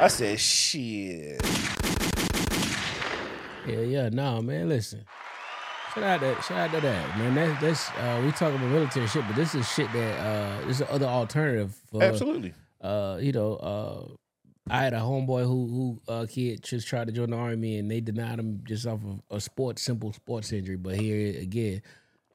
I 0.00 0.06
said, 0.06 0.38
shit. 0.38 1.40
Yeah, 3.66 3.80
yeah, 3.80 4.08
no, 4.10 4.40
man. 4.40 4.68
Listen, 4.68 5.04
shout 5.92 6.04
out 6.04 6.20
that, 6.20 6.42
shout 6.44 6.56
out 6.56 6.70
to 6.72 6.80
that, 6.80 7.18
man. 7.18 7.34
That, 7.34 7.60
that's 7.60 7.90
uh, 7.90 8.22
we 8.24 8.30
talking 8.32 8.56
about 8.56 8.70
military 8.70 9.06
shit, 9.08 9.24
but 9.26 9.36
this 9.36 9.54
is 9.54 9.68
shit 9.68 9.92
that 9.92 10.18
uh, 10.20 10.66
this 10.66 10.80
is 10.80 10.86
other 10.88 11.06
alternative 11.06 11.74
for 11.90 12.02
Absolutely. 12.02 12.54
Uh, 12.80 13.18
you 13.20 13.32
know, 13.32 13.56
uh, 13.56 14.14
I 14.70 14.82
had 14.82 14.94
a 14.94 14.98
homeboy 14.98 15.44
who 15.44 16.00
who 16.06 16.12
uh, 16.12 16.26
kid 16.28 16.62
just 16.62 16.86
tried 16.86 17.06
to 17.08 17.12
join 17.12 17.30
the 17.30 17.36
army 17.36 17.78
and 17.78 17.90
they 17.90 18.00
denied 18.00 18.38
him 18.38 18.62
just 18.64 18.86
off 18.86 19.00
of 19.04 19.20
a 19.36 19.40
sports 19.40 19.82
simple 19.82 20.12
sports 20.12 20.52
injury. 20.52 20.76
But 20.76 20.96
here 20.96 21.40
again, 21.40 21.82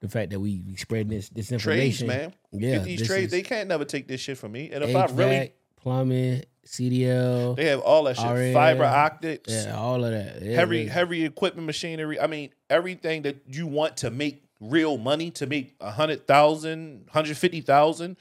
the 0.02 0.10
fact 0.10 0.32
that 0.32 0.40
we, 0.40 0.62
spread 0.78 1.10
this 1.10 1.30
this 1.30 1.48
Trades, 1.48 2.02
information, 2.02 2.08
man. 2.08 2.34
yeah, 2.52 2.76
Get 2.78 2.84
these 2.84 3.08
trades. 3.08 3.28
is 3.28 3.32
They 3.32 3.42
can't 3.42 3.70
never 3.70 3.86
take 3.86 4.08
this 4.08 4.20
shit 4.20 4.38
from 4.38 4.52
me. 4.52 4.70
And 4.72 4.84
if 4.84 4.90
HVAC, 4.90 5.10
I 5.10 5.14
really, 5.14 5.54
plumbing, 5.78 6.44
CDL, 6.66 7.56
they 7.56 7.66
have 7.66 7.80
all 7.80 8.04
that 8.04 8.18
shit. 8.18 8.30
RN, 8.30 8.54
Fiber 8.54 8.84
optics, 8.84 9.52
yeah, 9.52 9.78
all 9.78 10.04
of 10.04 10.12
that, 10.12 10.42
yeah, 10.42 10.56
heavy, 10.56 10.88
heavy 10.88 11.24
equipment, 11.26 11.66
machinery. 11.66 12.20
I 12.20 12.28
mean, 12.28 12.50
everything 12.70 13.22
that 13.24 13.38
you 13.48 13.66
want 13.66 13.98
to 13.98 14.12
make 14.12 14.44
real 14.60 14.98
money 14.98 15.32
to 15.32 15.46
make 15.46 15.76
a 15.80 15.92
hundred 15.92 16.28
thousand, 16.28 17.08
hundred 17.12 17.38
fifty 17.38 17.62
thousand. 17.62 18.18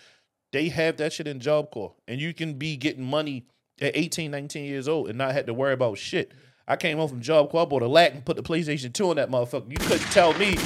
They 0.53 0.69
have 0.69 0.99
that 0.99 1.15
shit 1.15 1.27
in 1.27 1.41
Job 1.41 1.71
Corps, 1.71 1.95
and 2.07 2.21
you 2.21 2.35
can 2.35 2.55
be 2.55 2.77
getting 2.77 3.05
money 3.05 3.47
at 3.83 3.97
18, 3.97 4.31
19 4.31 4.65
years 4.65 4.89
old 4.89 5.09
and 5.09 5.19
not 5.19 5.33
have 5.33 5.47
to 5.47 5.55
worry 5.55 5.73
about 5.73 5.99
shit. 5.99 6.33
I 6.67 6.77
came 6.77 6.97
home 6.97 7.09
from 7.09 7.21
Job 7.21 7.51
bought 7.51 7.83
a 7.83 7.89
lack 7.89 8.15
and 8.15 8.25
put 8.25 8.37
the 8.37 8.43
PlayStation 8.43 8.93
2 8.93 9.11
on 9.11 9.17
that 9.17 9.31
motherfucker. 9.31 9.71
You 9.71 9.77
couldn't 9.79 10.11
tell 10.13 10.33
me 10.35 10.57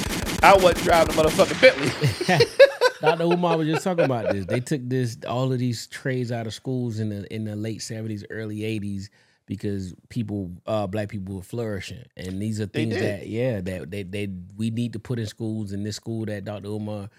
I 0.43 0.55
wasn't 0.55 0.83
driving 0.83 1.15
a 1.15 1.21
motherfucking 1.23 1.61
Bentley. 1.61 2.45
Dr. 3.01 3.23
Umar 3.33 3.57
was 3.57 3.67
just 3.67 3.83
talking 3.83 4.05
about 4.05 4.31
this. 4.31 4.45
They 4.45 4.59
took 4.59 4.81
this 4.87 5.17
all 5.27 5.51
of 5.51 5.59
these 5.59 5.87
trades 5.87 6.31
out 6.31 6.47
of 6.47 6.53
schools 6.53 6.99
in 6.99 7.09
the 7.09 7.33
in 7.33 7.45
the 7.45 7.55
late 7.55 7.81
seventies, 7.81 8.23
early 8.29 8.63
eighties 8.63 9.09
because 9.47 9.95
people, 10.09 10.51
uh, 10.67 10.85
black 10.87 11.07
people 11.07 11.35
were 11.35 11.41
flourishing, 11.41 12.03
and 12.17 12.41
these 12.41 12.59
are 12.59 12.65
things 12.65 12.95
that 12.95 13.27
yeah 13.27 13.61
that 13.61 13.89
they 13.89 14.03
they 14.03 14.27
we 14.57 14.69
need 14.69 14.93
to 14.93 14.99
put 14.99 15.19
in 15.19 15.25
schools. 15.25 15.71
And 15.71 15.85
this 15.85 15.95
school 15.95 16.25
that 16.25 16.45
Dr. 16.45 16.67
Umar 16.67 17.09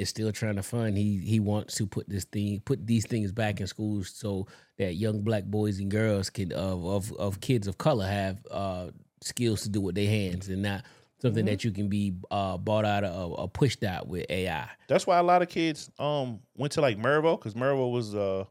is 0.00 0.08
still 0.08 0.32
trying 0.32 0.56
to 0.56 0.62
find. 0.62 0.96
he 0.96 1.18
he 1.18 1.38
wants 1.40 1.74
to 1.76 1.86
put 1.86 2.08
this 2.08 2.24
thing 2.24 2.60
put 2.64 2.86
these 2.86 3.06
things 3.06 3.32
back 3.32 3.60
in 3.60 3.66
schools 3.66 4.10
so 4.14 4.46
that 4.78 4.94
young 4.94 5.20
black 5.22 5.44
boys 5.44 5.78
and 5.78 5.90
girls 5.90 6.30
can 6.30 6.52
of 6.52 6.84
of, 6.86 7.12
of 7.18 7.40
kids 7.40 7.66
of 7.66 7.76
color 7.78 8.06
have 8.06 8.44
uh, 8.50 8.86
skills 9.20 9.62
to 9.62 9.68
do 9.68 9.80
with 9.80 9.94
their 9.94 10.08
hands 10.08 10.48
and 10.48 10.62
not. 10.62 10.82
Something 11.22 11.44
Mm-hmm. 11.44 11.50
that 11.52 11.64
you 11.64 11.70
can 11.70 11.88
be 11.90 12.14
uh, 12.30 12.56
bought 12.56 12.86
out 12.86 13.04
of 13.04 13.32
or 13.38 13.46
pushed 13.46 13.84
out 13.84 14.08
with 14.08 14.24
AI. 14.30 14.66
That's 14.88 15.06
why 15.06 15.18
a 15.18 15.22
lot 15.22 15.42
of 15.42 15.50
kids 15.50 15.90
um 15.98 16.40
went 16.56 16.72
to 16.72 16.80
like 16.80 16.96
Mervo 16.98 17.38
because 17.38 17.52
Mervo 17.52 17.92
was 17.92 18.14
uh 18.14 18.44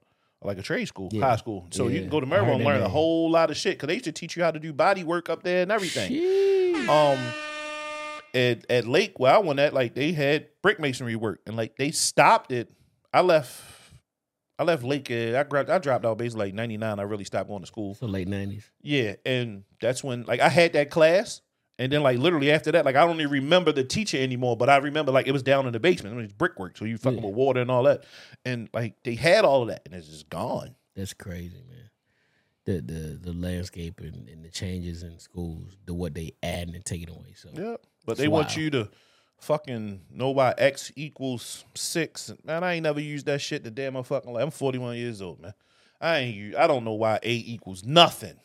like 0.43 0.59
a 0.59 0.61
trade 0.61 0.85
school, 0.87 1.09
Yeah. 1.11 1.25
high 1.31 1.35
school. 1.37 1.65
So 1.71 1.87
you 1.87 1.99
can 2.01 2.09
go 2.09 2.19
to 2.19 2.27
Mervo 2.27 2.53
and 2.53 2.63
learn 2.63 2.81
a 2.83 2.87
whole 2.87 3.31
lot 3.31 3.49
of 3.49 3.57
shit 3.57 3.73
because 3.73 3.87
they 3.87 3.93
used 3.95 4.05
to 4.05 4.11
teach 4.11 4.37
you 4.37 4.43
how 4.43 4.51
to 4.51 4.59
do 4.59 4.71
body 4.71 5.03
work 5.03 5.29
up 5.29 5.41
there 5.41 5.63
and 5.63 5.71
everything. 5.71 6.11
Um, 6.87 7.17
at 8.33 8.65
at 8.69 8.85
Lake 8.87 9.19
where 9.19 9.33
I 9.33 9.37
went 9.39 9.59
at, 9.59 9.73
like 9.73 9.93
they 9.95 10.11
had 10.11 10.47
brick 10.61 10.79
masonry 10.79 11.15
work 11.15 11.41
and 11.45 11.55
like 11.57 11.75
they 11.77 11.91
stopped 11.91 12.51
it. 12.51 12.71
I 13.13 13.21
left. 13.21 13.61
I 14.57 14.63
left 14.63 14.83
Lake. 14.83 15.09
Uh, 15.09 15.37
I 15.39 15.43
grabbed. 15.43 15.69
I 15.69 15.77
dropped 15.77 16.05
out 16.05 16.17
basically 16.17 16.47
like 16.47 16.53
ninety 16.53 16.77
nine. 16.77 16.99
I 16.99 17.03
really 17.03 17.23
stopped 17.23 17.47
going 17.49 17.61
to 17.61 17.67
school. 17.67 17.95
So 17.95 18.05
late 18.07 18.27
nineties. 18.27 18.69
Yeah, 18.81 19.15
and 19.25 19.63
that's 19.81 20.03
when 20.03 20.23
like 20.23 20.41
I 20.41 20.49
had 20.49 20.73
that 20.73 20.89
class, 20.89 21.41
and 21.77 21.91
then 21.91 22.03
like 22.03 22.17
literally 22.19 22.51
after 22.51 22.71
that, 22.73 22.83
like 22.83 22.95
I 22.97 23.05
don't 23.05 23.19
even 23.21 23.31
remember 23.31 23.71
the 23.71 23.85
teacher 23.85 24.17
anymore, 24.17 24.57
but 24.57 24.69
I 24.69 24.77
remember 24.77 25.11
like 25.13 25.27
it 25.27 25.31
was 25.31 25.43
down 25.43 25.65
in 25.65 25.71
the 25.71 25.79
basement. 25.79 26.13
It 26.17 26.21
was 26.21 26.33
brickwork, 26.33 26.77
so 26.77 26.83
you 26.85 26.97
fucking 26.97 27.19
Yeah. 27.19 27.25
with 27.27 27.35
water 27.35 27.61
and 27.61 27.71
all 27.71 27.83
that, 27.83 28.03
and 28.43 28.69
like 28.73 28.95
they 29.03 29.15
had 29.15 29.45
all 29.45 29.61
of 29.61 29.69
that, 29.69 29.83
and 29.85 29.95
it's 29.95 30.07
just 30.07 30.29
gone. 30.29 30.75
That's 30.95 31.13
crazy, 31.13 31.63
man. 31.69 31.89
The 32.65 32.81
the 32.81 33.31
the 33.31 33.33
landscape 33.33 34.01
and, 34.01 34.27
and 34.27 34.43
the 34.43 34.49
changes 34.49 35.03
in 35.03 35.19
schools, 35.19 35.77
the 35.85 35.93
what 35.93 36.13
they 36.13 36.33
add 36.43 36.67
and 36.67 36.83
take 36.83 37.01
it 37.03 37.09
away. 37.09 37.33
So 37.35 37.49
Yeah, 37.53 37.77
but 38.05 38.13
It's 38.13 38.21
they 38.21 38.27
want 38.27 38.55
you 38.57 38.69
to 38.71 38.89
fucking 39.39 40.01
know 40.11 40.31
why 40.31 40.53
x 40.57 40.91
equals 40.95 41.63
six. 41.75 42.31
Man, 42.43 42.63
I 42.63 42.73
ain't 42.75 42.83
never 42.83 42.99
used 42.99 43.25
that 43.27 43.41
shit 43.41 43.63
the 43.63 43.71
damn 43.71 43.93
my 43.93 44.03
fucking 44.03 44.33
life. 44.33 44.43
I'm 44.43 44.51
41 44.51 44.97
years 44.97 45.21
old, 45.21 45.39
man. 45.41 45.53
I 46.01 46.17
ain't. 46.19 46.55
I 46.55 46.67
don't 46.67 46.83
know 46.83 46.93
why 46.93 47.19
a 47.23 47.43
equals 47.45 47.83
nothing. 47.83 48.35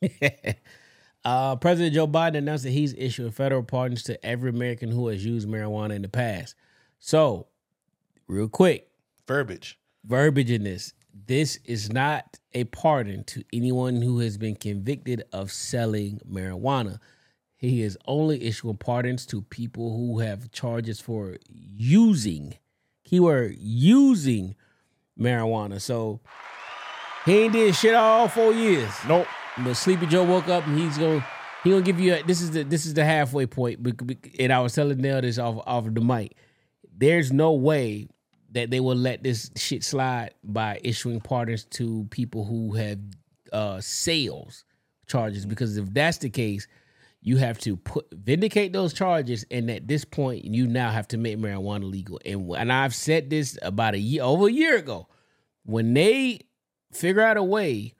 uh, 1.24 1.56
President 1.56 1.94
Joe 1.94 2.06
Biden 2.06 2.36
announced 2.36 2.64
that 2.64 2.70
he's 2.70 2.94
issuing 2.94 3.30
federal 3.32 3.62
pardons 3.62 4.02
to 4.04 4.24
every 4.24 4.50
American 4.50 4.90
who 4.90 5.08
has 5.08 5.24
used 5.24 5.48
marijuana 5.48 5.94
in 5.94 6.02
the 6.02 6.08
past. 6.08 6.54
So, 7.00 7.46
real 8.26 8.48
quick, 8.48 8.88
Verbiage. 9.26 9.78
verbiage 10.04 10.50
in 10.50 10.64
this. 10.64 10.92
This 11.26 11.58
is 11.64 11.92
not 11.92 12.38
a 12.54 12.64
pardon 12.64 13.24
to 13.24 13.42
anyone 13.52 14.00
who 14.00 14.20
has 14.20 14.38
been 14.38 14.54
convicted 14.54 15.24
of 15.32 15.50
selling 15.50 16.20
marijuana. 16.30 17.00
He 17.58 17.82
is 17.82 17.98
only 18.06 18.44
issuing 18.44 18.76
pardons 18.76 19.26
to 19.26 19.42
people 19.42 19.96
who 19.96 20.20
have 20.20 20.52
charges 20.52 21.00
for 21.00 21.38
using, 21.50 22.54
keyword, 23.02 23.56
using 23.58 24.54
marijuana. 25.18 25.80
So 25.80 26.20
he 27.24 27.38
ain't 27.40 27.52
did 27.52 27.74
shit 27.74 27.96
all 27.96 28.28
four 28.28 28.52
years. 28.52 28.92
Nope. 29.08 29.26
But 29.58 29.74
Sleepy 29.74 30.06
Joe 30.06 30.22
woke 30.22 30.46
up 30.46 30.68
and 30.68 30.78
he's 30.78 30.96
gonna 30.96 31.26
he 31.64 31.70
gonna 31.70 31.82
give 31.82 31.98
you 31.98 32.14
a, 32.14 32.22
this 32.22 32.40
is 32.40 32.52
the 32.52 32.62
this 32.62 32.86
is 32.86 32.94
the 32.94 33.04
halfway 33.04 33.46
point. 33.46 33.80
And 34.38 34.52
I 34.52 34.60
was 34.60 34.72
telling 34.72 35.00
Nell 35.00 35.20
this 35.20 35.36
off 35.36 35.60
off 35.66 35.86
of 35.86 35.96
the 35.96 36.00
mic. 36.00 36.36
There's 36.96 37.32
no 37.32 37.52
way 37.54 38.08
that 38.52 38.70
they 38.70 38.78
will 38.78 38.94
let 38.94 39.24
this 39.24 39.50
shit 39.56 39.82
slide 39.82 40.34
by 40.44 40.80
issuing 40.84 41.20
pardons 41.20 41.64
to 41.64 42.06
people 42.10 42.44
who 42.44 42.74
have 42.74 43.00
uh 43.52 43.80
sales 43.80 44.64
charges 45.08 45.44
because 45.44 45.76
if 45.76 45.92
that's 45.92 46.18
the 46.18 46.30
case, 46.30 46.68
you 47.20 47.36
have 47.36 47.58
to 47.60 47.76
put 47.76 48.06
vindicate 48.12 48.72
those 48.72 48.92
charges, 48.92 49.44
and 49.50 49.70
at 49.70 49.88
this 49.88 50.04
point, 50.04 50.44
you 50.44 50.66
now 50.66 50.90
have 50.90 51.08
to 51.08 51.18
make 51.18 51.38
marijuana 51.38 51.90
legal. 51.90 52.20
And 52.24 52.48
and 52.50 52.72
I've 52.72 52.94
said 52.94 53.30
this 53.30 53.58
about 53.62 53.94
a 53.94 53.98
year 53.98 54.22
over 54.22 54.46
a 54.46 54.52
year 54.52 54.76
ago 54.76 55.08
when 55.64 55.94
they 55.94 56.40
figure 56.92 57.22
out 57.22 57.36
a 57.36 57.42
way 57.42 57.94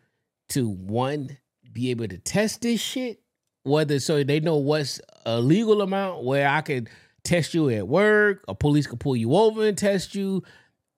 to 0.50 0.68
one 0.68 1.36
be 1.72 1.90
able 1.90 2.08
to 2.08 2.18
test 2.18 2.62
this 2.62 2.80
shit, 2.80 3.20
whether 3.64 3.98
so 3.98 4.22
they 4.22 4.40
know 4.40 4.56
what's 4.56 5.00
a 5.26 5.40
legal 5.40 5.82
amount 5.82 6.24
where 6.24 6.48
I 6.48 6.60
could 6.62 6.88
test 7.24 7.54
you 7.54 7.68
at 7.70 7.86
work, 7.86 8.44
or 8.48 8.54
police 8.54 8.86
could 8.86 9.00
pull 9.00 9.16
you 9.16 9.34
over 9.34 9.66
and 9.66 9.76
test 9.76 10.14
you, 10.14 10.42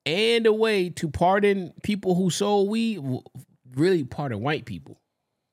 and 0.05 0.45
a 0.45 0.53
way 0.53 0.89
to 0.91 1.09
pardon 1.09 1.73
people 1.83 2.15
who 2.15 2.29
sold 2.29 2.69
weed, 2.69 3.01
really 3.75 4.03
pardon 4.03 4.41
white 4.41 4.65
people. 4.65 5.01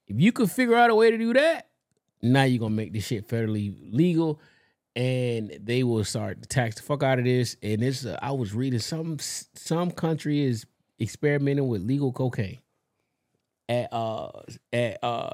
If 0.07 0.21
you 0.21 0.33
could 0.33 0.51
figure 0.51 0.77
out 0.77 0.91
a 0.91 0.95
way 0.95 1.11
to 1.11 1.19
do 1.19 1.33
that, 1.33 1.68
now 2.23 2.45
you're 2.45 2.59
gonna 2.59 2.75
make 2.75 2.93
this 2.93 3.07
shit 3.07 3.29
federally 3.29 3.75
legal, 3.93 4.41
and 4.97 5.59
they 5.63 5.83
will 5.85 6.05
start 6.05 6.43
to 6.43 6.49
tax 6.49 6.77
the 6.77 6.83
fuck 6.83 7.03
out 7.03 7.19
of 7.19 7.25
this. 7.25 7.57
And 7.63 7.83
this, 7.83 8.05
uh, 8.05 8.19
I 8.21 8.33
was 8.33 8.55
reading 8.55 8.81
some 8.81 9.19
some 9.21 9.91
country 9.91 10.41
is 10.41 10.67
experimenting 11.01 11.69
with 11.69 11.83
legal 11.83 12.13
cocaine 12.13 12.59
at 13.69 13.93
uh 13.93 14.31
at 14.73 14.99
uh 15.03 15.31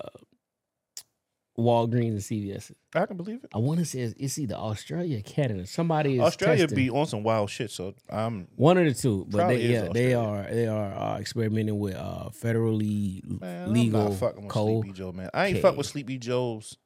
Walgreens 1.56 2.08
and 2.10 2.18
CVS. 2.18 2.72
I 2.94 3.06
can 3.06 3.16
believe 3.16 3.44
it. 3.44 3.50
I 3.54 3.58
want 3.58 3.78
to 3.78 3.84
say 3.84 4.00
it's, 4.00 4.14
it's 4.18 4.38
either 4.38 4.56
Australia, 4.56 5.18
or 5.18 5.22
Canada. 5.22 5.66
Somebody 5.66 6.14
is 6.16 6.22
Australia 6.22 6.62
testing. 6.66 6.76
be 6.76 6.90
on 6.90 7.06
some 7.06 7.22
wild 7.22 7.48
shit, 7.50 7.70
so 7.70 7.94
I'm 8.10 8.48
One 8.56 8.76
of 8.78 8.84
the 8.86 8.94
two, 8.94 9.24
but 9.28 9.46
they, 9.48 9.58
yeah, 9.60 9.88
they 9.92 10.14
are 10.14 10.42
they 10.50 10.66
are 10.66 10.92
uh, 10.92 11.18
experimenting 11.18 11.78
with 11.78 11.94
uh, 11.94 12.30
federally 12.30 13.22
man, 13.40 13.72
legal 13.72 14.08
I'm 14.08 14.12
fucking 14.16 14.42
with 14.42 14.50
coal. 14.52 14.82
Sleepy 14.82 14.96
Joe, 14.98 15.12
man. 15.12 15.30
I 15.32 15.46
ain't 15.46 15.54
Okay. 15.56 15.62
fuck 15.62 15.76
with 15.76 15.86
Sleepy 15.86 16.18
Joe's. 16.18 16.76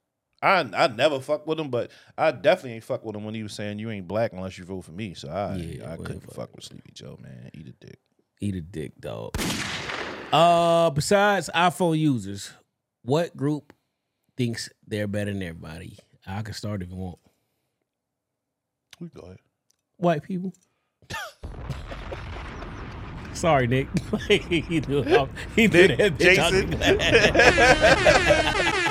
I 0.42 0.60
I 0.74 0.86
never 0.88 1.18
fuck 1.20 1.46
with 1.46 1.58
him, 1.58 1.70
but 1.70 1.90
I 2.16 2.30
definitely 2.30 2.74
ain't 2.74 2.84
fuck 2.84 3.04
with 3.04 3.16
him 3.16 3.24
when 3.24 3.34
he 3.34 3.42
was 3.42 3.54
saying 3.54 3.78
you 3.78 3.90
ain't 3.90 4.06
black 4.06 4.32
unless 4.34 4.58
you 4.58 4.64
vote 4.64 4.82
for 4.84 4.92
me. 4.92 5.14
So 5.14 5.28
I 5.30 5.56
Yeah, 5.56 5.92
I 5.92 5.96
couldn't 5.96 6.20
fuck. 6.26 6.34
fuck 6.34 6.54
with 6.56 6.64
Sleepy 6.64 6.92
Joe, 6.92 7.18
man. 7.20 7.50
Eat 7.54 7.68
a 7.68 7.86
dick. 7.86 7.98
Eat 8.40 8.54
a 8.54 8.60
dick, 8.60 8.92
dog. 9.00 9.34
Uh, 10.32 10.90
besides 10.90 11.48
iPhone 11.54 11.98
users, 11.98 12.52
what 13.02 13.34
group 13.36 13.72
thinks 14.38 14.70
they're 14.86 15.06
better 15.08 15.32
than 15.32 15.42
everybody? 15.42 15.98
I 16.26 16.40
can 16.42 16.54
start 16.54 16.80
if 16.82 16.88
you 16.88 16.96
want. 16.96 17.18
We 19.00 19.08
go 19.08 19.20
ahead. 19.22 19.38
White 19.98 20.22
people. 20.22 20.54
Sorry, 23.34 23.66
Nick. 23.66 23.88
he 24.28 24.80
threw 24.80 25.00
it 25.00 25.12
off. 25.12 25.28
He 25.54 25.68
threw 25.68 25.88
Nick, 25.88 25.98
that 25.98 26.16
bitch 26.16 26.36
Jason. 26.36 26.70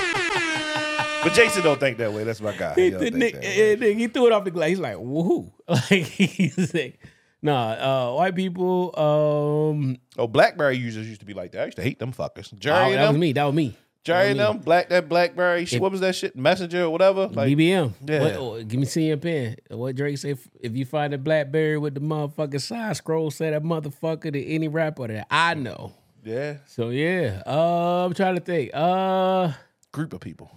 But 1.24 1.34
Jason 1.34 1.64
don't 1.64 1.80
think 1.80 1.98
that 1.98 2.14
way. 2.14 2.24
That's 2.24 2.40
my 2.40 2.56
guy. 2.56 2.74
He, 2.76 2.84
He 2.84 2.90
don't 2.92 3.00
threw- 3.00 3.10
think 3.10 3.36
Nick, 3.36 3.80
Nick, 3.80 3.98
he 3.98 4.08
threw 4.08 4.28
it 4.28 4.32
off 4.32 4.46
the 4.46 4.52
glass. 4.52 4.70
He's 4.70 4.80
like, 4.80 4.96
woohoo. 4.96 5.52
Like 5.68 5.90
he's 6.06 6.74
like, 6.74 7.00
nah, 7.42 7.72
uh, 7.72 8.14
white 8.16 8.34
people, 8.36 8.98
um 8.98 9.98
Oh, 10.18 10.28
BlackBerry 10.28 10.78
users 10.78 11.06
used 11.08 11.20
to 11.20 11.26
be 11.26 11.34
like 11.34 11.52
that. 11.52 11.64
I 11.64 11.66
used 11.66 11.76
to 11.78 11.84
hate 11.84 12.00
them 12.00 12.14
fuckers. 12.14 12.58
Jerry 12.58 12.78
oh, 12.78 12.92
that 12.94 13.10
was 13.10 13.18
me. 13.18 13.34
That 13.34 13.44
was 13.44 13.56
me. 13.56 13.76
Jerry 14.08 14.34
them. 14.34 14.60
Black 14.60 14.90
that 14.90 15.10
BlackBerry. 15.10 15.64
If- 15.64 15.80
what 15.82 15.92
was 15.92 16.02
that 16.02 16.16
shit? 16.16 16.36
Messenger 16.36 16.84
or 16.84 16.90
whatever. 16.90 17.28
Like 17.28 17.50
BBM. 17.50 17.94
Yeah. 18.06 18.22
What, 18.22 18.36
oh, 18.36 18.64
give 18.64 18.80
me 18.80 19.16
pen. 19.18 19.58
What 19.70 19.96
Drake 19.96 20.18
say? 20.18 20.32
If, 20.32 20.48
if 20.60 20.76
you 20.76 20.86
find 20.86 21.14
a 21.14 21.18
BlackBerry 21.18 21.78
with 21.78 21.94
the 21.94 22.00
motherfucking 22.00 22.62
side 22.62 22.96
scroll, 22.96 23.32
say 23.32 23.50
that 23.52 23.64
motherfucker 23.64 24.32
to 24.32 24.46
any 24.46 24.68
rapper 24.68 25.08
that 25.08 25.28
I 25.30 25.54
know. 25.56 25.94
yeah, 26.24 26.58
So 26.68 26.90
yeah, 26.90 27.42
uh, 27.46 28.06
I'm 28.06 28.14
trying 28.14 28.36
to 28.36 28.42
think. 28.42 28.72
Uh, 28.74 29.52
group 29.92 30.14
of 30.14 30.22
people. 30.22 30.52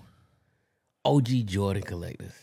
OG 1.04 1.28
Jordan 1.46 1.82
collectors. 1.82 2.34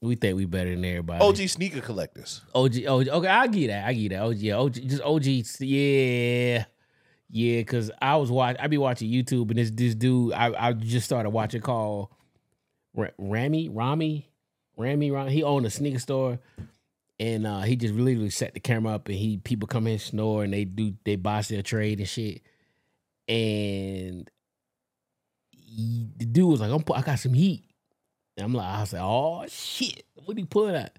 We 0.00 0.16
think 0.16 0.36
we 0.36 0.46
better 0.46 0.70
than 0.70 0.84
everybody. 0.84 1.24
OG 1.24 1.48
sneaker 1.48 1.80
collectors. 1.80 2.42
OG, 2.54 2.86
OG. 2.88 3.08
Okay, 3.08 3.28
I 3.28 3.46
get 3.46 3.68
that. 3.68 3.86
I 3.86 3.92
get 3.92 4.08
that. 4.10 4.22
OG, 4.22 4.36
yeah, 4.38 4.56
OG, 4.56 4.72
just 4.74 5.02
OG. 5.02 5.24
Yeah, 5.60 6.64
yeah. 7.32 7.58
Because 7.58 7.90
I 8.00 8.14
was 8.16 8.30
watch. 8.30 8.56
I 8.60 8.68
be 8.68 8.78
watching 8.78 9.10
YouTube, 9.10 9.50
and 9.50 9.58
this 9.58 9.70
this 9.72 9.96
dude, 9.96 10.32
I 10.34 10.68
I 10.68 10.72
just 10.74 11.06
started 11.06 11.30
watching 11.30 11.60
called 11.60 12.10
Ra- 12.94 13.08
Rami 13.18 13.68
Rami 13.68 14.30
Rami 14.76 15.10
Rami. 15.10 15.32
He 15.32 15.42
owned 15.42 15.66
a 15.66 15.70
sneaker 15.70 15.98
store, 15.98 16.38
and 17.18 17.46
uh, 17.46 17.62
he 17.62 17.74
just 17.74 17.94
literally 17.94 18.30
set 18.30 18.54
the 18.54 18.60
camera 18.60 18.94
up, 18.94 19.08
and 19.08 19.16
he 19.16 19.38
people 19.38 19.66
come 19.66 19.88
in 19.88 19.98
snore, 19.98 20.44
and 20.44 20.52
they 20.52 20.64
do 20.64 20.94
they 21.04 21.16
buy 21.16 21.42
their 21.42 21.62
trade 21.62 21.98
and 21.98 22.08
shit, 22.08 22.42
and 23.26 24.30
he- 25.50 26.06
the 26.16 26.26
dude 26.26 26.48
was 26.48 26.60
like, 26.60 26.70
"I'm 26.70 26.84
I 26.94 27.02
got 27.02 27.18
some 27.18 27.34
heat." 27.34 27.64
And 28.36 28.46
I'm 28.46 28.54
like, 28.54 28.66
I 28.66 28.78
like, 28.80 28.94
oh 28.94 29.44
shit, 29.48 30.04
what 30.14 30.38
he 30.38 30.44
pulling 30.44 30.76
out? 30.76 30.90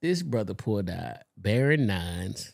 This 0.00 0.22
brother 0.22 0.54
pulled 0.54 0.90
out 0.90 1.18
Baron 1.36 1.86
Nines. 1.86 2.52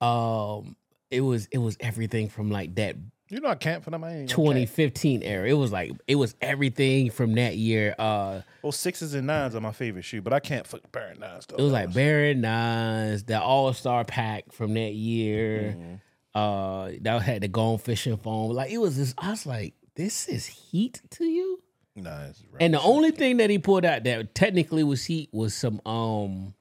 Um, 0.00 0.76
it 1.10 1.20
was 1.20 1.46
it 1.52 1.58
was 1.58 1.76
everything 1.80 2.28
from 2.28 2.50
like 2.50 2.74
that 2.76 2.96
You 3.28 3.40
know 3.40 3.48
I 3.48 3.54
can't 3.54 3.82
for 3.84 3.90
them. 3.90 4.04
I 4.04 4.16
ain't 4.18 4.28
2015 4.30 5.22
era. 5.22 5.48
It 5.48 5.54
was 5.54 5.72
like 5.72 5.92
it 6.06 6.16
was 6.16 6.34
everything 6.40 7.10
from 7.10 7.34
that 7.34 7.56
year. 7.56 7.94
Uh, 7.98 8.40
Well, 8.62 8.72
sixes 8.72 9.14
and 9.14 9.26
nines 9.26 9.54
are 9.54 9.60
my 9.60 9.72
favorite 9.72 10.04
shoe, 10.04 10.22
but 10.22 10.32
I 10.32 10.40
can't 10.40 10.66
fuck 10.66 10.80
Baron 10.92 11.20
nines 11.20 11.46
though. 11.46 11.56
it 11.56 11.62
was 11.62 11.72
like 11.72 11.92
Baron 11.92 12.40
Nines, 12.40 13.24
the 13.24 13.40
All 13.40 13.72
Star 13.72 14.04
pack 14.04 14.52
from 14.52 14.74
that 14.74 14.92
year. 14.94 15.76
Mm-hmm. 15.76 15.94
Uh, 16.34 16.90
that 17.02 17.22
had 17.22 17.42
the 17.42 17.48
gone 17.48 17.78
fishing 17.78 18.16
phone. 18.16 18.52
Like 18.54 18.72
it 18.72 18.78
was 18.78 18.96
just, 18.96 19.14
I 19.18 19.30
was 19.30 19.46
like, 19.46 19.74
this 19.94 20.28
is 20.28 20.46
heat 20.46 21.00
to 21.10 21.24
you. 21.24 21.62
Nah, 21.94 22.10
right. 22.10 22.34
And 22.58 22.74
the 22.74 22.80
only 22.80 23.12
thing 23.12 23.36
that 23.36 23.50
he 23.50 23.58
pulled 23.58 23.84
out 23.84 24.02
that 24.02 24.34
technically 24.34 24.82
was 24.82 25.04
heat 25.04 25.28
was 25.32 25.54
some 25.54 25.80
um 25.86 26.54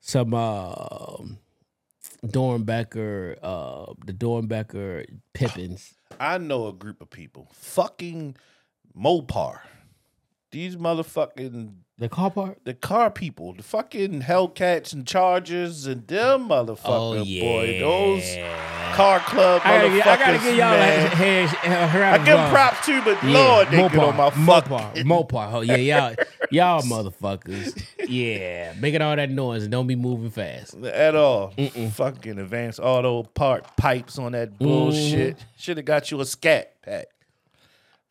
some 0.00 0.32
um 0.34 1.38
Doernbecher 2.24 3.36
uh 3.42 3.92
the 4.06 4.12
Doernbecher 4.12 5.06
Pippins. 5.32 5.94
I 6.18 6.38
know 6.38 6.68
a 6.68 6.72
group 6.72 7.00
of 7.00 7.10
people. 7.10 7.48
Fucking 7.52 8.36
Mopar. 8.96 9.60
These 10.50 10.76
motherfucking 10.76 11.72
The 11.98 12.08
car 12.08 12.30
part? 12.30 12.60
the 12.64 12.74
car 12.74 13.10
people, 13.10 13.54
the 13.54 13.62
fucking 13.64 14.22
Hellcats 14.22 14.92
and 14.92 15.06
Chargers 15.06 15.86
and 15.86 16.06
them 16.06 16.48
motherfucker 16.48 17.20
Oh, 17.20 17.24
boy. 17.24 17.80
Those 17.80 18.36
car 18.94 19.20
club 19.20 19.62
I 19.64 19.78
gotta, 19.78 19.88
motherfuckers. 19.88 20.06
I 20.06 20.16
gotta 20.16 20.38
give 20.38 20.56
y'all 20.56 20.70
man. 20.70 21.06
a 21.06 21.14
hand, 21.14 21.48
hand, 21.50 22.04
I 22.04 22.18
give 22.18 22.26
them 22.26 22.50
props 22.50 22.86
too, 22.86 23.02
but 23.02 23.22
Lord, 23.24 23.68
they 23.68 23.76
get 23.76 23.96
on 23.96 24.16
my 24.16 24.30
Mopar, 24.30 24.68
fucking 24.68 25.04
Mopar. 25.04 25.44
Oh 25.54 25.60
yeah, 25.60 25.76
y'all, 25.76 26.16
y'all 26.50 26.82
motherfuckers. 26.82 27.82
Yeah, 28.08 28.74
making 28.80 29.02
all 29.02 29.14
that 29.16 29.30
noise 29.30 29.64
and 29.64 29.72
don't 29.72 29.86
be 29.86 29.96
moving 29.96 30.30
fast. 30.30 30.74
at 30.74 31.14
all. 31.14 31.52
Fucking 31.92 32.38
advanced 32.38 32.80
auto 32.80 33.22
part 33.24 33.76
pipes 33.76 34.18
on 34.18 34.32
that 34.32 34.58
bullshit. 34.58 35.36
Mm-hmm. 35.36 35.46
Should 35.58 35.76
have 35.78 35.86
got 35.86 36.10
you 36.10 36.20
a 36.20 36.24
scat 36.24 36.80
pack. 36.82 37.06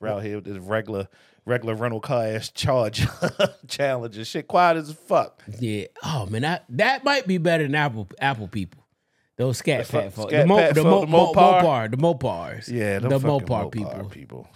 Around 0.02 0.24
here 0.24 0.36
with 0.36 0.46
this 0.46 0.58
regular 0.58 1.08
regular 1.46 1.76
rental 1.76 2.00
car 2.00 2.26
ass 2.26 2.50
charge 2.50 3.06
challenger. 3.68 4.26
Shit 4.26 4.48
quiet 4.48 4.78
as 4.78 4.92
fuck. 4.92 5.42
Yeah. 5.60 5.86
Oh 6.04 6.26
man, 6.28 6.42
that 6.44 6.66
that 6.70 7.04
might 7.04 7.28
be 7.28 7.38
better 7.38 7.64
than 7.64 7.76
Apple 7.76 8.08
Apple 8.20 8.48
people. 8.48 8.83
Those 9.44 9.58
scat 9.58 9.90
pat 9.90 10.14
folks. 10.14 10.32
The, 10.32 10.46
Mo, 10.46 10.72
the, 10.72 10.84
Mo, 10.86 11.06
Mo, 11.06 11.34
Mopar. 11.34 11.92
The 11.92 11.98
Mopars. 11.98 12.70
Yeah, 12.72 13.00
the 13.00 13.10
Mopar, 13.10 13.42
Mopar 13.42 13.72
people. 13.74 14.10
people. 14.10 14.48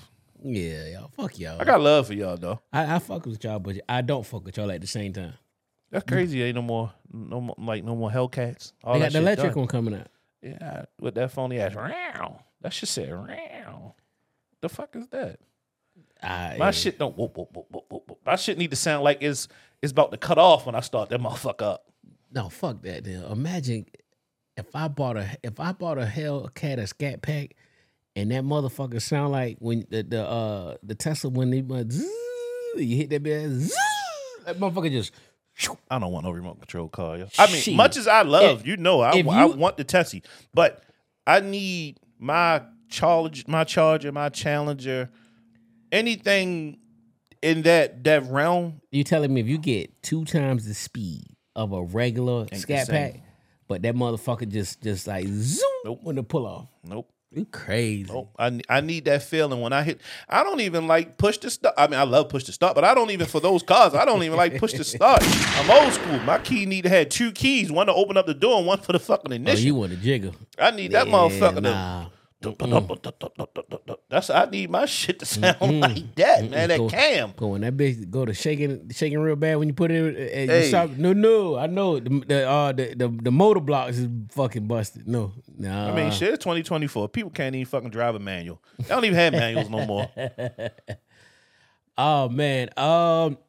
Yeah, 0.42 0.88
y'all. 0.88 1.10
Fuck 1.10 1.38
y'all. 1.38 1.60
I 1.60 1.66
got 1.66 1.82
love 1.82 2.08
for 2.08 2.14
y'all 2.14 2.38
though. 2.38 2.62
I, 2.72 2.96
I 2.96 3.00
fuck 3.00 3.26
with 3.26 3.44
y'all, 3.44 3.60
but 3.60 3.82
I 3.90 4.02
don't 4.02 4.26
fuck 4.26 4.46
with 4.46 4.56
y'all 4.56 4.72
at 4.72 4.80
the 4.80 4.88
same 4.88 5.12
time. 5.12 5.34
That's 5.92 6.06
crazy. 6.06 6.42
Ain't 6.42 6.56
no 6.56 6.62
more, 6.62 6.94
no 7.12 7.42
more, 7.42 7.56
like 7.58 7.84
no 7.84 7.98
more 7.98 8.10
Hellcats. 8.10 8.72
All 8.82 8.94
they 8.94 9.02
got 9.02 9.12
the 9.12 9.18
electric 9.18 9.52
done. 9.52 9.60
one 9.60 9.68
coming 9.68 9.96
out. 9.96 10.08
Yeah, 10.42 10.86
with 11.02 11.16
that 11.16 11.32
phony 11.32 11.60
ass. 11.60 11.76
Row. 11.76 12.40
That 12.62 12.72
shit 12.72 12.88
said 12.88 13.12
row. 13.12 13.94
The 14.62 14.70
fuck 14.70 14.96
is 14.96 15.10
that? 15.10 15.40
I, 16.24 16.56
My 16.58 16.72
shit 16.72 16.98
don't. 16.98 17.18
Whoop, 17.18 17.38
whoop, 17.38 17.50
whoop, 17.54 17.66
whoop, 17.70 17.86
whoop. 17.90 18.20
My 18.26 18.38
shit 18.38 18.58
need 18.58 18.70
to 18.70 18.78
sound 18.78 19.04
like 19.04 19.18
it's 19.20 19.50
it's 19.82 19.92
about 19.92 20.12
to 20.12 20.18
cut 20.18 20.38
off 20.38 20.66
when 20.66 20.76
I 20.76 20.80
start 20.80 21.10
that 21.10 21.20
motherfucker 21.20 21.74
up. 21.74 21.92
No, 22.32 22.48
fuck 22.48 22.82
that. 22.84 23.04
Then 23.04 23.24
imagine 23.24 23.86
if 24.58 24.76
I 24.76 24.88
bought 24.88 25.18
a 25.18 25.30
if 25.44 25.60
I 25.60 25.72
bought 25.72 25.98
a 25.98 26.06
Hellcat 26.06 26.80
a 26.80 26.88
Scat 26.88 27.22
Pack, 27.22 27.56
and 28.16 28.32
that 28.32 28.44
motherfucker 28.44 29.02
sound 29.02 29.32
like 29.32 29.58
when 29.60 29.86
the 29.90 30.04
the 30.04 30.28
uh 30.28 30.76
the 30.84 30.96
Tesla 30.96 31.30
when 31.30 31.52
they 31.52 31.62
went 31.62 31.92
zzz, 31.94 32.06
you 32.76 32.98
hit 32.98 33.10
that 33.12 33.24
bit, 33.24 33.50
zzz, 33.50 33.76
that 34.46 34.60
motherfucker 34.60 34.92
just. 34.92 35.14
I 35.90 35.98
don't 35.98 36.12
want 36.12 36.24
no 36.24 36.30
remote 36.30 36.60
control 36.60 36.88
car. 36.88 37.18
Yo. 37.18 37.28
I 37.40 37.48
mean, 37.48 37.56
Shit. 37.62 37.76
much 37.76 37.98
as 37.98 38.08
I 38.08 38.22
love, 38.22 38.60
If- 38.62 38.68
you 38.68 38.78
know, 38.78 39.02
I, 39.02 39.16
if 39.18 39.28
I 39.28 39.46
want 39.46 39.78
the 39.78 39.84
Tessie, 39.84 40.22
but 40.54 40.84
I 41.26 41.40
need 41.40 41.98
my 42.20 42.62
charge, 42.90 43.48
my 43.48 43.64
Charger, 43.64 44.12
my 44.12 44.30
Challenger, 44.30 45.10
anything 45.92 46.78
in 47.42 47.64
that 47.64 48.04
that 48.04 48.24
realm. 48.30 48.82
You 48.92 49.04
telling 49.04 49.34
me 49.34 49.42
if 49.42 49.48
you 49.48 49.58
get 49.58 50.02
two 50.04 50.26
times 50.26 50.66
the 50.68 50.74
speed 50.76 51.24
of 51.56 51.74
a 51.74 51.82
regular 51.82 52.46
Scat. 52.54 52.88
Pack, 52.90 53.22
but 53.68 53.82
that 53.84 53.96
motherfucker 53.96 54.48
just 54.48 54.82
just 54.82 55.08
like 55.08 55.26
zoom 55.28 55.62
Nope. 55.86 56.00
when 56.04 56.16
the 56.16 56.24
pull 56.24 56.46
off. 56.46 56.68
Nope. 56.84 57.10
You 57.34 57.44
crazy. 57.46 58.06
Nope. 58.12 58.34
I, 58.40 58.60
I 58.70 58.80
need 58.80 59.04
that 59.06 59.22
feeling 59.22 59.60
when 59.60 59.74
I 59.74 59.84
hit. 59.84 60.00
I 60.30 60.44
don't 60.44 60.62
even 60.62 60.88
like 60.88 61.18
push 61.18 61.38
to 61.40 61.50
start. 61.50 61.76
I 61.78 61.88
mean, 61.88 62.00
I 62.00 62.04
love 62.04 62.30
push 62.30 62.46
to 62.46 62.54
start, 62.54 62.74
but 62.74 62.86
I 62.86 62.94
don't 62.96 63.12
even 63.12 63.28
for 63.28 63.42
those 63.42 63.64
cars. 63.64 63.94
I 63.94 64.06
don't 64.06 64.24
even 64.24 64.38
like 64.38 64.58
push 64.58 64.72
to 64.74 64.84
start. 64.86 65.22
I'm 65.26 65.70
old 65.70 65.92
school. 65.92 66.20
My 66.20 66.40
key 66.40 66.66
need 66.66 66.84
to 66.84 66.90
have 66.90 67.10
two 67.10 67.34
keys, 67.34 67.70
one 67.70 67.88
to 67.88 67.94
open 67.94 68.16
up 68.16 68.28
the 68.28 68.34
door 68.34 68.58
and 68.60 68.66
one 68.66 68.80
for 68.80 68.94
the 68.94 69.00
fucking 69.00 69.32
Oh, 69.32 69.36
ignition. 69.36 69.66
you 69.68 69.76
want 69.76 69.92
a 69.92 69.98
jigger? 69.98 70.32
I 70.58 70.72
need 70.72 70.94
that 70.94 71.08
Yeah, 71.08 71.14
motherfucker 71.14 71.62
nah. 71.62 72.04
to 72.06 72.12
That's 74.10 74.30
I 74.30 74.46
need 74.46 74.70
my 74.70 74.86
shit 74.86 75.20
to 75.20 75.26
sound 75.26 75.58
like 75.82 76.16
that, 76.16 76.50
man. 76.50 76.70
That 76.70 76.78
Go- 76.78 76.90
cam. 76.90 77.34
Go 77.36 77.48
when 77.48 77.62
that 77.62 77.76
bitch 77.76 78.10
go 78.10 78.26
to 78.26 78.34
shaking, 78.34 78.90
shaking 78.92 79.20
real 79.20 79.36
bad 79.36 79.58
when 79.58 79.68
you 79.68 79.74
put 79.74 79.92
it. 79.92 80.16
in- 80.18 80.40
And 80.42 80.50
Hey. 80.52 80.68
stop. 80.70 80.92
No, 80.92 81.14
no, 81.14 81.58
I 81.58 81.68
know 81.68 82.00
the 82.00 82.10
the, 82.28 82.48
uh, 82.50 82.72
the 82.72 82.94
the 82.96 83.10
the 83.24 83.32
motor 83.32 83.60
blocks 83.60 83.98
is 83.98 84.08
fucking 84.32 84.68
busted. 84.68 85.08
No, 85.08 85.34
nah. 85.58 85.92
I 85.92 85.96
mean, 85.96 86.12
shit, 86.12 86.34
it's 86.34 86.44
2024. 86.44 87.10
People 87.10 87.32
can't 87.32 87.56
even 87.56 87.66
fucking 87.66 87.90
drive 87.90 88.16
a 88.16 88.20
manual. 88.20 88.62
They 88.80 88.88
don't 88.90 89.04
even 89.06 89.18
have 89.18 89.34
manuals 89.34 89.70
no 89.70 89.86
more. 89.86 90.10
Oh 92.00 92.30
man, 92.30 92.70
um, 92.78 93.40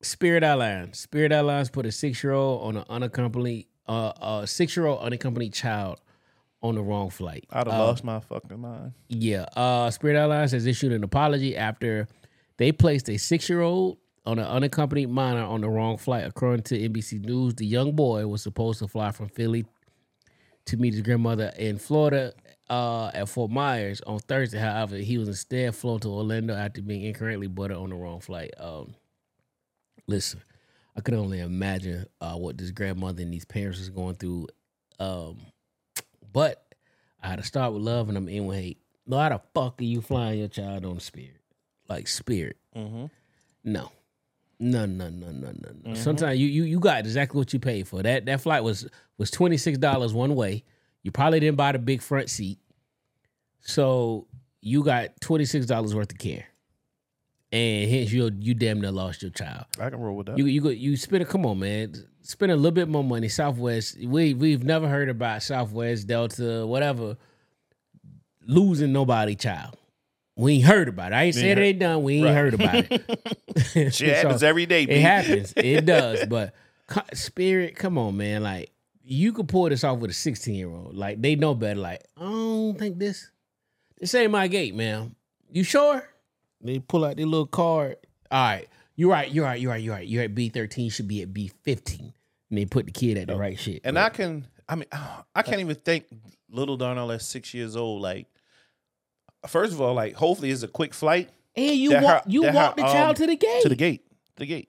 Spirit 0.00 0.44
Airlines. 0.44 0.98
Spirit 1.00 1.32
Airlines 1.32 1.70
put 1.70 1.86
a 1.86 1.92
six 1.92 2.22
year 2.22 2.32
old 2.34 2.62
on 2.62 2.76
an 2.76 2.84
unaccompanied, 2.88 3.66
uh, 3.88 4.12
uh, 4.20 4.46
six 4.46 4.76
year 4.76 4.86
old 4.86 5.00
unaccompanied 5.00 5.52
child 5.52 6.00
on 6.62 6.74
the 6.74 6.82
wrong 6.82 7.10
flight. 7.10 7.44
I'd 7.50 7.66
have 7.66 7.68
Uh, 7.68 7.86
lost 7.86 8.02
my 8.04 8.20
fucking 8.20 8.58
mind. 8.58 8.92
Yeah. 9.08 9.44
Uh 9.56 9.90
Spirit 9.90 10.16
Airlines 10.18 10.52
has 10.52 10.66
issued 10.66 10.92
an 10.92 11.04
apology 11.04 11.56
after 11.56 12.08
they 12.56 12.72
placed 12.72 13.08
a 13.10 13.16
six 13.18 13.48
year 13.48 13.60
old 13.60 13.98
on 14.24 14.38
an 14.38 14.46
unaccompanied 14.46 15.08
minor 15.10 15.42
on 15.44 15.60
the 15.60 15.68
wrong 15.68 15.96
flight. 15.98 16.24
According 16.26 16.64
to 16.64 16.78
NBC 16.88 17.20
News, 17.24 17.54
the 17.54 17.66
young 17.66 17.92
boy 17.92 18.26
was 18.26 18.42
supposed 18.42 18.78
to 18.80 18.88
fly 18.88 19.12
from 19.12 19.28
Philly 19.28 19.64
to 20.64 20.76
meet 20.76 20.94
his 20.94 21.02
grandmother 21.02 21.52
in 21.58 21.78
Florida 21.78 22.32
uh, 22.68 23.06
at 23.14 23.28
Fort 23.28 23.52
Myers 23.52 24.00
on 24.00 24.18
Thursday. 24.18 24.58
However, 24.58 24.96
he 24.96 25.16
was 25.18 25.28
instead 25.28 25.72
flown 25.76 26.00
to 26.00 26.08
Orlando 26.08 26.54
after 26.54 26.82
being 26.82 27.02
incorrectly 27.02 27.46
boarded 27.46 27.76
on 27.76 27.90
the 27.90 27.94
wrong 27.96 28.18
flight. 28.18 28.50
Um, 28.58 28.94
listen, 30.08 30.40
I 30.96 31.02
could 31.02 31.14
only 31.14 31.38
imagine 31.38 32.06
uh, 32.20 32.34
what 32.34 32.58
this 32.58 32.72
grandmother 32.72 33.22
and 33.22 33.32
these 33.32 33.44
parents 33.44 33.78
is 33.78 33.90
going 33.90 34.16
through. 34.16 34.48
Um, 34.98 35.38
but 36.32 36.62
I 37.22 37.28
had 37.28 37.38
to 37.38 37.44
start 37.44 37.72
with 37.72 37.82
love 37.82 38.08
and 38.08 38.16
I'm 38.16 38.28
in 38.28 38.46
with 38.46 38.58
hate. 38.58 38.78
No, 39.06 39.18
how 39.18 39.28
the 39.28 39.40
fuck 39.54 39.80
are 39.80 39.84
you 39.84 40.00
flying 40.00 40.38
your 40.40 40.48
child 40.48 40.84
on 40.84 40.98
Spirit? 41.00 41.40
Like 41.88 42.08
Spirit? 42.08 42.56
Mm-hmm. 42.76 43.06
No. 43.64 43.92
No, 44.58 44.86
no, 44.86 45.08
no, 45.10 45.30
no, 45.30 45.52
no, 45.52 45.70
no. 45.84 45.94
Sometimes 45.94 46.38
you, 46.38 46.46
you 46.46 46.64
you 46.64 46.80
got 46.80 47.00
exactly 47.00 47.38
what 47.38 47.52
you 47.52 47.58
paid 47.58 47.86
for. 47.86 48.02
That 48.02 48.24
that 48.24 48.40
flight 48.40 48.62
was 48.64 48.88
was 49.18 49.30
twenty 49.30 49.58
six 49.58 49.76
dollars 49.76 50.14
one 50.14 50.34
way. 50.34 50.64
You 51.02 51.10
probably 51.12 51.40
didn't 51.40 51.58
buy 51.58 51.72
the 51.72 51.78
big 51.78 52.00
front 52.00 52.30
seat, 52.30 52.58
so 53.60 54.26
you 54.62 54.82
got 54.82 55.20
twenty 55.20 55.44
six 55.44 55.66
dollars 55.66 55.94
worth 55.94 56.10
of 56.10 56.18
care, 56.18 56.46
and 57.56 57.90
hence 57.90 58.12
you 58.12 58.30
you 58.40 58.54
damn 58.54 58.80
near 58.80 58.90
lost 58.90 59.22
your 59.22 59.30
child. 59.30 59.64
I 59.80 59.90
can 59.90 59.98
roll 60.00 60.16
with 60.16 60.26
that. 60.26 60.38
You 60.38 60.46
you 60.46 60.60
go 60.60 60.68
you 60.68 60.96
spend 60.96 61.22
a 61.22 61.26
come 61.26 61.46
on 61.46 61.58
man, 61.58 61.94
spend 62.22 62.52
a 62.52 62.56
little 62.56 62.70
bit 62.72 62.88
more 62.88 63.04
money. 63.04 63.28
Southwest, 63.28 63.98
we 64.04 64.34
we've 64.34 64.62
never 64.64 64.88
heard 64.88 65.08
about 65.08 65.42
Southwest, 65.42 66.06
Delta, 66.06 66.66
whatever, 66.66 67.16
losing 68.46 68.92
nobody 68.92 69.34
child. 69.34 69.76
We 70.38 70.54
ain't 70.56 70.64
heard 70.64 70.88
about 70.88 71.12
it. 71.12 71.14
I 71.14 71.22
ain't 71.24 71.34
said 71.34 71.56
it 71.58 71.62
ain't 71.62 71.78
done. 71.78 72.02
We 72.02 72.16
ain't 72.16 72.24
Right. 72.26 72.34
heard 72.34 72.54
about 72.54 72.74
it. 72.90 73.94
Shit 73.94 74.16
happens 74.22 74.42
every 74.42 74.66
day, 74.66 74.82
It 74.82 74.88
B. 74.88 75.00
happens. 75.00 75.54
It 75.56 75.86
does. 75.86 76.26
But 76.26 76.54
spirit, 77.14 77.74
come 77.76 77.96
on, 77.96 78.16
man. 78.18 78.42
Like 78.42 78.70
you 79.02 79.32
could 79.32 79.48
pull 79.48 79.68
this 79.70 79.82
off 79.82 79.98
with 79.98 80.10
a 80.10 80.14
16 80.14 80.54
year 80.54 80.68
old. 80.68 80.94
Like 80.94 81.22
they 81.22 81.36
know 81.36 81.54
better. 81.54 81.80
Like 81.80 82.02
I 82.18 82.22
don't 82.24 82.78
think 82.78 82.98
this. 82.98 83.30
This 83.98 84.14
ain't 84.14 84.30
my 84.30 84.46
gate, 84.46 84.74
man. 84.74 85.14
You 85.50 85.62
sure? 85.62 86.06
They 86.60 86.78
pull 86.78 87.04
out 87.04 87.16
their 87.16 87.26
little 87.26 87.46
card. 87.46 87.96
All 88.30 88.42
right. 88.42 88.68
You're 88.96 89.10
right. 89.10 89.30
You're 89.30 89.44
right. 89.44 89.60
You're 89.60 89.70
right. 89.72 89.82
You're 89.82 89.94
right. 89.94 90.06
You're 90.08 90.22
at 90.24 90.34
B13. 90.34 90.90
Should 90.92 91.08
be 91.08 91.22
at 91.22 91.32
B15. 91.32 92.00
And 92.00 92.58
they 92.58 92.64
put 92.64 92.86
the 92.86 92.92
kid 92.92 93.18
at 93.18 93.28
the 93.28 93.36
right 93.36 93.58
shit. 93.58 93.82
And 93.84 93.94
But- 93.94 94.04
I 94.04 94.08
can, 94.10 94.46
I 94.68 94.74
mean, 94.76 94.86
I 95.34 95.42
can't 95.42 95.60
even 95.60 95.76
think 95.76 96.06
little 96.50 96.76
Darnell 96.76 97.12
at 97.12 97.22
six 97.22 97.52
years 97.54 97.76
old. 97.76 98.02
Like, 98.02 98.26
first 99.46 99.72
of 99.72 99.80
all, 99.80 99.94
like, 99.94 100.14
hopefully 100.14 100.50
it's 100.50 100.62
a 100.62 100.68
quick 100.68 100.94
flight 100.94 101.30
and 101.54 101.76
you 101.76 101.90
that 101.90 102.02
walk 102.02 102.24
her- 102.24 102.30
you 102.30 102.42
walk 102.42 102.76
her, 102.78 102.82
the 102.82 102.82
child 102.82 103.10
um, 103.10 103.14
to 103.16 103.26
the 103.26 103.36
gate. 103.36 103.62
to 103.62 103.68
the 103.68 103.76
gate, 103.76 104.04
to 104.36 104.40
the 104.40 104.46
gate. 104.46 104.68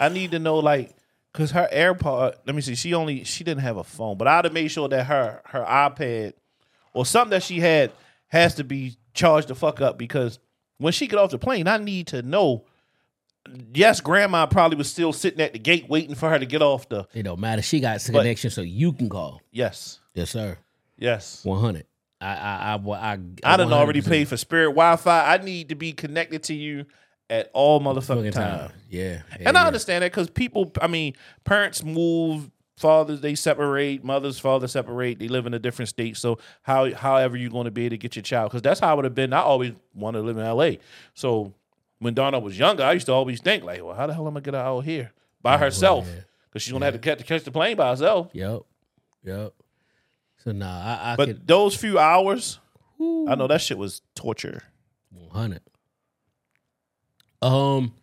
I 0.00 0.08
need 0.08 0.32
to 0.32 0.38
know, 0.38 0.58
like, 0.58 0.94
cause 1.32 1.52
her 1.52 1.68
AirPod. 1.72 2.34
Let 2.46 2.54
me 2.54 2.62
see. 2.62 2.74
She 2.74 2.94
only 2.94 3.24
she 3.24 3.44
didn't 3.44 3.62
have 3.62 3.76
a 3.76 3.84
phone, 3.84 4.16
but 4.16 4.26
I'd 4.26 4.44
have 4.44 4.52
made 4.54 4.68
sure 4.68 4.88
that 4.88 5.04
her 5.06 5.40
her 5.46 5.60
iPad 5.64 6.32
or 6.92 7.06
something 7.06 7.30
that 7.30 7.42
she 7.42 7.60
had 7.60 7.92
has 8.28 8.56
to 8.56 8.64
be 8.64 8.96
charged 9.14 9.48
the 9.48 9.54
fuck 9.54 9.80
up 9.80 9.96
because 9.96 10.38
when 10.78 10.92
she 10.92 11.06
get 11.06 11.18
off 11.18 11.30
the 11.30 11.38
plane, 11.38 11.66
I 11.68 11.78
need 11.78 12.08
to 12.08 12.22
know. 12.22 12.64
Yes, 13.74 14.00
grandma 14.00 14.46
probably 14.46 14.78
was 14.78 14.90
still 14.90 15.12
sitting 15.12 15.40
at 15.40 15.52
the 15.52 15.58
gate 15.58 15.86
waiting 15.88 16.14
for 16.14 16.30
her 16.30 16.38
to 16.38 16.46
get 16.46 16.62
off 16.62 16.88
the. 16.88 17.06
It 17.12 17.24
don't 17.24 17.40
matter. 17.40 17.60
She 17.62 17.78
got 17.80 18.00
But- 18.10 18.20
connection, 18.20 18.50
so 18.50 18.62
you 18.62 18.92
can 18.92 19.08
call. 19.08 19.40
Yes, 19.52 20.00
Yes, 20.14 20.30
sir. 20.30 20.56
yes. 20.98 21.44
One 21.44 21.60
hundred. 21.60 21.86
I 22.20 22.26
I 22.26 22.72
I 22.74 22.76
I, 22.76 23.12
I, 23.12 23.18
I 23.44 23.56
done 23.58 23.72
already 23.72 24.00
100%. 24.00 24.08
paid 24.08 24.28
for 24.28 24.36
Spirit 24.38 24.68
Wi-Fi. 24.70 25.34
I 25.34 25.38
need 25.38 25.68
to 25.68 25.74
be 25.74 25.92
connected 25.92 26.42
to 26.44 26.54
you 26.54 26.86
at 27.28 27.50
all 27.52 27.80
motherfucking 27.80 28.06
Fucking 28.06 28.32
time. 28.32 28.72
Yeah. 28.88 29.22
And 29.40 29.58
I 29.58 29.66
understand 29.66 30.02
that 30.02 30.12
because 30.12 30.30
people, 30.30 30.72
I 30.80 30.86
mean, 30.86 31.14
parents 31.44 31.82
move, 31.84 32.50
fathers 32.76 33.20
they 33.20 33.34
separate, 33.34 34.02
mothers, 34.04 34.38
fathers 34.38 34.72
separate. 34.72 35.18
They 35.18 35.28
live 35.28 35.46
in 35.46 35.54
a 35.54 35.58
different 35.58 35.88
state. 35.88 36.16
So 36.16 36.38
how, 36.62 36.92
however, 36.92 37.36
you're 37.36 37.50
going 37.50 37.66
to 37.66 37.70
be 37.70 37.82
able 37.86 37.90
to 37.90 37.98
get 37.98 38.16
your 38.16 38.22
child, 38.22 38.50
because 38.50 38.62
that's 38.62 38.80
how 38.80 38.92
it 38.92 38.96
would 38.96 39.04
have 39.04 39.14
been. 39.14 39.32
I 39.32 39.40
always 39.40 39.72
wanted 39.94 40.18
to 40.18 40.24
live 40.24 40.36
in 40.36 40.44
L.A. 40.44 40.78
So 41.14 41.54
when 42.00 42.14
Donna 42.14 42.38
was 42.38 42.58
younger, 42.58 42.82
I 42.82 42.92
used 42.92 43.06
to 43.06 43.12
always 43.12 43.40
think 43.40 43.64
like, 43.64 43.82
well, 43.84 43.94
how 43.94 44.06
the 44.06 44.14
hell 44.14 44.26
am 44.26 44.36
I 44.36 44.40
gonna 44.40 44.44
get 44.44 44.54
her 44.54 44.60
out 44.60 44.80
here 44.80 45.12
by 45.42 45.56
herself? 45.58 46.06
yeah. 46.08 46.20
Because 46.48 46.62
she's 46.62 46.72
gonna 46.72 46.84
have 46.84 46.94
to 46.94 47.00
catch, 47.00 47.18
to 47.18 47.24
catch 47.24 47.42
the 47.44 47.50
plane 47.50 47.76
by 47.76 47.90
herself. 47.90 48.30
Yep. 48.32 48.62
Yep. 49.24 49.54
So 50.44 50.52
nah, 50.52 50.80
I, 50.84 51.12
I 51.12 51.16
But 51.16 51.26
could 51.28 51.46
those 51.46 51.74
few 51.74 51.98
hours, 51.98 52.58
I 53.00 53.34
know 53.34 53.46
that 53.48 53.60
shit 53.60 53.78
was 53.78 54.02
torture. 54.14 54.62
one 55.10 55.30
hundred. 55.30 55.62
Um, 57.42 57.94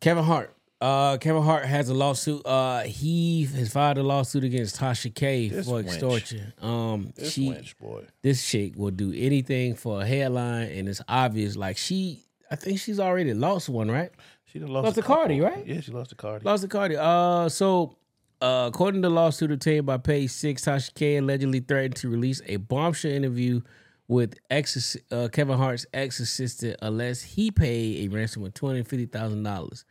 Kevin 0.00 0.24
Hart. 0.24 0.53
Uh, 0.84 1.16
Kevin 1.16 1.42
Hart 1.42 1.64
has 1.64 1.88
a 1.88 1.94
lawsuit. 1.94 2.44
Uh, 2.44 2.80
he 2.82 3.44
has 3.56 3.72
filed 3.72 3.96
a 3.96 4.02
lawsuit 4.02 4.44
against 4.44 4.78
Tasha 4.78 5.14
K 5.14 5.48
This 5.48 5.66
for 5.66 5.80
wench. 5.80 5.86
extortion. 5.86 6.52
Um, 6.60 7.12
This 7.16 7.32
she 7.32 7.48
wench, 7.48 7.78
boy. 7.78 8.04
this 8.20 8.46
chick 8.46 8.74
will 8.76 8.90
do 8.90 9.10
anything 9.16 9.76
for 9.76 10.02
a 10.02 10.06
headline, 10.06 10.68
and 10.68 10.86
it's 10.88 11.00
obvious. 11.08 11.56
Like 11.56 11.78
she, 11.78 12.22
I 12.50 12.56
think 12.56 12.80
she's 12.80 13.00
already 13.00 13.32
lost 13.32 13.70
one, 13.70 13.90
right? 13.90 14.10
She 14.44 14.58
done 14.58 14.68
lost, 14.68 14.84
Lost 14.84 14.98
a 14.98 15.00
to 15.00 15.06
Cardi, 15.06 15.38
couple. 15.40 15.56
right? 15.56 15.66
Yeah, 15.66 15.80
she 15.80 15.90
lost 15.90 16.10
to 16.10 16.16
Cardi. 16.16 16.44
Lost 16.44 16.60
the 16.62 16.68
Cardi. 16.68 16.96
Uh, 16.96 17.48
so 17.48 17.96
uh, 18.42 18.68
according 18.72 19.00
to 19.02 19.08
the 19.08 19.14
lawsuit 19.14 19.52
obtained 19.52 19.86
by 19.86 19.96
Page 19.96 20.28
Six, 20.30 20.66
Tasha 20.66 20.92
K 20.94 21.16
allegedly 21.16 21.60
threatened 21.60 21.96
to 21.96 22.10
release 22.10 22.42
a 22.46 22.56
bombshell 22.56 23.10
interview 23.10 23.62
with 24.06 24.34
ex 24.50 24.98
uh, 25.10 25.28
Kevin 25.32 25.56
Hart's 25.56 25.86
ex 25.94 26.20
assistant 26.20 26.76
unless 26.82 27.22
he 27.22 27.50
paid 27.50 28.04
a 28.04 28.14
ransom 28.14 28.44
of 28.44 28.52
two 28.52 28.66
hundred 28.66 28.86
fifty 28.86 29.06
thousand 29.06 29.44
dollars. 29.44 29.86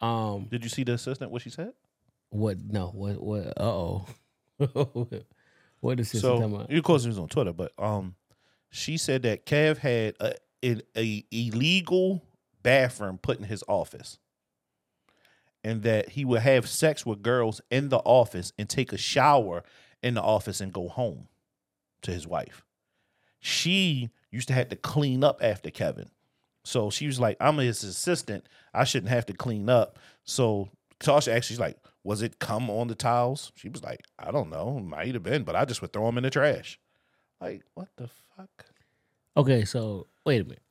Um, 0.00 0.46
Did 0.50 0.62
you 0.64 0.70
see 0.70 0.84
the 0.84 0.94
assistant? 0.94 1.30
What 1.30 1.42
she 1.42 1.50
said? 1.50 1.72
what? 2.30 2.58
No, 2.64 2.88
what? 2.88 3.20
What? 3.20 3.46
Uh 3.48 3.62
oh. 3.64 4.06
what 5.80 5.96
the 5.96 6.02
assistant 6.02 6.22
So, 6.22 6.34
talking 6.40 6.54
about? 6.54 6.72
of 6.72 6.82
course, 6.82 7.04
it 7.04 7.08
was 7.08 7.18
on 7.18 7.28
Twitter, 7.28 7.52
but 7.52 7.72
um, 7.78 8.14
she 8.70 8.96
said 8.96 9.22
that 9.22 9.46
Kev 9.46 9.78
had 9.78 10.14
a, 10.20 10.34
an 10.62 10.82
a 10.96 11.24
illegal 11.30 12.22
bathroom 12.62 13.18
put 13.18 13.38
in 13.38 13.44
his 13.44 13.64
office, 13.66 14.18
and 15.64 15.82
that 15.82 16.10
he 16.10 16.24
would 16.24 16.40
have 16.42 16.68
sex 16.68 17.04
with 17.04 17.22
girls 17.22 17.60
in 17.70 17.88
the 17.88 17.98
office 17.98 18.52
and 18.58 18.68
take 18.68 18.92
a 18.92 18.98
shower 18.98 19.62
in 20.02 20.14
the 20.14 20.22
office 20.22 20.60
and 20.60 20.72
go 20.72 20.88
home 20.88 21.28
to 22.02 22.10
his 22.10 22.26
wife. 22.26 22.64
She 23.40 24.10
used 24.30 24.48
to 24.48 24.54
have 24.54 24.68
to 24.68 24.76
clean 24.76 25.24
up 25.24 25.42
after 25.42 25.70
Kevin, 25.70 26.10
so 26.64 26.90
she 26.90 27.06
was 27.06 27.18
like, 27.20 27.36
"I'm 27.40 27.56
his 27.58 27.82
assistant. 27.84 28.46
I 28.74 28.84
shouldn't 28.84 29.10
have 29.10 29.26
to 29.26 29.32
clean 29.32 29.68
up." 29.68 29.98
So 30.24 30.68
Tasha 31.00 31.32
actually 31.34 31.56
like, 31.58 31.76
"Was 32.04 32.22
it 32.22 32.38
come 32.38 32.68
on 32.70 32.88
the 32.88 32.94
towels?" 32.94 33.52
She 33.54 33.68
was 33.68 33.82
like, 33.82 34.00
"I 34.18 34.30
don't 34.30 34.50
know. 34.50 34.78
Might 34.80 35.14
have 35.14 35.22
been, 35.22 35.44
but 35.44 35.56
I 35.56 35.64
just 35.64 35.80
would 35.82 35.92
throw 35.92 36.06
them 36.06 36.18
in 36.18 36.24
the 36.24 36.30
trash." 36.30 36.78
Like, 37.40 37.62
what 37.74 37.88
the 37.96 38.08
fuck? 38.36 38.66
Okay, 39.36 39.64
so 39.64 40.06
wait 40.26 40.40
a 40.42 40.44
minute. 40.44 40.62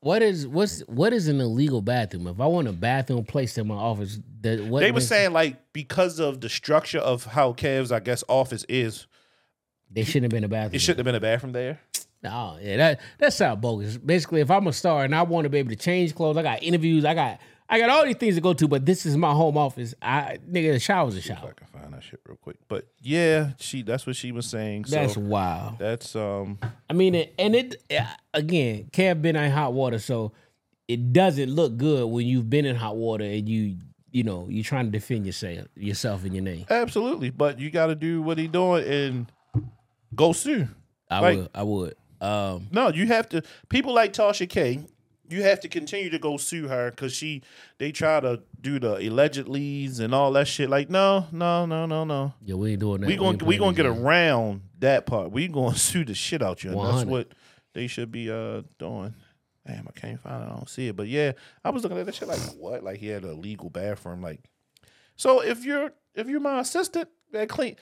What 0.00 0.22
is 0.22 0.46
what's 0.46 0.80
what 0.82 1.12
is 1.12 1.26
an 1.28 1.40
illegal 1.40 1.82
bathroom? 1.82 2.28
If 2.28 2.40
I 2.40 2.46
want 2.46 2.68
a 2.68 2.72
bathroom 2.72 3.24
placed 3.24 3.58
in 3.58 3.66
my 3.66 3.74
office, 3.74 4.20
that 4.42 4.64
what 4.64 4.80
they 4.80 4.92
were 4.92 4.98
makes- 5.00 5.08
saying 5.08 5.32
like 5.32 5.72
because 5.72 6.20
of 6.20 6.40
the 6.40 6.48
structure 6.48 7.00
of 7.00 7.24
how 7.24 7.52
Kev's, 7.52 7.90
I 7.90 7.98
guess, 8.00 8.22
office 8.28 8.64
is, 8.68 9.06
they 9.90 10.04
shouldn't 10.04 10.24
have 10.24 10.30
been 10.30 10.44
a 10.44 10.48
bathroom. 10.48 10.76
it 10.76 10.80
shouldn't 10.80 10.98
have 10.98 11.04
been 11.04 11.14
a 11.16 11.20
bathroom 11.20 11.52
there. 11.52 11.80
Oh 12.24 12.58
yeah, 12.60 12.76
that 12.76 13.00
that 13.18 13.32
sounds 13.32 13.60
bogus. 13.60 13.96
Basically, 13.96 14.40
if 14.40 14.50
I'm 14.50 14.66
a 14.66 14.72
star 14.72 15.04
and 15.04 15.14
I 15.14 15.22
want 15.22 15.44
to 15.44 15.48
be 15.50 15.58
able 15.58 15.70
to 15.70 15.76
change 15.76 16.14
clothes, 16.14 16.36
I 16.36 16.42
got 16.42 16.62
interviews, 16.62 17.04
I 17.04 17.14
got 17.14 17.38
I 17.70 17.78
got 17.78 17.90
all 17.90 18.04
these 18.06 18.16
things 18.16 18.34
to 18.34 18.40
go 18.40 18.54
to, 18.54 18.66
but 18.66 18.86
this 18.86 19.04
is 19.06 19.16
my 19.16 19.32
home 19.32 19.56
office. 19.58 19.94
I 20.02 20.38
nigga, 20.50 20.72
the 20.72 20.80
shower's 20.80 21.14
a 21.14 21.18
If 21.18 21.30
I 21.30 21.50
can 21.52 21.66
find 21.68 21.92
that 21.92 22.02
shit 22.02 22.20
real 22.26 22.36
quick, 22.38 22.56
but 22.66 22.88
yeah, 23.00 23.50
she 23.58 23.82
that's 23.82 24.06
what 24.06 24.16
she 24.16 24.32
was 24.32 24.46
saying. 24.46 24.86
So 24.86 24.96
That's 24.96 25.16
wild. 25.16 25.78
that's 25.78 26.16
um 26.16 26.58
I 26.88 26.92
mean, 26.92 27.14
it, 27.14 27.34
and 27.38 27.54
it 27.54 27.76
again, 28.34 28.88
Kev 28.92 29.22
been 29.22 29.36
in 29.36 29.50
hot 29.52 29.72
water, 29.74 29.98
so 29.98 30.32
it 30.88 31.12
doesn't 31.12 31.50
look 31.50 31.76
good 31.76 32.06
when 32.06 32.26
you've 32.26 32.48
been 32.50 32.64
in 32.64 32.74
hot 32.74 32.96
water 32.96 33.24
and 33.24 33.48
you 33.48 33.76
you 34.10 34.22
know 34.24 34.46
you're 34.50 34.64
trying 34.64 34.86
to 34.86 34.90
defend 34.90 35.26
yourself 35.26 35.66
yourself 35.76 36.24
and 36.24 36.34
your 36.34 36.42
name. 36.42 36.64
absolutely. 36.70 37.30
But 37.30 37.60
you 37.60 37.70
got 37.70 37.86
to 37.88 37.94
do 37.94 38.22
what 38.22 38.38
he 38.38 38.48
doing 38.48 38.84
and 38.84 39.32
go 40.14 40.32
sue. 40.32 40.66
I 41.10 41.20
Like- 41.20 41.36
would. 41.38 41.48
I 41.54 41.62
would. 41.62 41.94
Um, 42.20 42.68
No, 42.70 42.88
you 42.88 43.06
have 43.06 43.28
to. 43.30 43.42
People 43.68 43.94
like 43.94 44.12
Tasha 44.12 44.48
K, 44.48 44.80
you 45.28 45.42
have 45.42 45.60
to 45.60 45.68
continue 45.68 46.10
to 46.10 46.18
go 46.18 46.36
sue 46.36 46.68
her 46.68 46.90
because 46.90 47.12
she. 47.12 47.42
They 47.78 47.92
try 47.92 48.18
to 48.20 48.42
do 48.60 48.78
the 48.78 48.94
alleged 48.96 49.46
leads 49.46 50.00
and 50.00 50.14
all 50.14 50.32
that 50.32 50.48
shit. 50.48 50.68
Like, 50.70 50.90
no, 50.90 51.26
no, 51.32 51.66
no, 51.66 51.86
no, 51.86 52.04
no. 52.04 52.32
yeah, 52.44 52.54
we 52.56 52.72
ain't 52.72 52.80
doing 52.80 53.00
that. 53.02 53.06
We 53.06 53.16
gonna 53.16 53.30
ain't 53.32 53.42
we 53.42 53.58
playing 53.58 53.74
gonna 53.74 53.90
get 53.90 53.94
game. 53.94 54.06
around 54.06 54.62
that 54.80 55.06
part. 55.06 55.30
We 55.30 55.48
gonna 55.48 55.76
sue 55.76 56.04
the 56.04 56.14
shit 56.14 56.42
out 56.42 56.64
you. 56.64 56.70
And 56.70 56.80
that's 56.96 57.04
what 57.04 57.28
they 57.74 57.86
should 57.86 58.10
be 58.10 58.30
uh 58.30 58.62
doing. 58.78 59.14
Damn, 59.66 59.86
I 59.86 60.00
can't 60.00 60.18
find 60.20 60.42
it. 60.42 60.46
I 60.46 60.56
don't 60.56 60.68
see 60.68 60.88
it. 60.88 60.96
But 60.96 61.08
yeah, 61.08 61.32
I 61.62 61.70
was 61.70 61.82
looking 61.82 61.98
at 61.98 62.06
that 62.06 62.14
shit 62.14 62.26
like 62.26 62.40
what? 62.56 62.82
Like 62.82 62.98
he 62.98 63.08
had 63.08 63.24
a 63.24 63.34
legal 63.34 63.68
bathroom. 63.68 64.22
Like, 64.22 64.40
so 65.16 65.40
if 65.42 65.64
you're 65.64 65.92
if 66.14 66.26
you're 66.28 66.40
my 66.40 66.60
assistant, 66.60 67.08
man, 67.32 67.46
clean 67.48 67.76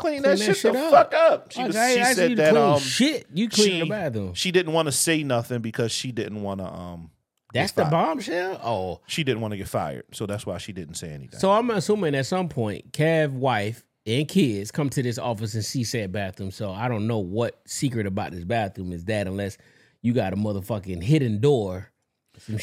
clean, 0.00 0.22
that, 0.22 0.36
Clean 0.36 0.38
that 0.38 0.44
shit, 0.44 0.56
shit 0.56 0.72
the 0.72 0.78
up. 0.80 0.90
fuck 0.92 1.14
up. 1.14 1.52
She 1.52 1.58
Like, 1.60 1.66
was. 1.68 1.76
I 1.76 1.86
ain't 1.88 1.94
She 1.94 2.00
asking 2.00 2.14
said 2.16 2.30
you 2.30 2.36
to 2.36 2.42
that 2.42 2.50
clean 2.52 2.64
um 2.64 2.78
shit. 2.80 3.26
You 3.34 3.48
clean 3.48 3.68
she 3.70 3.80
the 3.80 3.86
bathroom. 3.88 4.34
she 4.34 4.50
didn't 4.50 4.72
want 4.72 4.86
to 4.86 4.92
say 4.92 5.22
nothing 5.22 5.60
because 5.60 5.92
she 5.92 6.10
didn't 6.12 6.42
want 6.42 6.60
to 6.60 6.66
um 6.66 7.10
That's 7.54 7.72
the 7.72 7.84
bombshell. 7.84 8.60
Oh, 8.64 9.00
She 9.06 9.22
didn't 9.24 9.40
want 9.42 9.52
to 9.52 9.58
get 9.58 9.68
fired, 9.68 10.04
so 10.12 10.26
that's 10.26 10.46
why 10.46 10.58
she 10.58 10.72
didn't 10.72 10.94
say 10.94 11.10
anything. 11.10 11.38
so 11.38 11.50
I'm 11.52 11.70
assuming 11.70 12.14
at 12.14 12.26
some 12.26 12.48
point, 12.48 12.92
Cav 12.92 13.32
wife 13.32 13.84
and 14.06 14.26
kids 14.26 14.70
come 14.70 14.88
to 14.90 15.02
this 15.02 15.18
office 15.18 15.54
and 15.54 15.64
see 15.64 15.84
said 15.84 16.10
bathroom. 16.12 16.50
So 16.50 16.72
I 16.72 16.88
don't 16.88 17.06
know 17.06 17.18
what 17.18 17.60
secret 17.66 18.06
about 18.06 18.32
this 18.32 18.44
bathroom 18.44 18.92
is 18.92 19.04
that 19.04 19.26
unless 19.26 19.58
you 20.02 20.12
got 20.14 20.32
a 20.32 20.36
motherfucking 20.36 21.02
hidden 21.02 21.40
door. 21.40 21.90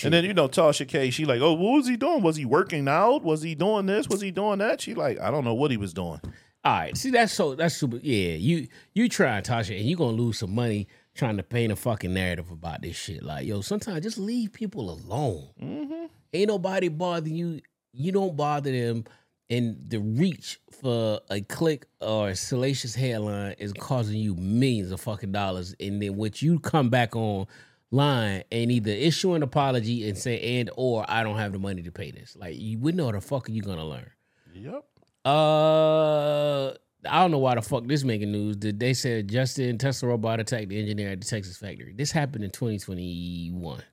And 0.04 0.12
then 0.12 0.24
you 0.26 0.34
know 0.34 0.48
Tasha 0.48 0.88
K, 0.88 1.12
she 1.12 1.26
like, 1.26 1.40
oh, 1.40 1.54
what 1.54 1.74
was 1.74 1.88
he 1.88 1.96
doing? 1.98 2.24
Was 2.24 2.36
he 2.36 2.46
working 2.46 2.88
out? 2.88 3.22
Was 3.24 3.44
he 3.44 3.54
doing 3.54 3.86
this? 3.86 4.10
Was 4.10 4.22
he 4.22 4.32
doing 4.32 4.58
that? 4.58 4.82
She 4.82 4.96
like, 4.96 5.20
I 5.20 5.30
don't 5.30 5.44
know 5.44 5.54
what 5.54 5.70
he 5.70 5.78
was 5.78 5.94
doing. 5.94 6.20
All 6.64 6.74
right, 6.74 6.98
see 6.98 7.12
that's 7.12 7.34
so 7.34 7.56
that's 7.56 7.78
super. 7.78 7.98
Yeah, 7.98 8.36
you 8.36 8.68
you 8.94 9.08
trying 9.08 9.44
Tasha, 9.44 9.78
and 9.78 9.88
you 9.88 9.96
gonna 9.96 10.18
lose 10.18 10.40
some 10.40 10.54
money 10.54 10.88
trying 11.16 11.38
to 11.38 11.44
paint 11.44 11.72
a 11.72 11.76
fucking 11.76 12.14
narrative 12.14 12.52
about 12.52 12.82
this 12.82 12.96
shit. 12.96 13.24
Like, 13.24 13.48
yo, 13.48 13.62
sometimes 13.62 14.02
just 14.02 14.18
leave 14.18 14.54
people 14.54 14.92
alone. 14.92 15.50
Mm-hmm. 15.62 16.06
Ain't 16.34 16.48
nobody 16.48 16.90
bothering 16.90 17.36
you. 17.36 17.62
You 17.94 18.12
don't 18.12 18.36
bother 18.36 18.72
them, 18.72 19.06
and 19.50 19.78
the 19.88 20.00
reach 20.00 20.60
for 20.82 21.22
a 21.30 21.42
click 21.42 21.86
or 22.02 22.30
a 22.30 22.36
salacious 22.36 22.94
headline 22.96 23.56
is 23.58 23.74
causing 23.74 24.20
you 24.20 24.36
millions 24.36 24.92
of 24.92 25.02
fucking 25.02 25.32
dollars. 25.32 25.74
And 25.80 26.02
then 26.02 26.16
what 26.16 26.42
you 26.42 26.60
come 26.60 26.90
back 26.90 27.16
on 27.16 27.48
line 27.92 28.44
and 28.52 28.72
either 28.72 28.92
issue 28.92 29.34
an 29.34 29.44
apology 29.44 30.08
and 30.10 30.18
say 30.18 30.60
and 30.60 30.70
or 30.76 31.06
I 31.08 31.24
don't 31.24 31.38
have 31.38 31.54
the 31.54 31.60
money 31.60 31.82
to 31.84 31.92
pay 31.92 32.12
this. 32.12 32.36
Like, 32.36 32.58
you 32.58 32.78
wouldn't 32.78 32.98
know 33.02 33.12
the 33.12 33.22
fuck 33.22 33.48
are 33.48 33.52
you 33.52 33.62
gonna 33.62 33.86
learn. 33.86 34.12
Yep. 34.54 34.84
Uh, 35.28 36.70
I 37.06 37.20
don't 37.20 37.32
know 37.32 37.40
why 37.40 37.56
the 37.56 37.62
fuck 37.62 37.86
this 37.86 38.06
making 38.06 38.32
news. 38.32 38.56
Did 38.56 38.80
they 38.80 38.94
said 38.94 39.28
Justin 39.28 39.78
Tesla 39.78 40.08
robot 40.08 40.40
attacked 40.40 40.70
the 40.70 40.80
engineer 40.80 41.10
at 41.10 41.20
the 41.20 41.28
Texas 41.28 41.58
factory? 41.58 41.94
This 41.94 42.12
happened 42.12 42.46
in 42.46 42.52
2021. 42.52 43.84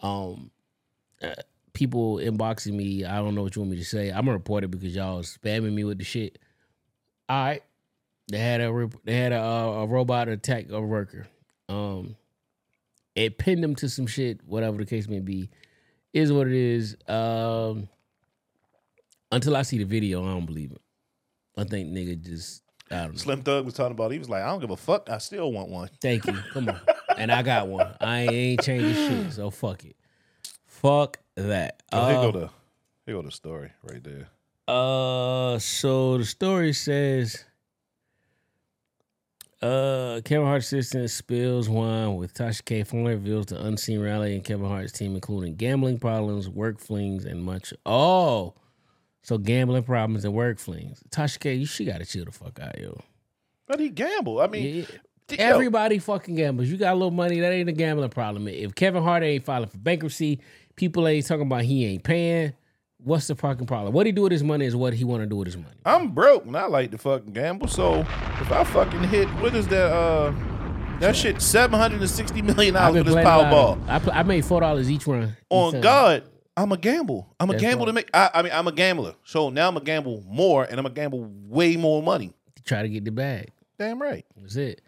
Um, 0.00 0.50
uh, 1.22 1.32
people 1.72 2.16
inboxing 2.16 2.74
me. 2.74 3.06
I 3.06 3.16
don't 3.16 3.34
know 3.34 3.42
what 3.42 3.56
you 3.56 3.62
want 3.62 3.70
me 3.70 3.78
to 3.78 3.86
say. 3.86 4.10
I'm 4.10 4.26
gonna 4.26 4.32
report 4.32 4.64
it 4.64 4.70
because 4.70 4.94
y'all 4.94 5.22
spamming 5.22 5.72
me 5.72 5.84
with 5.84 5.96
the 5.96 6.04
shit. 6.04 6.38
All 7.30 7.44
right, 7.44 7.62
they 8.30 8.38
had 8.38 8.60
a 8.60 8.90
they 9.04 9.16
had 9.16 9.32
a, 9.32 9.40
uh, 9.40 9.66
a 9.82 9.86
robot 9.86 10.28
attack 10.28 10.66
a 10.70 10.80
worker. 10.82 11.26
Um, 11.70 12.16
it 13.14 13.38
pinned 13.38 13.64
them 13.64 13.76
to 13.76 13.88
some 13.88 14.06
shit. 14.06 14.44
Whatever 14.44 14.76
the 14.76 14.84
case 14.84 15.08
may 15.08 15.20
be, 15.20 15.48
is 16.12 16.30
what 16.30 16.48
it 16.48 16.52
is. 16.52 16.98
Um 17.08 17.88
until 19.32 19.56
I 19.56 19.62
see 19.62 19.78
the 19.78 19.84
video, 19.84 20.24
I 20.24 20.32
don't 20.32 20.46
believe 20.46 20.70
it. 20.70 20.80
I 21.56 21.64
think 21.64 21.90
nigga 21.90 22.20
just 22.22 22.62
I 22.90 22.96
don't 22.96 23.12
know. 23.12 23.18
Slim 23.18 23.42
Thug 23.42 23.64
was 23.64 23.74
talking 23.74 23.92
about. 23.92 24.12
He 24.12 24.18
was 24.18 24.28
like, 24.28 24.42
I 24.42 24.46
don't 24.46 24.60
give 24.60 24.70
a 24.70 24.76
fuck. 24.76 25.08
I 25.10 25.18
still 25.18 25.50
want 25.50 25.70
one. 25.70 25.88
Thank 26.00 26.26
you. 26.26 26.38
Come 26.52 26.68
on. 26.68 26.80
And 27.18 27.30
I 27.30 27.42
got 27.42 27.68
one. 27.68 27.94
I 28.00 28.20
ain't 28.22 28.62
changing 28.62 28.94
shit. 28.94 29.32
So 29.34 29.50
fuck 29.50 29.84
it. 29.84 29.96
Fuck 30.64 31.18
that. 31.36 31.82
Oh, 31.92 32.08
here 32.08 32.16
go 32.16 32.32
the 32.32 32.50
here 33.04 33.14
go 33.16 33.22
the 33.22 33.30
story 33.30 33.70
right 33.82 34.02
there. 34.02 34.28
Uh, 34.66 35.58
so 35.58 36.16
the 36.16 36.24
story 36.24 36.72
says, 36.72 37.44
uh, 39.60 40.22
Kevin 40.24 40.46
Hart's 40.46 40.72
assistant 40.72 41.10
spills 41.10 41.68
wine 41.68 42.16
with 42.16 42.32
Tasha 42.32 42.64
K. 42.64 42.82
Formally 42.82 43.12
reveals 43.14 43.46
the 43.46 43.62
unseen 43.62 44.00
rally 44.00 44.34
in 44.34 44.40
Kevin 44.40 44.66
Hart's 44.66 44.92
team, 44.92 45.14
including 45.14 45.56
gambling 45.56 45.98
problems, 45.98 46.48
work 46.48 46.78
flings, 46.80 47.26
and 47.26 47.44
much. 47.44 47.74
Oh, 47.84 48.54
so 49.22 49.38
gambling 49.38 49.82
problems 49.84 50.24
and 50.24 50.34
work 50.34 50.58
flings. 50.58 51.02
Tasha 51.10 51.38
K, 51.40 51.54
you 51.54 51.66
she 51.66 51.84
got 51.84 51.98
to 51.98 52.04
chill 52.04 52.24
the 52.24 52.32
fuck 52.32 52.58
out, 52.60 52.78
yo. 52.78 53.00
But 53.66 53.80
he 53.80 53.88
gambled. 53.90 54.40
I 54.40 54.46
mean, 54.48 54.76
Yeah. 54.76 54.84
yo, 55.30 55.36
Everybody 55.38 55.98
fucking 55.98 56.34
gambles. 56.34 56.68
You 56.68 56.76
got 56.76 56.92
a 56.92 56.94
little 56.96 57.10
money, 57.10 57.40
that 57.40 57.52
ain't 57.52 57.68
a 57.68 57.72
gambling 57.72 58.10
problem. 58.10 58.48
If 58.48 58.74
Kevin 58.74 59.02
Hart 59.02 59.22
ain't 59.22 59.44
filing 59.44 59.68
for 59.68 59.78
bankruptcy, 59.78 60.40
people 60.76 61.06
ain't 61.08 61.26
talking 61.26 61.46
about 61.46 61.62
he 61.62 61.86
ain't 61.86 62.02
paying. 62.04 62.52
What's 63.04 63.26
the 63.26 63.34
fucking 63.34 63.66
problem? 63.66 63.92
What 63.94 64.06
he 64.06 64.12
do 64.12 64.22
with 64.22 64.32
his 64.32 64.44
money 64.44 64.64
is 64.64 64.76
what 64.76 64.92
he 64.94 65.02
want 65.04 65.22
to 65.22 65.26
do 65.26 65.36
with 65.36 65.46
his 65.46 65.56
money. 65.56 65.74
I'm 65.84 66.10
broke 66.12 66.44
and 66.46 66.56
I 66.56 66.66
like 66.66 66.90
to 66.92 66.98
fucking 66.98 67.32
gamble. 67.32 67.66
So 67.66 68.00
if 68.40 68.52
I 68.52 68.62
fucking 68.64 69.02
hit, 69.04 69.26
what 69.40 69.54
is 69.56 69.66
that? 69.68 69.92
Uh, 69.92 70.32
that 71.00 71.16
shit, 71.16 71.42
seven 71.42 71.80
hundred 71.80 72.00
and 72.00 72.10
sixty 72.10 72.42
million 72.42 72.74
dollars 72.74 72.98
for 72.98 73.02
this 73.04 73.12
playing 73.14 73.26
a 73.26 73.30
lot 73.38 73.78
Powerball. 73.78 74.08
I, 74.12 74.20
I 74.20 74.22
made 74.22 74.44
four 74.44 74.60
dollars 74.60 74.88
each 74.88 75.04
run. 75.08 75.30
each 75.30 75.34
On 75.50 75.72
time. 75.72 75.80
God, 75.80 76.22
I'm 76.56 76.70
a 76.72 76.76
gamble. 76.76 77.34
I'm 77.40 77.48
a 77.48 77.52
That's 77.54 77.62
gamble 77.62 77.86
to 77.86 77.92
make. 77.92 78.10
I, 78.12 78.30
I 78.34 78.42
mean, 78.42 78.52
I'm 78.52 78.68
a 78.68 78.72
gambler. 78.72 79.14
So 79.24 79.48
now 79.50 79.68
I'm 79.68 79.76
a 79.76 79.80
gamble 79.80 80.22
more, 80.28 80.64
and 80.64 80.78
I'm 80.78 80.86
a 80.86 80.90
gamble 80.90 81.30
way 81.48 81.76
more 81.76 82.02
money. 82.02 82.32
Try 82.64 82.82
to 82.82 82.88
get 82.88 83.04
the 83.04 83.10
bag. 83.10 83.50
Damn 83.78 84.00
right. 84.00 84.24
That's 84.36 84.56
it. 84.56 84.82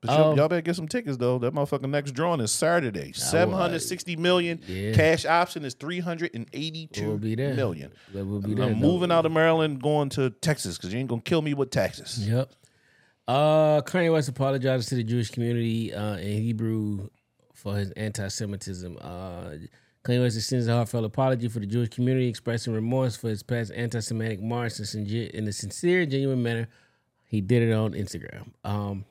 But 0.00 0.10
y'all, 0.12 0.30
Um, 0.32 0.36
y'all 0.38 0.48
better 0.48 0.62
get 0.62 0.76
some 0.76 0.86
tickets 0.88 1.16
though. 1.16 1.38
That 1.38 1.52
motherfucking 1.54 1.90
next 1.90 2.12
drawing 2.12 2.40
is 2.40 2.52
Saturday. 2.52 3.12
Seven 3.12 3.54
hundred 3.54 3.80
sixty 3.80 4.14
million. 4.16 4.60
Yeah. 4.66 4.92
Cash 4.94 5.26
option 5.26 5.64
is 5.64 5.74
three 5.74 5.98
hundred 6.00 6.30
and 6.34 6.46
eighty-two 6.52 7.06
We'll 7.06 7.18
be 7.18 7.34
there. 7.34 7.54
million. 7.54 7.90
That 8.14 8.24
will 8.24 8.40
be 8.40 8.52
I'm 8.52 8.56
though. 8.56 8.74
moving 8.74 9.10
out 9.12 9.26
of 9.26 9.32
Maryland, 9.32 9.82
going 9.82 10.08
to 10.10 10.30
Texas 10.30 10.76
because 10.78 10.92
you 10.92 11.00
ain't 11.00 11.08
gonna 11.08 11.20
kill 11.22 11.42
me 11.42 11.52
with 11.52 11.70
taxes. 11.70 12.26
Yep. 12.28 12.50
Uh, 13.26 13.82
Kanye 13.82 14.12
West 14.12 14.28
apologizes 14.28 14.86
to 14.86 14.94
the 14.94 15.04
Jewish 15.04 15.30
community 15.30 15.92
uh, 15.92 16.16
in 16.16 16.42
Hebrew 16.42 17.08
for 17.52 17.76
his 17.76 17.90
anti-Semitism. 17.90 18.96
Uh, 19.00 19.50
Kanye 20.08 20.22
West 20.22 20.36
extends 20.38 20.66
a 20.68 20.72
heartfelt 20.72 21.04
apology 21.04 21.48
for 21.48 21.58
the 21.60 21.66
Jewish 21.66 21.90
community, 21.90 22.28
expressing 22.28 22.72
remorse 22.72 23.14
for 23.14 23.28
his 23.28 23.42
past 23.42 23.70
anti-Semitic 23.74 24.40
march 24.40 24.78
in, 24.94 25.46
a 25.46 25.52
sincere, 25.52 26.06
genuine 26.06 26.42
manner. 26.42 26.68
He 27.26 27.42
did 27.42 27.62
it 27.62 27.72
on 27.74 27.92
Instagram. 27.92 28.52
Um, 28.64 29.04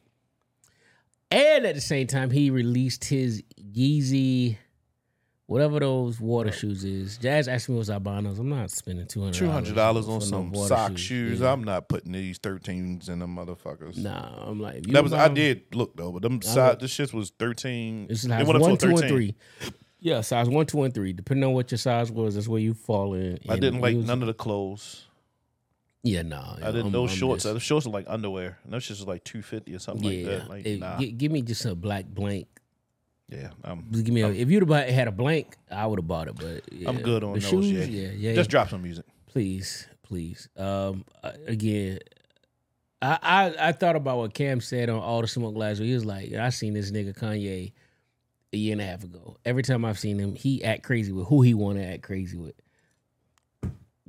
and 1.29 1.65
at 1.65 1.75
the 1.75 1.81
same 1.81 2.07
time, 2.07 2.31
he 2.31 2.49
released 2.49 3.03
his 3.05 3.43
Yeezy, 3.61 4.57
whatever 5.45 5.79
those 5.81 6.19
water 6.19 6.51
shoes 6.51 6.83
is. 6.83 7.17
Jazz 7.19 7.47
asked 7.47 7.69
me 7.69 7.75
what's 7.75 7.91
albinos. 7.91 8.39
I'm 8.39 8.49
not 8.49 8.71
spending 8.71 9.05
two 9.05 9.19
hundred 9.19 9.35
Two 9.35 9.51
hundred 9.51 9.75
dollars 9.75 10.07
on 10.07 10.19
for 10.21 10.25
no 10.25 10.29
some 10.31 10.55
sock 10.67 10.97
shoes. 10.97 11.41
Yeah. 11.41 11.53
I'm 11.53 11.63
not 11.63 11.89
putting 11.89 12.13
these 12.13 12.39
thirteens 12.39 13.07
in 13.07 13.19
them 13.19 13.35
motherfuckers. 13.35 13.97
Nah, 13.97 14.49
I'm 14.49 14.59
like 14.59 14.87
you 14.87 14.93
That 14.93 15.03
was 15.03 15.13
I 15.13 15.25
them- 15.25 15.35
did 15.35 15.75
look 15.75 15.95
though, 15.95 16.11
but 16.11 16.23
them 16.23 16.41
size 16.41 16.77
this 16.79 16.89
shit 16.89 17.13
was 17.13 17.29
thirteen. 17.37 18.07
It's 18.09 18.25
It 18.25 18.29
went 18.29 18.49
up 18.49 18.55
to 18.55 18.59
one, 18.61 18.77
two, 18.77 18.87
and 18.87 18.97
13. 18.99 19.09
three. 19.09 19.35
Yeah, 19.99 20.21
size 20.21 20.47
one, 20.47 20.65
two, 20.67 20.83
and 20.83 20.93
three. 20.93 21.11
Depending 21.13 21.43
on 21.45 21.53
what 21.53 21.71
your 21.71 21.77
size 21.79 22.11
was, 22.11 22.35
that's 22.35 22.47
where 22.47 22.61
you 22.61 22.73
fall 22.73 23.13
in. 23.15 23.39
I 23.49 23.55
didn't 23.57 23.81
like 23.81 23.95
was- 23.95 24.05
none 24.05 24.21
of 24.21 24.27
the 24.27 24.33
clothes. 24.33 25.05
Yeah, 26.03 26.21
nah. 26.21 26.53
I 26.61 26.67
didn't. 26.67 26.83
I'm- 26.83 26.91
those 26.91 27.11
I'm 27.11 27.17
shorts. 27.17 27.43
just- 27.43 27.53
those 27.53 27.63
shorts 27.63 27.85
are 27.87 27.89
like 27.89 28.05
underwear. 28.07 28.59
And 28.63 28.73
those 28.73 29.01
are 29.01 29.05
like 29.05 29.23
two 29.23 29.41
fifty 29.41 29.73
or 29.75 29.79
something 29.79 30.09
yeah, 30.09 30.27
like 30.27 30.39
that. 30.39 30.49
Like 30.49 30.65
Hey, 30.65 30.77
nah. 30.77 30.97
gi- 30.99 31.11
give 31.11 31.31
me 31.31 31.41
just 31.41 31.65
a 31.65 31.73
black 31.75 32.05
blank. 32.05 32.47
yeah, 33.27 33.49
I'm. 33.63 33.89
Give 33.91 34.07
me 34.09 34.21
a, 34.21 34.29
if 34.29 34.49
you'd 34.49 34.61
have 34.61 34.69
bought- 34.69 34.87
had 34.87 35.07
a 35.07 35.11
blank, 35.11 35.57
I 35.71 35.85
would 35.87 35.99
have 35.99 36.07
bought 36.07 36.27
it. 36.27 36.35
But 36.35 36.71
yeah. 36.71 36.87
I'm 36.89 37.01
good 37.01 37.23
on 37.23 37.33
the 37.33 37.39
those. 37.39 37.49
shoes. 37.49 37.71
yeah, 37.71 37.83
Yeah, 37.85 38.11
yeah. 38.15 38.33
Just 38.35 38.49
drop 38.51 38.69
some 38.69 38.83
music. 38.83 39.05
please, 39.25 39.87
please. 40.03 40.47
Um, 40.55 41.03
uh, 41.23 41.31
again, 41.47 41.99
I, 43.01 43.17
I 43.21 43.67
I 43.69 43.71
thought 43.73 43.95
about 43.95 44.17
what 44.19 44.33
Cam 44.35 44.61
said 44.61 44.89
on 44.89 44.99
all 44.99 45.21
the 45.21 45.27
smoke 45.27 45.55
last 45.57 45.79
week. 45.79 45.87
He 45.89 45.93
was 45.95 46.05
like, 46.05 46.31
I 46.33 46.49
seen 46.51 46.73
this 46.75 46.91
nigga 46.91 47.17
Kanye 47.17 47.73
a 48.53 48.57
year 48.57 48.73
and 48.73 48.81
a 48.81 48.85
half 48.85 49.03
ago. 49.03 49.37
Every 49.45 49.63
time 49.63 49.85
I've 49.85 49.99
seen 49.99 50.19
him, 50.19 50.35
he 50.35 50.63
act 50.63 50.83
crazy 50.83 51.11
with 51.11 51.27
who 51.27 51.41
he 51.41 51.53
want 51.53 51.77
to 51.77 51.85
act 51.85 52.03
crazy 52.03 52.37
with. 52.37 52.55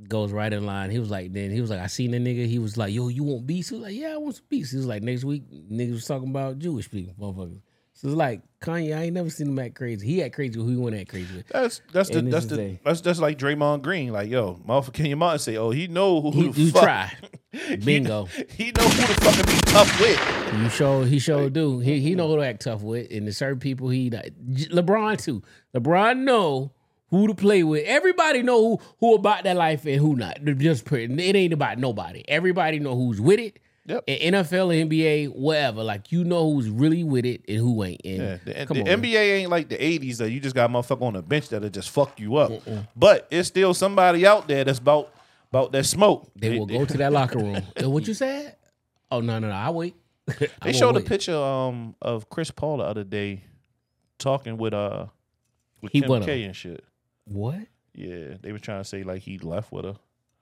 Goes 0.07 0.31
right 0.31 0.51
in 0.51 0.65
line. 0.65 0.91
He 0.91 0.99
was 0.99 1.11
like, 1.11 1.33
then 1.33 1.51
he 1.51 1.59
was 1.59 1.69
like, 1.69 1.81
I 1.81 1.87
seen 1.87 2.11
the 2.11 2.19
nigga. 2.19 2.45
He 2.47 2.57
was 2.57 2.77
like, 2.77 2.93
yo, 2.93 3.09
you 3.09 3.23
want 3.23 3.45
beats? 3.45 3.69
He 3.69 3.75
was 3.75 3.83
like, 3.83 3.95
yeah, 3.95 4.13
I 4.13 4.17
want 4.17 4.35
some 4.35 4.45
beats. 4.47 4.71
He 4.71 4.77
was 4.77 4.85
like, 4.85 5.03
next 5.03 5.25
week, 5.25 5.43
niggas 5.51 5.91
was 5.91 6.05
talking 6.05 6.29
about 6.29 6.57
Jewish 6.59 6.89
people, 6.89 7.13
motherfuckers. 7.19 7.61
So 8.01 8.07
it's 8.07 8.15
like 8.15 8.41
Kanye, 8.61 8.97
I 8.97 9.03
ain't 9.03 9.13
never 9.13 9.29
seen 9.29 9.47
him 9.47 9.59
act 9.59 9.75
crazy. 9.75 10.07
He 10.07 10.23
act 10.23 10.33
crazy 10.33 10.57
with 10.57 10.67
who 10.67 10.71
he 10.71 10.77
want 10.77 10.95
to 10.95 11.01
act 11.01 11.09
crazy 11.09 11.35
with. 11.35 11.47
That's 11.49 11.81
that's 11.91 12.09
And 12.11 12.27
this 12.27 12.33
that's 12.33 12.45
the 12.45 12.61
a- 12.61 12.79
that's 12.85 13.01
that's 13.01 13.19
like 13.19 13.37
Draymond 13.37 13.81
Green. 13.81 14.13
Like 14.13 14.29
yo, 14.29 14.53
motherfucker, 14.65 14.93
Kenyon 14.93 15.19
Martin 15.19 15.39
say, 15.39 15.57
oh, 15.57 15.71
he 15.71 15.87
know 15.87 16.21
who 16.21 16.31
He, 16.31 16.47
the 16.47 16.61
you 16.61 16.71
fuck. 16.71 16.83
try. 16.83 17.13
Bingo. 17.83 18.25
He 18.55 18.71
know 18.71 18.83
who 18.83 19.13
the 19.13 19.21
fuck 19.21 19.35
to 19.35 19.45
be 19.45 19.59
tough 19.69 19.99
with. 19.99 20.61
You 20.63 20.69
show 20.69 21.03
he 21.03 21.19
sure 21.19 21.49
do. 21.49 21.79
He 21.79 21.99
he 21.99 22.15
know 22.15 22.29
who 22.29 22.37
to 22.37 22.41
act 22.45 22.61
tough 22.61 22.83
with, 22.83 23.11
and 23.11 23.27
the 23.27 23.33
certain 23.33 23.59
people 23.59 23.89
he 23.89 24.09
LeBron 24.09 25.21
too. 25.21 25.43
LeBron 25.75 26.19
know 26.19 26.71
who 27.09 27.27
to 27.27 27.35
play 27.35 27.63
with. 27.63 27.83
Everybody 27.85 28.43
know 28.43 28.61
who 28.77 28.79
who 29.01 29.15
about 29.15 29.43
that 29.43 29.57
life 29.57 29.85
and 29.85 29.99
who 29.99 30.15
not. 30.15 30.39
Just 30.57 30.89
it 30.89 31.35
ain't 31.35 31.51
about 31.53 31.77
nobody. 31.79 32.23
Everybody 32.29 32.79
know 32.79 32.95
who's 32.95 33.19
with 33.19 33.41
it 33.41 33.59
Yep. 33.89 34.03
In 34.05 34.33
NFL, 34.35 34.87
NBA, 34.87 35.35
whatever, 35.35 35.83
like 35.83 36.11
you 36.11 36.23
know 36.23 36.53
who's 36.53 36.69
really 36.69 37.03
with 37.03 37.25
it 37.25 37.41
and 37.47 37.57
who 37.57 37.83
ain't. 37.83 38.01
And 38.05 38.17
Yeah, 38.17 38.37
the, 38.45 38.65
come 38.67 38.75
the 38.77 38.81
on, 38.81 39.01
man. 39.01 39.01
NBA 39.01 39.39
ain't 39.39 39.49
like 39.49 39.67
the 39.67 39.77
'80s 39.77 40.17
that 40.17 40.29
you 40.29 40.39
just 40.39 40.53
got 40.53 40.69
a 40.69 40.73
motherfucker 40.73 41.01
on 41.01 41.13
the 41.13 41.23
bench 41.23 41.49
that'll 41.49 41.69
just 41.69 41.89
fuck 41.89 42.19
you 42.19 42.35
up. 42.37 42.51
But 42.95 43.27
it's 43.31 43.47
still 43.47 43.73
somebody 43.73 44.27
out 44.27 44.47
there 44.47 44.63
that's 44.63 44.77
about 44.79 45.11
about 45.51 45.71
that 45.71 45.85
smoke. 45.85 46.29
They 46.35 46.59
will 46.59 46.67
go 46.67 46.85
to 46.85 46.97
that 46.97 47.11
locker 47.11 47.39
room. 47.39 47.63
Uh, 47.83 47.89
what 47.89 48.07
you 48.07 48.13
said? 48.13 48.55
Oh 49.09 49.21
no, 49.21 49.39
no, 49.39 49.47
no! 49.49 49.53
I 49.55 49.71
wait. 49.71 49.95
I 50.29 50.47
They 50.65 50.73
showed 50.73 50.95
a 50.95 51.01
picture 51.01 51.35
um 51.35 51.95
of 52.01 52.29
Chris 52.29 52.51
Paul 52.51 52.77
the 52.77 52.83
other 52.83 53.03
day 53.03 53.43
talking 54.19 54.57
with 54.57 54.73
uh 54.75 55.07
with 55.81 55.91
He 55.93 56.01
Kim 56.01 56.21
K 56.21 56.43
and 56.43 56.55
shit. 56.55 56.83
What? 57.25 57.57
Yeah, 57.95 58.35
they 58.41 58.51
were 58.51 58.59
trying 58.59 58.81
to 58.81 58.87
say 58.87 59.01
like 59.03 59.23
he 59.23 59.39
left 59.39 59.71
with 59.71 59.85
her, 59.85 59.95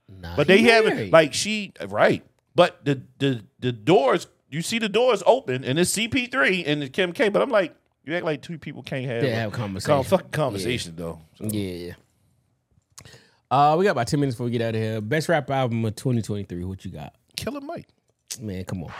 Nah, 0.09 0.35
but 0.35 0.47
they 0.47 0.61
haven't 0.63 1.11
like 1.11 1.33
she 1.33 1.71
right. 1.87 2.23
But 2.57 2.83
the 2.83 3.01
the 3.19 3.43
the 3.59 3.71
doors 3.71 4.25
you 4.49 4.61
see 4.61 4.79
the 4.79 4.89
doors 4.89 5.21
open 5.25 5.63
and 5.63 5.77
it's 5.77 5.91
CP3 5.95 6.63
and 6.65 6.81
it's 6.83 6.91
Kim 6.91 7.13
K. 7.13 7.29
But 7.29 7.41
I'm 7.43 7.49
like 7.51 7.75
you 8.03 8.15
act 8.15 8.25
like 8.25 8.41
two 8.41 8.57
people 8.57 8.81
can't 8.83 9.05
have 9.05 9.21
They 9.21 9.31
a 9.31 9.35
have 9.35 9.51
con- 9.51 9.65
conversation. 9.67 10.03
fucking 10.03 10.29
conversation 10.31 10.93
though. 10.95 11.19
So, 11.35 11.45
Yeah. 11.51 11.93
Uh, 13.49 13.75
we 13.77 13.85
got 13.85 13.91
about 13.91 14.07
ten 14.07 14.19
minutes 14.19 14.35
before 14.35 14.45
we 14.45 14.51
get 14.51 14.61
out 14.61 14.75
of 14.75 14.81
here. 14.81 14.99
Best 14.99 15.29
rap 15.29 15.49
album 15.51 15.85
of 15.85 15.95
2023. 15.95 16.63
What 16.65 16.83
you 16.83 16.91
got? 16.91 17.13
Killer 17.37 17.61
Mike 17.61 17.87
Man, 18.41 18.65
come 18.65 18.83
on. 18.83 18.91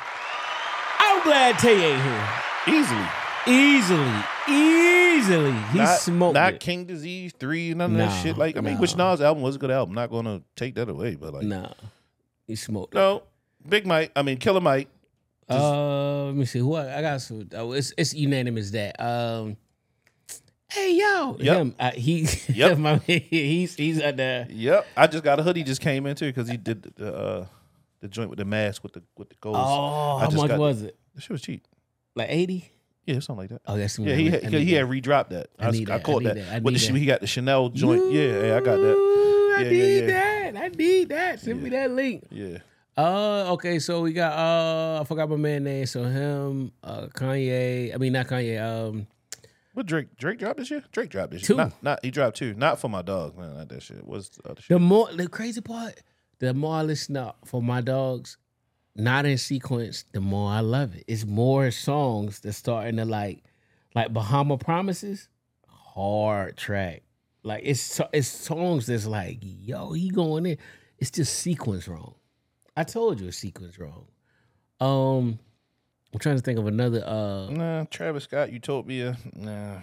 I'm 0.99 1.21
glad 1.23 1.57
Tay 1.59 1.93
ain't 1.93 2.01
here. 2.01 2.79
easily. 2.79 3.05
Easily, 3.49 4.21
easily, 4.49 5.51
he 5.71 5.77
not, 5.77 5.99
smoked 5.99 6.33
not 6.33 6.53
it. 6.55 6.59
King 6.59 6.83
Disease 6.85 7.33
three, 7.39 7.73
none 7.73 7.91
of 7.91 7.97
Nah, 7.97 8.07
that 8.07 8.21
shit. 8.23 8.37
Like 8.37 8.57
I 8.57 8.61
mean, 8.61 8.73
nah. 8.75 8.81
which 8.81 8.95
Nas 8.97 9.21
album 9.21 9.41
was 9.41 9.55
a 9.55 9.59
good 9.59 9.71
album. 9.71 9.95
Not 9.95 10.09
gonna 10.11 10.41
take 10.57 10.75
that 10.75 10.89
away, 10.89 11.15
but 11.15 11.33
like 11.33 11.43
Nah, 11.45 11.69
he 12.45 12.55
smoked. 12.57 12.93
it. 12.93 12.97
Big 13.69 13.85
Mike. 13.85 14.11
I 14.15 14.21
mean, 14.21 14.37
Killer 14.37 14.61
Mike. 14.61 14.89
Uh, 15.49 16.25
let 16.25 16.35
me 16.35 16.45
see. 16.45 16.59
Who 16.59 16.75
I, 16.75 16.97
I 16.97 17.01
got? 17.01 17.21
Some, 17.21 17.47
oh, 17.53 17.71
it's 17.71 17.93
it's 17.97 18.13
unanimous 18.13 18.71
that. 18.71 18.99
Um, 18.99 19.55
hey 20.69 20.97
yo, 20.97 21.37
Yep. 21.39 21.57
him. 21.57 21.75
Uh, 21.79 21.91
he. 21.91 22.27
Yep. 22.53 22.77
my, 22.77 22.97
he's 22.97 23.75
he's 23.75 23.99
at 23.99 24.17
the. 24.17 24.47
Yep, 24.49 24.87
I 24.95 25.07
just 25.07 25.23
got 25.23 25.39
a 25.39 25.43
hoodie. 25.43 25.63
Just 25.63 25.81
came 25.81 26.05
in 26.05 26.15
too 26.15 26.27
because 26.27 26.49
he 26.49 26.57
did 26.57 26.83
the 26.95 27.13
uh, 27.15 27.45
the 28.01 28.07
joint 28.07 28.29
with 28.29 28.39
the 28.39 28.45
mask 28.45 28.83
with 28.83 28.93
the 28.93 29.03
with 29.17 29.29
the 29.29 29.35
gold. 29.39 29.55
Oh, 29.57 30.17
I 30.17 30.25
how 30.25 30.29
much 30.31 30.49
got- 30.49 30.59
was 30.59 30.81
it? 30.81 30.97
That 31.15 31.21
shit 31.21 31.29
was 31.31 31.41
cheap. 31.41 31.65
Like 32.15 32.27
eighty. 32.29 32.69
Yeah, 33.05 33.19
something 33.21 33.43
like 33.43 33.49
that. 33.51 33.61
Oh, 33.65 33.77
that's 33.77 33.97
Yeah, 33.97 34.15
he 34.15 34.29
had, 34.29 34.43
I 34.43 34.49
he 34.59 34.73
that. 34.73 34.79
had 34.79 34.87
redropped 34.89 35.29
that. 35.29 35.47
I 35.57 35.67
I, 35.67 35.71
need 35.71 35.89
I 35.89 35.93
that. 35.97 36.01
I 36.01 36.03
caught 36.11 36.23
need 36.23 36.27
that. 36.27 36.35
that. 36.35 36.53
I 36.55 36.59
With 36.59 36.73
the, 36.77 36.87
that. 36.91 36.97
he 36.99 37.05
got 37.05 37.21
the 37.21 37.27
Chanel 37.27 37.69
joint. 37.69 38.11
Yeah, 38.11 38.47
yeah, 38.47 38.57
I 38.57 38.59
got 38.59 38.75
that. 38.75 38.95
Ooh, 38.97 39.53
I 39.55 39.61
Yeah, 39.61 39.69
need 39.69 39.79
yeah, 39.79 40.01
yeah. 40.01 40.51
that. 40.51 40.57
I 40.61 40.67
need 40.67 41.09
that. 41.09 41.39
Send 41.39 41.63
me 41.63 41.69
that 41.69 41.89
link. 41.91 42.25
Yeah, 42.31 42.57
Uh, 42.97 43.51
okay, 43.53 43.77
so 43.77 44.01
we 44.01 44.11
got 44.11 44.33
uh, 44.33 45.01
I 45.01 45.03
forgot 45.05 45.29
my 45.29 45.35
man 45.35 45.63
name. 45.63 45.85
So 45.85 46.03
him, 46.03 46.71
uh, 46.83 47.07
Kanye. 47.07 47.93
I 47.93 47.97
mean, 47.97 48.13
not 48.13 48.27
Kanye. 48.27 48.59
Um, 48.61 49.05
what 49.73 49.85
Drake? 49.85 50.17
Drake 50.17 50.39
dropped 50.39 50.57
this 50.57 50.71
year. 50.71 50.83
Drake 50.91 51.09
dropped 51.09 51.31
this 51.33 51.43
Two. 51.43 51.53
year. 51.53 51.65
Not, 51.65 51.83
not 51.83 51.99
he 52.03 52.09
dropped 52.09 52.37
two. 52.37 52.55
Not 52.55 52.79
for 52.79 52.89
my 52.89 53.03
dog. 53.03 53.37
Man, 53.37 53.55
not 53.55 53.69
that 53.69 53.83
shit. 53.83 54.03
What's 54.03 54.29
the 54.29 54.49
other 54.49 54.61
shit? 54.61 54.69
the 54.69 54.79
more 54.79 55.07
the 55.13 55.27
crazy 55.27 55.61
part, 55.61 56.01
the 56.39 56.53
more 56.55 56.77
I 56.77 56.81
listen 56.81 57.15
up 57.17 57.37
for 57.45 57.61
my 57.61 57.81
dogs, 57.81 58.37
not 58.95 59.27
in 59.27 59.37
sequence, 59.37 60.03
the 60.13 60.19
more 60.21 60.49
I 60.51 60.61
love 60.61 60.95
it. 60.95 61.03
It's 61.07 61.23
more 61.25 61.69
songs 61.69 62.39
that's 62.39 62.57
starting 62.57 62.97
to 62.97 63.05
like, 63.05 63.43
like 63.93 64.11
Bahama 64.11 64.57
Promises, 64.57 65.29
hard 65.67 66.57
track. 66.57 67.03
Like 67.43 67.61
it's 67.63 67.79
so- 67.81 68.09
it's 68.11 68.27
songs 68.27 68.87
that's 68.87 69.05
like, 69.05 69.37
yo, 69.41 69.91
he 69.91 70.09
going 70.09 70.47
in. 70.47 70.57
It's 70.97 71.11
just 71.11 71.35
sequence 71.35 71.87
wrong. 71.87 72.15
I 72.77 72.83
told 72.83 73.19
you 73.19 73.27
a 73.27 73.31
sequence 73.31 73.77
wrong. 73.79 74.05
Um, 74.79 75.39
I'm 76.13 76.19
trying 76.19 76.35
to 76.37 76.41
think 76.41 76.59
of 76.59 76.67
another. 76.67 77.03
Uh, 77.05 77.49
Nah, 77.49 77.83
Travis 77.89 78.23
Scott, 78.25 78.51
Utopia. 78.53 79.17
Nah, 79.35 79.79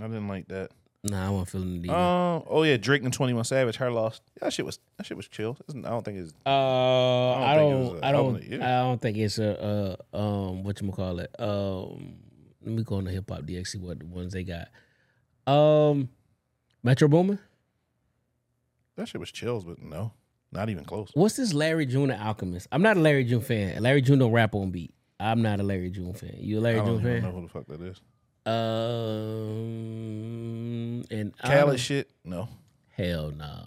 I 0.00 0.02
didn't 0.02 0.26
like 0.28 0.48
that. 0.48 0.70
nah, 1.04 1.26
I 1.26 1.30
wasn't 1.30 1.48
feeling 1.50 1.76
it 1.76 1.88
either. 1.90 1.94
Um, 1.94 2.42
oh 2.48 2.62
yeah, 2.64 2.78
Drake 2.78 3.02
and 3.04 3.12
Twenty 3.12 3.34
One 3.34 3.44
Savage, 3.44 3.76
her 3.76 3.90
loss. 3.90 4.20
That 4.40 4.52
shit 4.52 4.64
was 4.64 4.78
that 4.96 5.04
shit 5.06 5.16
was 5.16 5.28
chill. 5.28 5.56
It's- 5.68 5.84
I 5.84 5.90
don't 5.90 6.04
think 6.04 6.18
it's 6.18 6.32
Uh, 6.46 7.32
I 7.34 7.54
think 7.56 7.68
it 7.68 7.70
don't. 7.70 7.92
was 7.92 8.00
I 8.02 8.08
a 8.08 8.12
don't. 8.12 8.14
album 8.24 8.34
of 8.36 8.48
the. 8.50 8.64
I 8.64 8.82
don't 8.82 9.00
think 9.00 9.16
it's 9.18 9.38
a. 9.38 9.96
Uh, 10.12 10.16
um, 10.18 10.64
what 10.64 10.80
you 10.80 10.90
call 10.92 11.18
it? 11.20 11.30
Um, 11.38 12.16
let 12.64 12.74
me 12.74 12.82
go 12.82 12.96
on 12.96 13.04
the 13.04 13.12
hip 13.12 13.28
hop 13.30 13.42
DX 13.42 13.68
see 13.68 13.78
what 13.78 14.00
the 14.00 14.06
ones 14.06 14.32
they 14.32 14.42
got. 14.44 14.68
Um, 15.52 16.08
Metro 16.82 17.06
Boomin. 17.08 17.38
that 18.96 19.06
shit 19.08 19.20
was 19.20 19.30
chills, 19.30 19.64
but 19.64 19.80
no, 19.80 20.12
not 20.52 20.68
even 20.70 20.84
close. 20.84 21.10
What's 21.14 21.36
this 21.36 21.52
Larry 21.52 21.86
June 21.86 22.08
the 22.08 22.20
Alchemist? 22.20 22.66
I'm 22.72 22.82
not 22.82 22.96
a 22.96 23.00
Larry 23.00 23.24
June 23.24 23.40
fan. 23.40 23.82
Larry 23.82 24.00
June 24.02 24.18
don't 24.18 24.32
rap 24.32 24.54
on 24.54 24.70
beat. 24.70 24.94
I'm 25.18 25.42
not 25.42 25.60
a 25.60 25.62
Larry 25.62 25.90
June 25.90 26.12
fan. 26.14 26.34
You 26.38 26.58
a 26.58 26.60
Larry 26.60 26.76
don't 26.76 26.86
June 26.86 26.96
even 27.00 27.12
fan? 27.14 27.22
know 27.22 27.32
who 27.32 27.42
the 27.42 27.48
fuck 27.48 27.66
that 27.68 27.80
is. 27.80 28.00
Um, 29.76 31.04
and 31.10 31.32
I 31.42 31.48
Khaled 31.48 31.80
shit, 31.80 32.10
no. 32.24 32.48
Hell 32.96 33.30
no. 33.32 33.64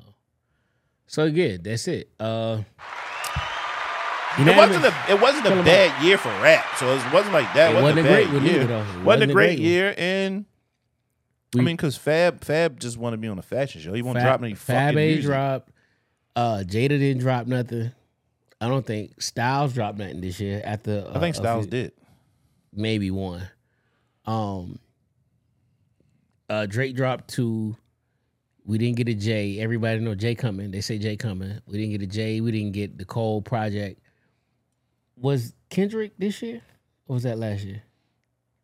So 1.08 1.26
yeah, 1.26 1.58
that's 1.62 1.88
it. 1.88 2.10
Uh, 2.20 2.62
It 4.38 4.56
wasn't 4.56 4.86
a 4.86 4.94
it 5.10 5.20
wasn't 5.20 5.48
a 5.48 5.64
bad 5.64 6.04
year 6.04 6.18
for 6.18 6.30
rap, 6.42 6.66
so 6.78 6.96
it 6.96 7.02
wasn't 7.12 7.34
like 7.34 7.52
that. 7.56 7.72
It 7.72 7.82
wasn't, 7.82 8.06
wasn't 8.06 8.08
a 8.08 8.10
great 8.10 8.30
year. 8.44 8.62
It 8.62 8.70
wasn't, 8.70 9.04
wasn't 9.06 9.32
a 9.32 9.34
great 9.34 9.48
great 9.58 9.60
year, 9.60 9.94
and 9.98 10.46
I 11.56 11.62
mean, 11.62 11.76
because 11.76 11.98
Fab 11.98 12.44
Fab 12.44 12.80
just 12.80 12.98
want 12.98 13.14
to 13.14 13.18
be 13.18 13.28
on 13.28 13.38
a 13.40 13.42
fashion 13.42 13.82
show. 13.82 13.92
He 13.94 14.02
won't 14.02 14.18
Fab- 14.18 14.26
drop 14.26 14.42
any 14.44 14.54
Fab 14.54 14.94
fucking 14.94 14.96
music. 14.96 15.26
dropped. 15.26 15.72
Uh, 16.36 16.64
Jada 16.66 16.90
didn't 16.90 17.20
drop 17.20 17.48
nothing. 17.48 17.92
I 18.62 18.68
don't 18.68 18.86
think 18.86 19.22
Styles 19.22 19.74
dropped 19.74 19.98
nothing 19.98 20.22
this 20.22 20.40
year. 20.40 20.62
After 20.64 21.06
uh, 21.08 21.18
I 21.18 21.20
think 21.20 21.36
Styles 21.36 21.66
few- 21.66 21.72
did. 21.72 21.92
maybe 22.74 23.12
one. 23.12 23.48
Um, 24.26 24.80
uh, 26.50 26.66
Drake 26.66 26.96
dropped 26.96 27.30
two. 27.30 27.76
We 28.66 28.78
didn't 28.78 28.98
get 28.98 29.08
a 29.10 29.14
J. 29.16 29.60
Everybody 29.60 30.00
know 30.00 30.14
J 30.16 30.36
coming. 30.36 30.72
They 30.72 30.82
say 30.82 30.98
J 31.00 31.16
coming. 31.16 31.60
We 31.68 31.78
didn't 31.78 31.92
get 31.92 32.02
a 32.04 32.08
J. 32.08 32.42
We 32.42 32.52
didn't 32.52 32.74
get 32.74 32.98
the 32.98 33.06
Cole 33.06 33.42
project. 33.42 34.02
Was 35.18 35.54
Kendrick 35.70 36.14
this 36.18 36.42
year? 36.42 36.62
Or 37.08 37.16
was 37.16 37.24
that 37.24 37.38
last 37.40 37.64
year? 37.64 37.82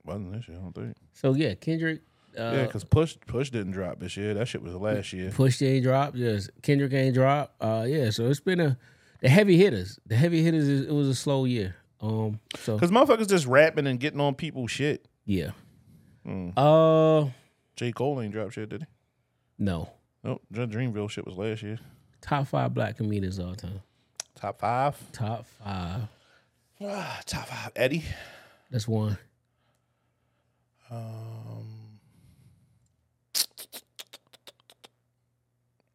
Wasn't 0.03 0.31
this 0.33 0.47
year? 0.47 0.57
I 0.57 0.61
don't 0.61 0.73
think. 0.75 0.95
So 1.13 1.33
yeah, 1.33 1.55
Kendrick. 1.55 2.01
Uh, 2.37 2.51
yeah, 2.55 2.63
because 2.65 2.83
Push 2.83 3.17
Push 3.27 3.49
didn't 3.49 3.71
drop 3.71 3.99
this 3.99 4.17
year. 4.17 4.33
That 4.33 4.47
shit 4.47 4.61
was 4.61 4.73
last 4.75 5.13
year. 5.13 5.31
Push 5.31 5.61
ain't 5.61 5.83
dropped. 5.83 6.15
Yes, 6.15 6.49
Kendrick 6.61 6.93
ain't 6.93 7.13
dropped. 7.15 7.61
Uh, 7.61 7.85
yeah. 7.87 8.09
So 8.09 8.27
it's 8.27 8.39
been 8.39 8.59
a 8.59 8.77
the 9.21 9.29
heavy 9.29 9.57
hitters. 9.57 9.99
The 10.05 10.15
heavy 10.15 10.43
hitters. 10.43 10.67
Is, 10.67 10.81
it 10.87 10.91
was 10.93 11.07
a 11.07 11.15
slow 11.15 11.45
year. 11.45 11.75
Um. 12.01 12.39
So 12.59 12.75
Because 12.75 12.91
motherfuckers 12.91 13.27
just 13.29 13.45
rapping 13.47 13.87
and 13.87 13.99
getting 13.99 14.19
on 14.19 14.35
people's 14.35 14.71
shit. 14.71 15.07
yeah. 15.25 15.51
Mm. 16.27 16.53
Uh. 16.57 17.29
J 17.75 17.91
Cole 17.91 18.21
ain't 18.21 18.31
dropped 18.33 18.53
shit, 18.53 18.69
did 18.69 18.81
he? 18.81 18.87
No. 19.59 19.89
Nope. 20.23 20.41
Dream- 20.51 20.71
Dreamville 20.93 21.09
shit 21.09 21.25
was 21.25 21.35
last 21.37 21.61
year. 21.61 21.77
Top 22.21 22.47
five 22.47 22.73
black 22.73 22.97
comedians 22.97 23.39
all 23.39 23.53
time. 23.53 23.81
Top 24.33 24.59
five. 24.59 24.95
Top 25.11 25.45
five. 25.45 26.01
Ah, 26.81 27.21
top 27.25 27.47
five. 27.47 27.71
Eddie. 27.75 28.03
That's 28.71 28.87
one. 28.87 29.17
Um, 30.89 31.64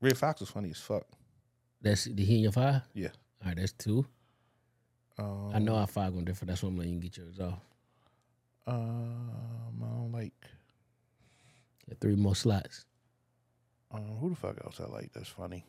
Redd 0.01 0.17
Foxx 0.17 0.41
was 0.41 0.51
funny 0.51 0.71
as 0.71 0.79
fuck. 0.79 1.07
That's 1.83 2.05
the 2.05 2.25
he 2.25 2.37
in 2.37 2.43
your 2.43 2.53
five. 2.53 2.83
Yeah. 2.95 3.09
All 3.43 3.49
right. 3.49 3.57
That's 3.57 3.73
two. 3.73 4.07
Um, 5.19 5.51
I 5.55 5.59
know 5.59 5.75
our 5.77 5.87
five 5.87 6.13
gonna 6.13 6.25
differ. 6.25 6.47
That's 6.47 6.63
why 6.63 6.69
I'm 6.71 6.77
letting 6.79 6.95
you 6.95 7.01
get 7.01 7.17
yours 7.17 7.39
off. 7.41 7.59
Um, 8.67 9.83
I 9.83 9.87
don't 9.87 10.13
like. 10.13 10.33
Got 11.89 12.01
three 12.01 12.17
more 12.17 12.37
slots. 12.37 12.85
Um, 13.93 14.17
who 14.21 14.31
the 14.31 14.37
fuck 14.37 14.57
else 14.65 14.81
I 14.81 14.85
like? 14.91 15.13
That's 15.13 15.29
funny. 15.29 15.65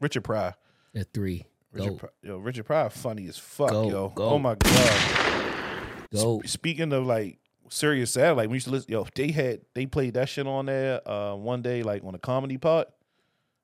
Richard 0.00 0.22
Pryor. 0.24 0.54
At 0.94 1.12
three. 1.12 1.46
Richard. 1.72 1.98
Pryor, 1.98 2.12
yo, 2.22 2.36
Richard 2.38 2.66
Pryor 2.66 2.90
funny 2.90 3.26
as 3.28 3.38
fuck, 3.38 3.70
Go, 3.70 3.88
yo. 3.88 4.08
go. 4.10 4.24
Oh 4.24 4.38
my 4.38 4.54
god. 4.56 6.06
Go. 6.12 6.40
Sp- 6.44 6.48
speaking 6.50 6.92
of 6.92 7.06
like 7.06 7.38
serious 7.72 8.12
sad, 8.12 8.36
like 8.36 8.48
we 8.48 8.54
used 8.56 8.66
to 8.66 8.72
listen. 8.72 8.92
Yo, 8.92 9.06
they 9.14 9.30
had 9.30 9.60
they 9.74 9.86
played 9.86 10.14
that 10.14 10.28
shit 10.28 10.46
on 10.46 10.66
there 10.66 11.06
uh, 11.08 11.34
one 11.34 11.62
day, 11.62 11.82
like 11.82 12.04
on 12.04 12.14
a 12.14 12.18
comedy 12.18 12.58
part. 12.58 12.88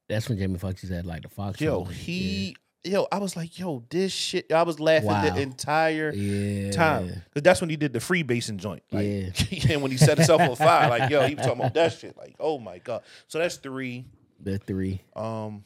That's 0.08 0.28
when 0.28 0.38
Jamie 0.38 0.58
Foxx 0.58 0.80
to 0.82 1.02
like 1.04 1.22
the 1.22 1.28
Foxx. 1.28 1.60
Yo, 1.60 1.84
show. 1.84 1.90
he, 1.90 2.56
yo, 2.82 3.06
I 3.12 3.18
was 3.18 3.36
like, 3.36 3.58
yo, 3.58 3.84
this 3.90 4.10
shit. 4.10 4.50
I 4.50 4.62
was 4.62 4.80
laughing 4.80 5.08
Wow. 5.08 5.22
the 5.34 5.40
entire 5.40 6.12
Yeah. 6.14 6.70
time 6.70 7.08
because 7.28 7.42
that's 7.42 7.60
when 7.60 7.68
he 7.68 7.76
did 7.76 7.92
the 7.92 8.00
free 8.00 8.22
basing 8.22 8.56
joint. 8.56 8.82
Like, 8.90 9.06
Yeah. 9.50 9.60
and 9.74 9.82
when 9.82 9.90
he 9.90 9.98
set 9.98 10.16
himself 10.16 10.40
on 10.40 10.56
fire, 10.56 10.88
like, 10.88 11.10
yo, 11.10 11.26
he 11.26 11.34
was 11.34 11.44
talking 11.44 11.60
about 11.60 11.74
that 11.74 11.92
shit. 11.98 12.16
Like, 12.16 12.36
oh 12.40 12.58
my 12.58 12.78
god. 12.78 13.02
So 13.26 13.38
that's 13.38 13.56
three. 13.56 14.06
The 14.40 14.58
three. 14.58 15.02
Um, 15.14 15.64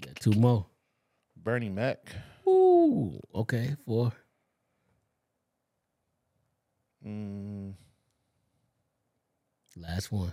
Got 0.00 0.16
two 0.20 0.32
more. 0.32 0.66
Bernie 1.36 1.68
Mac. 1.68 1.98
Ooh. 2.46 3.20
Okay. 3.34 3.74
Four. 3.86 4.12
Mm, 7.06 7.74
Last 9.76 10.12
one. 10.12 10.32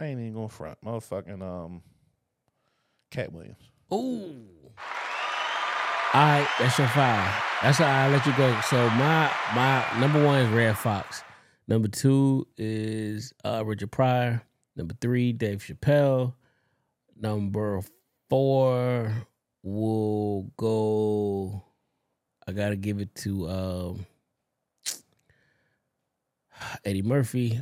I 0.00 0.06
ain't 0.06 0.20
even 0.20 0.34
gonna 0.34 0.48
front, 0.48 0.78
motherfucking. 0.84 1.42
Um, 1.42 1.82
Katt 3.10 3.32
Williams. 3.32 3.70
Ooh. 3.92 4.46
All 6.14 6.20
right, 6.20 6.46
that's 6.58 6.78
your 6.78 6.88
five. 6.88 7.42
That's 7.62 7.78
how 7.78 7.86
I 7.86 8.08
let 8.08 8.24
you 8.26 8.32
go. 8.36 8.58
So 8.68 8.88
my 8.90 9.30
my 9.54 9.84
number 9.98 10.24
one 10.24 10.40
is 10.40 10.48
Redd 10.50 10.76
Foxx. 10.78 11.22
Number 11.68 11.88
two 11.88 12.46
is 12.56 13.32
uh, 13.44 13.62
Richard 13.64 13.92
Pryor. 13.92 14.42
Number 14.76 14.94
three, 15.00 15.32
Dave 15.32 15.58
Chappelle. 15.62 16.34
Number 17.16 17.80
four 18.28 19.12
will 19.62 20.50
go. 20.56 21.64
I 22.46 22.52
gotta 22.52 22.76
give 22.76 23.00
it 23.00 23.14
to 23.16 23.48
um, 23.48 24.06
Eddie 26.84 27.02
Murphy, 27.02 27.60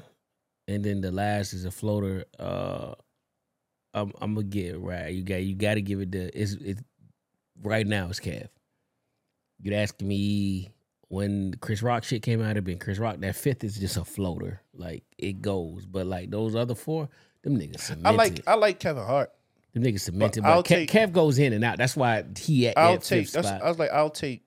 and 0.68 0.84
then 0.84 1.00
the 1.00 1.10
last 1.10 1.52
is 1.52 1.64
a 1.64 1.70
floater. 1.70 2.24
Uh, 2.38 2.94
I'm, 3.94 4.12
I'm 4.20 4.34
gonna 4.34 4.46
get 4.46 4.74
it 4.74 4.78
right. 4.78 5.08
You 5.14 5.22
got 5.22 5.42
you 5.42 5.54
got 5.54 5.74
to 5.74 5.82
give 5.82 6.00
it 6.00 6.12
the 6.12 6.30
it's 6.40 6.52
it's 6.54 6.82
right 7.62 7.86
now 7.86 8.08
it's 8.08 8.20
Kev. 8.20 8.48
You'd 9.62 9.74
ask 9.74 10.00
me 10.00 10.70
when 11.08 11.54
Chris 11.60 11.82
Rock 11.82 12.04
shit 12.04 12.22
came 12.22 12.40
out, 12.40 12.52
it'd 12.52 12.64
been 12.64 12.78
Chris 12.78 12.98
Rock. 12.98 13.16
That 13.18 13.34
fifth 13.36 13.64
is 13.64 13.76
just 13.78 13.96
a 13.96 14.04
floater, 14.04 14.60
like 14.74 15.02
it 15.18 15.42
goes. 15.42 15.86
But 15.86 16.06
like 16.06 16.30
those 16.30 16.54
other 16.54 16.74
four, 16.74 17.08
them 17.42 17.58
niggas 17.58 17.80
cemented. 17.80 18.06
I 18.06 18.10
like 18.12 18.40
I 18.48 18.54
like 18.54 18.78
Kevin 18.80 19.04
Hart. 19.04 19.30
them 19.74 19.82
niggas 19.82 20.00
cemented. 20.00 20.42
But 20.44 20.56
But, 20.56 20.64
Kev, 20.66 20.86
take- 20.86 20.90
Kev 20.90 21.12
goes 21.12 21.38
in 21.38 21.52
and 21.52 21.64
out. 21.64 21.78
That's 21.78 21.96
why 21.96 22.24
he 22.38 22.68
at 22.68 22.78
I'll 22.78 22.92
that 22.94 23.02
take. 23.02 23.24
fifth 23.26 23.32
That's, 23.34 23.48
spot. 23.48 23.62
I 23.62 23.68
was 23.68 23.78
like, 23.78 23.90
I'll 23.90 24.08
take 24.10 24.46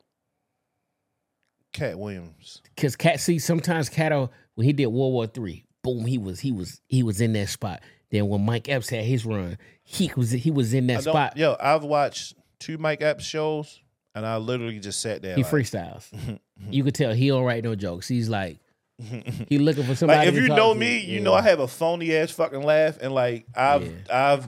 Katt 1.73 1.97
Williams. 1.99 2.61
Cause 2.77 2.95
Katt 2.95 3.19
see 3.19 3.39
sometimes 3.39 3.89
Cato 3.89 4.23
uh, 4.23 4.27
when 4.55 4.65
he 4.65 4.73
did 4.73 4.87
World 4.87 5.13
War 5.13 5.27
Three, 5.27 5.65
boom, 5.83 6.05
he 6.05 6.17
was 6.17 6.39
he 6.39 6.51
was 6.51 6.79
he 6.87 7.03
was 7.03 7.19
in 7.21 7.33
that 7.33 7.49
spot. 7.49 7.81
Then 8.11 8.27
when 8.29 8.45
Mike 8.45 8.69
Epps 8.69 8.89
had 8.89 9.03
his 9.03 9.25
run, 9.25 9.57
he 9.83 10.11
was 10.15 10.31
he 10.31 10.51
was 10.51 10.73
in 10.73 10.87
that 10.87 11.03
spot. 11.03 11.35
Yo, 11.35 11.55
I've 11.59 11.83
watched 11.83 12.35
two 12.59 12.77
Mike 12.77 13.01
Epps 13.01 13.25
shows, 13.25 13.81
and 14.15 14.25
I 14.25 14.37
literally 14.37 14.79
just 14.79 15.01
sat 15.01 15.21
there. 15.21 15.35
He 15.35 15.43
like, 15.43 15.51
freestyles. 15.51 16.07
Mhm. 16.61 16.71
you 16.71 16.83
could 16.83 16.93
tell 16.93 17.13
he 17.13 17.29
don't 17.29 17.43
write 17.43 17.63
no 17.63 17.73
jokes. 17.73 18.07
He's 18.07 18.29
like 18.29 18.59
he 19.49 19.57
looking 19.57 19.83
for 19.85 19.95
somebody. 19.95 20.19
Like 20.19 20.27
if 20.27 20.35
you 20.35 20.49
know 20.49 20.75
me, 20.75 20.99
you 20.99 21.15
Yeah. 21.17 21.23
know 21.23 21.33
I 21.33 21.41
have 21.41 21.59
a 21.59 21.67
phony 21.67 22.15
ass 22.15 22.29
fucking 22.29 22.61
laugh, 22.61 22.99
and 23.01 23.11
like 23.11 23.47
I've 23.55 23.91
I've 24.07 24.47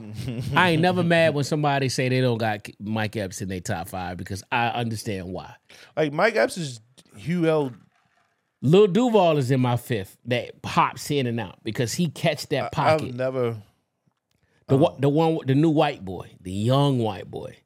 I 0.56 0.70
ain't 0.70 0.82
never 0.82 1.02
mad 1.02 1.34
when 1.34 1.42
somebody 1.42 1.88
say 1.88 2.08
they 2.08 2.20
don't 2.20 2.38
got 2.38 2.68
Mike 2.78 3.16
Epps 3.16 3.42
in 3.42 3.48
their 3.48 3.58
top 3.60 3.88
five 3.88 4.16
because 4.16 4.44
I 4.52 4.68
understand 4.68 5.32
why. 5.32 5.52
like 5.96 6.12
Mike 6.12 6.36
Epps 6.36 6.56
is 6.56 6.80
Hugh 7.16 7.46
L. 7.46 7.72
Lil 8.62 8.86
Duval 8.88 9.36
is 9.38 9.50
in 9.50 9.60
my 9.60 9.76
fifth 9.76 10.16
that 10.26 10.52
hops 10.64 11.10
in 11.10 11.26
and 11.26 11.38
out 11.38 11.58
because 11.62 11.92
he 11.94 12.08
catch 12.08 12.48
that 12.48 12.72
pocket. 12.72 13.08
I've 13.08 13.14
never. 13.14 13.56
The 14.68 14.74
uh, 14.74 14.78
one, 14.78 15.00
the 15.00 15.08
one, 15.08 15.38
the 15.46 15.54
new 15.54 15.70
white 15.70 16.04
boy, 16.04 16.30
the 16.40 16.50
young 16.52 16.98
white 16.98 17.30
boy. 17.30 17.56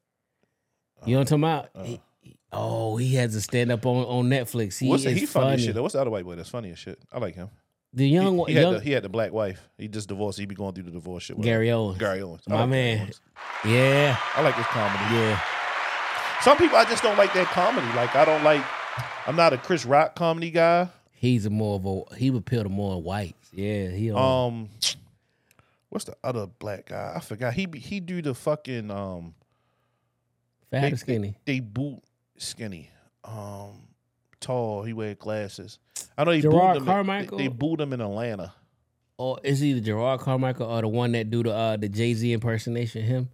You 1.06 1.14
know 1.14 1.20
what 1.20 1.32
I'm 1.32 1.40
talking 1.40 1.70
about? 1.78 1.86
He- 1.86 2.00
he- 2.20 2.36
oh, 2.52 2.96
he 2.98 3.14
has 3.14 3.34
a 3.34 3.40
stand 3.40 3.72
up 3.72 3.86
on, 3.86 4.04
on 4.04 4.28
Netflix. 4.28 4.78
He 4.78 4.88
What's 4.88 5.06
is 5.06 5.18
he 5.18 5.24
funny, 5.26 5.46
as 5.46 5.52
funny. 5.52 5.62
shit? 5.66 5.74
though. 5.74 5.82
What's 5.82 5.94
the 5.94 6.00
other 6.00 6.10
white 6.10 6.24
boy 6.24 6.34
that's 6.34 6.50
funny 6.50 6.70
as 6.72 6.78
shit? 6.78 6.98
I 7.12 7.18
like 7.18 7.34
him. 7.36 7.48
The 7.94 8.06
young, 8.08 8.38
He, 8.46 8.52
he 8.52 8.54
had 8.54 8.62
young 8.62 8.72
the, 8.74 8.80
he 8.80 8.90
had 8.92 9.02
the 9.02 9.08
black 9.08 9.32
wife. 9.32 9.68
He 9.78 9.88
just 9.88 10.08
divorced. 10.08 10.38
He 10.38 10.44
be 10.46 10.54
going 10.54 10.74
through 10.74 10.84
the 10.84 10.90
divorce 10.90 11.22
shit. 11.24 11.40
Gary 11.40 11.70
Owens. 11.70 11.98
Gary 11.98 12.20
Owens. 12.20 12.42
I 12.48 12.50
my 12.52 12.60
like 12.60 12.68
man. 12.70 12.98
Owens. 13.00 13.20
Yeah, 13.64 14.16
I 14.36 14.42
like 14.42 14.54
his 14.56 14.66
comedy. 14.66 15.14
yeah. 15.14 15.40
Some 16.42 16.56
people 16.58 16.76
I 16.76 16.84
just 16.84 17.02
don't 17.02 17.16
like 17.16 17.32
that 17.34 17.46
comedy. 17.46 17.86
Like 17.96 18.14
I 18.14 18.24
don't 18.24 18.42
like. 18.44 18.64
I'm 19.26 19.36
not 19.36 19.52
a 19.52 19.58
Chris 19.58 19.84
Rock 19.84 20.16
comedy 20.16 20.50
guy. 20.50 20.88
He's 21.12 21.46
a 21.46 21.50
more 21.50 21.76
of 21.76 21.86
a 21.86 22.14
he 22.16 22.30
would 22.30 22.40
appeal 22.40 22.62
to 22.62 22.68
more 22.68 23.00
whites. 23.00 23.50
Yeah, 23.52 23.88
he 23.88 24.10
on. 24.10 24.48
Um, 24.48 24.68
what's 25.88 26.04
the 26.06 26.16
other 26.24 26.46
black 26.46 26.86
guy? 26.86 27.12
I 27.16 27.20
forgot. 27.20 27.52
He 27.52 27.66
be, 27.66 27.78
he 27.78 28.00
do 28.00 28.22
the 28.22 28.34
fucking 28.34 28.90
um. 28.90 29.34
fat 30.70 30.82
they, 30.82 30.92
or 30.92 30.96
skinny. 30.96 31.36
They, 31.44 31.54
they 31.54 31.60
boot 31.60 32.02
skinny. 32.38 32.90
Um, 33.22 33.82
tall. 34.40 34.82
He 34.82 34.92
wear 34.92 35.14
glasses. 35.14 35.78
I 36.16 36.24
know 36.24 36.30
he 36.30 36.42
Jerrod 36.42 36.72
booed 36.72 36.76
him. 36.78 36.86
Carmichael? 36.86 37.38
They, 37.38 37.48
they 37.48 37.48
booed 37.48 37.80
him 37.80 37.92
in 37.92 38.00
Atlanta. 38.00 38.54
Or 39.18 39.38
is 39.44 39.60
he 39.60 39.78
the 39.78 39.90
Jerrod 39.90 40.20
Carmichael 40.20 40.66
or 40.66 40.80
the 40.80 40.88
one 40.88 41.12
that 41.12 41.28
do 41.30 41.42
the 41.42 41.52
uh, 41.52 41.76
the 41.76 41.90
Jay 41.90 42.14
Z 42.14 42.32
impersonation? 42.32 43.02
Him. 43.02 43.28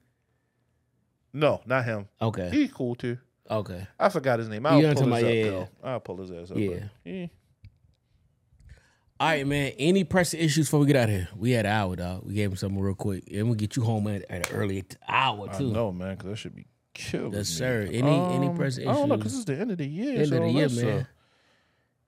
No, 1.33 1.61
not 1.67 1.85
him. 1.85 2.09
Okay. 2.21 2.51
He's 2.51 2.73
cool 2.73 2.97
too. 2.97 3.19
Okay. 3.51 3.87
I 3.99 4.09
forgot 4.09 4.39
his 4.39 4.49
name. 4.49 4.67
I'll 4.67 4.81
pull 4.95 5.13
his 5.15 5.25
up. 5.25 5.31
Yeah, 5.33 5.45
though. 5.45 5.69
I'll 5.85 6.01
pull 6.01 6.17
his 6.19 6.31
ass 6.31 6.51
up. 6.51 6.57
Yeah. 6.59 7.27
All 9.19 9.29
right, 9.29 9.47
man. 9.47 9.73
Any 9.79 10.05
pressing 10.05 10.41
issues 10.41 10.67
before 10.67 10.81
we 10.81 10.87
get 10.87 10.97
out 10.97 11.05
of 11.09 11.15
here? 11.15 11.29
We 11.37 11.53
had 11.53 11.65
an 11.65 11.73
hour, 11.73 11.97
dog. 11.97 12.25
We 12.27 12.35
gave 12.35 12.51
him 12.51 12.57
something 12.57 12.79
real 12.79 12.95
quick, 12.95 13.25
and 13.33 13.47
we'll 13.47 13.55
get 13.55 13.77
you 13.77 13.83
home 13.83 14.09
at, 14.09 14.23
at 14.31 14.51
an 14.51 14.57
early 14.57 14.85
hour 15.09 15.49
I 15.51 15.59
know, 15.61 15.91
man, 15.91 16.17
because 16.17 16.31
that 16.31 16.37
should 16.37 16.55
be 16.55 16.67
killing 16.93 17.33
Yes, 17.33 17.49
sir. 17.49 17.83
Any- 17.91 18.01
any 18.01 18.49
Um, 18.49 18.57
pressing 18.57 18.87
I 18.87 18.93
don't 18.93 19.09
know, 19.09 19.17
because 19.17 19.35
it's 19.35 19.45
the 19.47 19.57
end 19.59 19.71
of 19.71 19.79
the 19.79 19.87
year. 19.87 20.19
End 20.21 20.29
so 20.29 20.37
of 20.37 20.43
the 20.43 20.51
year, 20.51 20.67
uh, 20.67 20.69
man. 20.71 21.07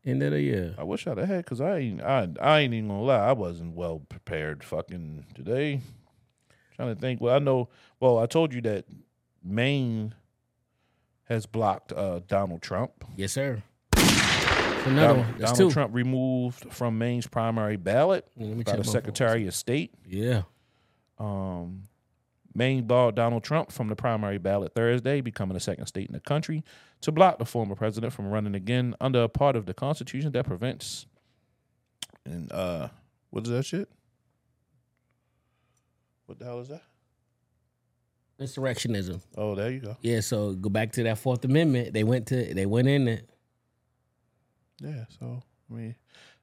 End 0.04 0.22
of 0.22 0.32
the 0.32 0.40
year. 0.40 0.74
I 0.78 0.84
wish 0.84 1.06
I'd 1.06 1.18
have 1.18 1.28
had 1.28 1.44
because 1.44 1.60
I 1.60 1.78
ain't 1.78 2.02
I, 2.02 2.28
I 2.40 2.60
ain't 2.60 2.72
even 2.72 2.88
gonna 2.88 3.02
lie 3.02 3.16
I 3.28 3.32
wasn't 3.32 3.74
well 3.74 4.00
prepared 4.08 4.62
fucking 4.64 5.24
today. 5.34 5.80
Trying 6.76 6.94
to 6.94 7.00
think. 7.00 7.20
Well, 7.20 7.34
I 7.34 7.38
know. 7.40 7.68
Well, 8.00 8.18
I 8.18 8.26
told 8.26 8.54
you 8.54 8.60
that 8.62 8.84
Maine 9.42 10.14
has 11.28 11.46
blocked 11.46 11.92
uh, 11.92 12.20
Donald 12.26 12.62
Trump. 12.62 13.04
Yes, 13.16 13.32
sir. 13.32 13.62
Another 13.92 14.84
Donald, 14.84 15.18
one. 15.18 15.34
That's 15.38 15.52
Donald 15.52 15.70
two. 15.70 15.74
Trump 15.74 15.94
removed 15.94 16.72
from 16.72 16.98
Maine's 16.98 17.26
primary 17.26 17.76
ballot 17.76 18.26
Yeah, 18.36 18.46
let 18.46 18.56
me 18.56 18.64
by 18.64 18.76
the 18.76 18.84
Secretary 18.84 19.46
of 19.46 19.54
State. 19.54 19.92
Yeah. 20.06 20.42
Um, 21.18 21.82
Maine 22.54 22.86
barred 22.86 23.14
Donald 23.14 23.44
Trump 23.44 23.70
from 23.70 23.88
the 23.88 23.96
primary 23.96 24.38
ballot 24.38 24.74
Thursday, 24.74 25.20
becoming 25.20 25.54
the 25.54 25.60
second 25.60 25.86
state 25.86 26.08
in 26.08 26.12
the 26.14 26.20
country 26.20 26.64
to 27.02 27.12
block 27.12 27.38
the 27.38 27.44
former 27.44 27.74
president 27.74 28.12
from 28.12 28.28
running 28.30 28.54
again 28.54 28.94
under 29.00 29.22
a 29.22 29.28
part 29.28 29.54
of 29.54 29.66
the 29.66 29.74
Constitution 29.74 30.32
that 30.32 30.46
prevents. 30.46 31.06
And 32.24 32.50
uh, 32.50 32.88
what 33.30 33.44
is 33.44 33.50
that 33.50 33.64
shit? 33.64 33.88
What 36.26 36.38
the 36.38 36.44
hell 36.46 36.60
is 36.60 36.68
that? 36.68 36.82
Insurrectionism. 38.40 39.20
Oh, 39.36 39.54
there 39.54 39.70
you 39.70 39.80
go. 39.80 39.96
Yeah. 40.00 40.20
So 40.20 40.52
go 40.52 40.68
back 40.68 40.92
to 40.92 41.02
that 41.04 41.18
Fourth 41.18 41.44
Amendment. 41.44 41.92
They 41.92 42.04
went 42.04 42.26
to. 42.28 42.54
They 42.54 42.66
went 42.66 42.88
in 42.88 43.08
it. 43.08 43.28
Yeah, 44.80 45.04
so 45.18 45.42
I 45.70 45.74
mean, 45.74 45.94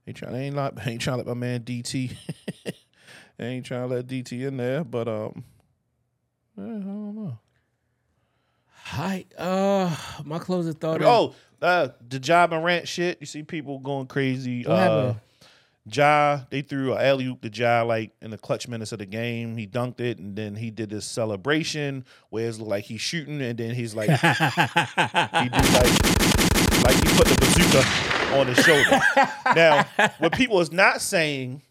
they 0.05 0.13
trying 0.13 0.33
they 0.33 0.43
ain't 0.45 0.55
not 0.55 0.75
ain't 0.87 1.01
trying 1.01 1.19
to 1.19 1.23
let 1.23 1.27
my 1.27 1.39
man 1.39 1.61
DT. 1.61 2.15
they 3.37 3.45
ain't 3.45 3.65
trying 3.65 3.87
to 3.87 3.95
let 3.95 4.07
DT 4.07 4.47
in 4.47 4.57
there, 4.57 4.83
but 4.83 5.07
um, 5.07 5.43
yeah, 6.57 6.63
I 6.63 6.67
don't 6.67 7.15
know. 7.15 7.39
Hi. 8.67 9.25
Uh, 9.37 9.95
my 10.25 10.37
closing 10.37 10.73
thought. 10.73 11.01
Oh, 11.01 11.33
uh, 11.61 11.89
the 12.07 12.19
Ja 12.19 12.45
Morant 12.47 12.87
shit. 12.87 13.17
You 13.19 13.25
see 13.25 13.43
people 13.43 13.79
going 13.79 14.07
crazy. 14.07 14.63
What 14.63 14.73
uh, 14.73 14.77
happened? 14.77 15.21
Ja, 15.91 16.41
they 16.49 16.61
threw 16.61 16.93
a 16.93 17.03
alley 17.03 17.27
oop 17.27 17.41
to 17.41 17.49
Ja 17.49 17.83
like 17.83 18.11
in 18.21 18.31
the 18.31 18.37
clutch 18.37 18.67
minutes 18.67 18.91
of 18.91 18.99
the 18.99 19.05
game. 19.05 19.55
He 19.55 19.67
dunked 19.67 19.99
it, 19.99 20.17
and 20.17 20.35
then 20.35 20.55
he 20.55 20.71
did 20.71 20.89
this 20.89 21.05
celebration 21.05 22.05
where 22.29 22.47
it's 22.49 22.59
like 22.59 22.85
he's 22.85 23.01
shooting, 23.01 23.41
and 23.41 23.57
then 23.57 23.75
he's 23.75 23.93
like 23.93 24.09
he 24.09 24.15
do 24.15 25.61
like 25.73 25.93
like 26.83 26.95
he 26.95 27.17
put 27.17 27.27
the 27.27 27.37
bazooka 27.39 28.37
on 28.37 28.47
his 28.47 28.57
shoulder. 28.57 28.99
now, 29.55 29.85
what 30.17 30.33
people 30.33 30.59
is 30.59 30.71
not 30.71 31.01
saying 31.01 31.61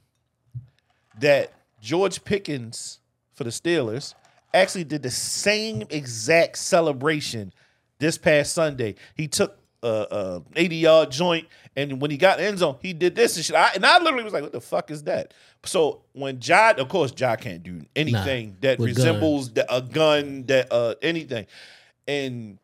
that 1.18 1.52
George 1.80 2.24
Pickens 2.24 3.00
for 3.32 3.44
the 3.44 3.50
Steelers 3.50 4.14
actually 4.52 4.84
did 4.84 5.02
the 5.02 5.10
same 5.10 5.82
exact 5.90 6.58
celebration 6.58 7.52
this 7.98 8.16
past 8.16 8.52
Sunday. 8.52 8.94
He 9.14 9.26
took 9.26 9.58
a, 9.84 10.06
a 10.10 10.42
80 10.56 10.76
yard 10.76 11.10
joint, 11.10 11.46
and 11.76 12.00
when 12.00 12.10
he 12.10 12.16
got 12.16 12.40
in 12.40 12.46
end 12.46 12.58
zone, 12.58 12.76
he 12.80 12.92
did 12.92 13.14
this 13.14 13.36
and 13.36 13.44
shit. 13.44 13.56
I, 13.56 13.72
and 13.74 13.84
I 13.84 13.98
literally 13.98 14.24
was 14.24 14.32
like, 14.32 14.42
"What 14.42 14.52
the 14.52 14.60
fuck 14.60 14.90
is 14.90 15.04
that?" 15.04 15.34
So 15.64 16.02
when 16.12 16.40
Ja, 16.42 16.72
of 16.76 16.88
course, 16.88 17.12
Ja 17.16 17.36
can't 17.36 17.62
do 17.62 17.82
anything 17.96 18.56
that 18.60 18.78
with 18.78 18.96
resembles 18.96 19.52
the, 19.52 19.72
a 19.74 19.80
gun, 19.82 20.44
that 20.46 20.72
uh 20.72 20.94
anything, 21.02 21.46
and 22.06 22.58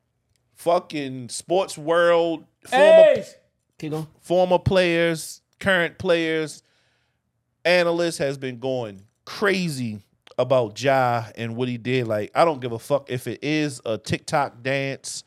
fucking 0.57 1.29
sports 1.31 1.79
world 1.79 2.45
former 2.67 3.03
Hey! 3.03 3.25
Former 4.21 4.59
players, 4.59 5.41
current 5.59 5.97
players, 5.99 6.63
analysts 7.65 8.19
has 8.19 8.37
been 8.37 8.59
going 8.59 9.03
crazy 9.25 10.03
about 10.39 10.81
Ja 10.83 11.25
and 11.37 11.57
what 11.57 11.69
he 11.69 11.79
did. 11.79 12.07
Like, 12.07 12.31
I 12.35 12.45
don't 12.45 12.61
give 12.61 12.73
a 12.73 12.79
fuck 12.79 13.11
if 13.11 13.27
it 13.27 13.41
is 13.43 13.81
a 13.85 13.97
TikTok 13.99 14.63
dance, 14.63 15.25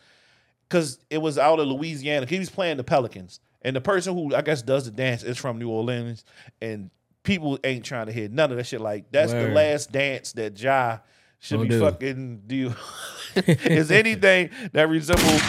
because 0.74 0.98
it 1.12 1.20
was 1.20 1.38
out 1.38 1.60
of 1.60 1.68
Louisiana. 1.68 2.26
He 2.26 2.40
was 2.40 2.50
playing 2.50 2.78
the 2.78 2.84
Pelicans, 2.84 3.40
and 3.62 3.76
the 3.76 3.82
person 3.82 4.16
who 4.16 4.34
I 4.34 4.42
guess 4.42 4.64
does 4.64 4.86
the 4.86 4.92
dance 4.92 5.22
is 5.22 5.38
from 5.38 5.60
New 5.60 5.70
Orleans, 5.70 6.26
and 6.62 6.90
people 7.22 7.60
ain't 7.64 7.86
trying 7.86 8.08
to 8.08 8.12
hear 8.12 8.28
none 8.28 8.50
of 8.50 8.58
that 8.58 8.66
shit. 8.66 8.82
Like, 8.82 9.12
that's 9.12 9.32
the 9.32 9.50
last 9.50 9.92
dance 9.92 10.32
that 10.34 10.60
Ja 10.60 10.98
should 11.40 11.58
Don't 11.58 11.68
be 11.68 11.70
do. 11.70 11.80
fucking 11.80 12.42
do. 12.48 12.74
is 13.36 13.92
anything 13.92 14.50
that 14.72 14.90
resembles 14.90 15.42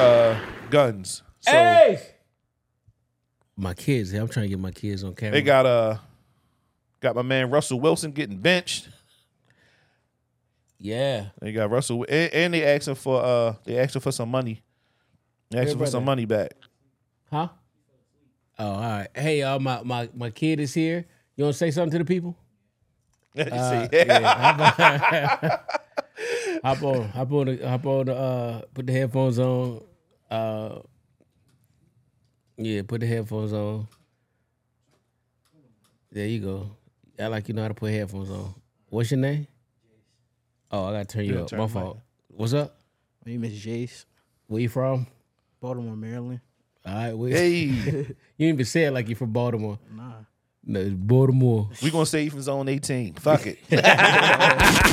uh, 0.00 0.40
guns. 0.70 1.22
So 1.40 1.52
hey! 1.52 2.00
My 3.56 3.74
kids. 3.74 4.12
I'm 4.14 4.26
trying 4.26 4.46
to 4.46 4.50
get 4.50 4.58
my 4.58 4.72
kids 4.72 5.04
on 5.04 5.14
camera. 5.14 5.32
they 5.32 5.42
got 5.42 5.64
uh 5.64 5.98
got 7.00 7.14
my 7.14 7.22
man 7.22 7.50
Russell 7.50 7.78
Wilson 7.78 8.10
getting 8.10 8.38
benched. 8.38 8.88
Yeah. 10.78 11.26
They 11.40 11.52
got 11.52 11.70
Russell, 11.70 12.06
and, 12.08 12.32
and 12.32 12.54
they 12.54 12.64
asking 12.64 12.94
for 12.94 13.22
uh, 13.22 13.54
they 13.64 13.78
asking 13.78 14.02
for 14.02 14.12
some 14.12 14.30
money. 14.30 14.62
They 15.50 15.58
asking 15.58 15.78
for 15.78 15.86
some 15.86 16.04
money 16.04 16.24
back. 16.24 16.52
Huh? 17.30 17.48
Oh, 18.58 18.72
all 18.72 18.80
right. 18.80 19.08
Hey, 19.14 19.40
y'all, 19.40 19.60
my, 19.60 19.82
my, 19.82 20.08
my 20.14 20.30
kid 20.30 20.60
is 20.60 20.74
here. 20.74 21.06
You 21.36 21.44
want 21.44 21.54
to 21.54 21.58
say 21.58 21.70
something 21.70 21.92
to 21.92 21.98
the 21.98 22.04
people? 22.04 22.36
Uh, 23.38 23.88
see? 23.88 23.88
yeah, 23.92 25.58
hop 26.64 26.82
on, 26.82 27.08
hop 27.10 27.30
on, 27.32 27.46
the, 27.46 27.68
hop 27.68 27.86
on. 27.86 28.06
The, 28.06 28.14
uh, 28.16 28.62
put 28.74 28.84
the 28.84 28.92
headphones 28.92 29.38
on. 29.38 29.80
Uh, 30.28 30.80
yeah, 32.56 32.82
put 32.82 33.00
the 33.00 33.06
headphones 33.06 33.52
on. 33.52 33.86
There 36.10 36.26
you 36.26 36.40
go. 36.40 36.70
I 37.20 37.28
like 37.28 37.46
you 37.46 37.54
know 37.54 37.62
how 37.62 37.68
to 37.68 37.74
put 37.74 37.92
headphones 37.92 38.30
on. 38.30 38.54
What's 38.88 39.12
your 39.12 39.20
name? 39.20 39.46
Oh, 40.70 40.84
I 40.86 40.92
gotta 40.92 41.04
turn 41.06 41.24
you 41.24 41.34
Yeah, 41.34 41.40
up. 41.42 41.48
turn 41.48 41.58
My 41.60 41.66
the 41.66 41.74
mic 41.74 41.82
fault. 41.84 41.98
What's 42.28 42.52
up? 42.52 42.76
My 43.24 43.32
name 43.32 43.44
is 43.44 43.52
Jace, 43.64 44.04
Where 44.46 44.60
you 44.60 44.68
from? 44.68 45.06
Baltimore, 45.60 45.96
Maryland. 45.96 46.40
All 46.86 46.94
right, 46.94 47.12
where, 47.14 47.30
Hey, 47.30 47.54
you 47.64 47.72
didn't 47.82 48.16
even 48.38 48.64
say 48.64 48.84
it 48.84 48.92
like 48.92 49.08
you're 49.08 49.16
from 49.16 49.32
Baltimore. 49.32 49.78
Nah. 49.94 50.12
No, 50.64 50.80
it's 50.80 50.90
Baltimore. 50.94 51.70
we 51.82 51.90
gonna 51.90 52.06
say 52.06 52.24
you 52.24 52.30
from 52.30 52.42
Zone 52.42 52.68
18. 52.68 53.14
Fuck 53.14 53.46
it. 53.46 53.58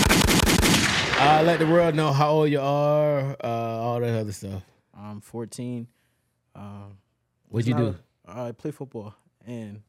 Uh, 1.18 1.42
let 1.46 1.60
the 1.60 1.66
world 1.66 1.96
know 1.96 2.12
how 2.12 2.30
old 2.32 2.50
you 2.52 2.60
are. 2.60 3.38
Uh, 3.42 3.48
all 3.48 4.00
that 4.02 4.20
other 4.20 4.34
stuff. 4.34 4.62
I'm 4.96 5.22
14. 5.22 5.88
Um, 6.54 6.98
What'd 7.48 7.68
you 7.68 7.74
do? 7.74 7.84
not 8.28 8.36
a- 8.38 8.42
I 8.48 8.52
play 8.52 8.72
football, 8.72 9.16
and 9.48 9.82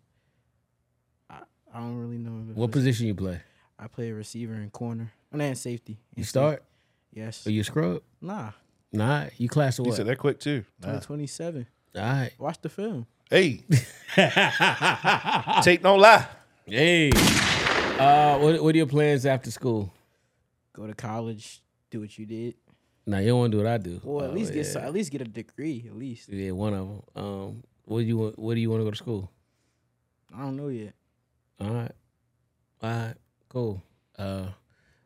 I, 1.29 1.41
I 1.75 1.81
don't 1.81 1.97
really 1.97 2.19
know. 2.19 2.31
What 2.55 2.71
position 2.71 3.09
you 3.09 3.15
play? 3.17 3.41
I 3.79 3.89
play 3.89 4.11
receiver 4.13 4.55
and 4.55 4.73
corner. 4.73 5.13
And 5.33 5.41
then 5.41 5.55
safety. 5.55 5.93
You 6.15 6.21
And 6.21 6.27
start? 6.27 6.55
safety. 6.59 7.21
Yes. 7.21 7.47
Are 7.47 7.51
you 7.51 7.63
scrub? 7.63 8.03
Nah. 8.21 8.53
Nah, 8.93 9.27
you 9.37 9.49
class 9.49 9.79
or 9.79 9.83
You 9.83 9.89
what? 9.91 9.97
said 9.97 10.07
that 10.07 10.17
quick 10.19 10.39
too. 10.41 10.65
Nah. 10.81 11.01
27. 11.01 11.67
All 11.97 12.03
right. 12.03 12.31
Watch 12.39 12.61
the 12.63 12.69
film. 12.69 13.07
Hey, 13.29 13.65
take 15.63 15.83
no 15.83 15.97
lie. 15.97 16.27
Hey. 16.65 17.11
Uh, 17.99 18.39
what 18.39 18.63
what 18.63 18.75
are 18.75 18.79
your 18.79 18.87
plans 18.87 19.27
after 19.27 19.51
school? 19.51 19.93
Go 20.73 20.87
to 20.87 20.95
college. 20.95 21.61
Do 21.91 22.01
what 22.01 22.17
you 22.19 22.27
did. 22.27 22.55
Nah, 23.07 23.19
you 23.19 23.29
don't 23.29 23.39
want 23.39 23.53
to 23.53 23.59
do 23.59 23.65
what 23.65 23.73
I 23.73 23.79
do. 23.79 24.01
Well, 24.05 24.25
at 24.25 24.31
Oh, 24.31 24.35
least 24.35 24.53
get 24.53 24.67
yeah. 24.67 24.73
so, 24.73 24.81
at 24.81 24.93
least 24.93 25.11
get 25.11 25.21
a 25.23 25.25
degree. 25.25 25.85
At 25.89 25.97
least 25.97 26.29
Yeah, 26.29 26.51
one 26.53 26.75
of 26.75 26.89
them. 26.89 27.03
Um, 27.17 27.63
what 27.85 28.01
do 28.01 28.05
you 28.05 28.17
want? 28.19 28.39
What 28.39 28.55
do 28.55 28.61
you 28.61 28.71
want 28.71 28.81
to 28.81 28.85
go 28.85 28.91
to 28.91 28.97
school? 28.97 29.31
I 30.37 30.41
don't 30.43 30.57
know 30.57 30.69
yet. 30.69 30.95
All 31.61 31.71
right, 31.71 31.93
all 32.83 32.91
right, 32.91 33.15
cool. 33.57 33.83
Uh, 34.19 34.49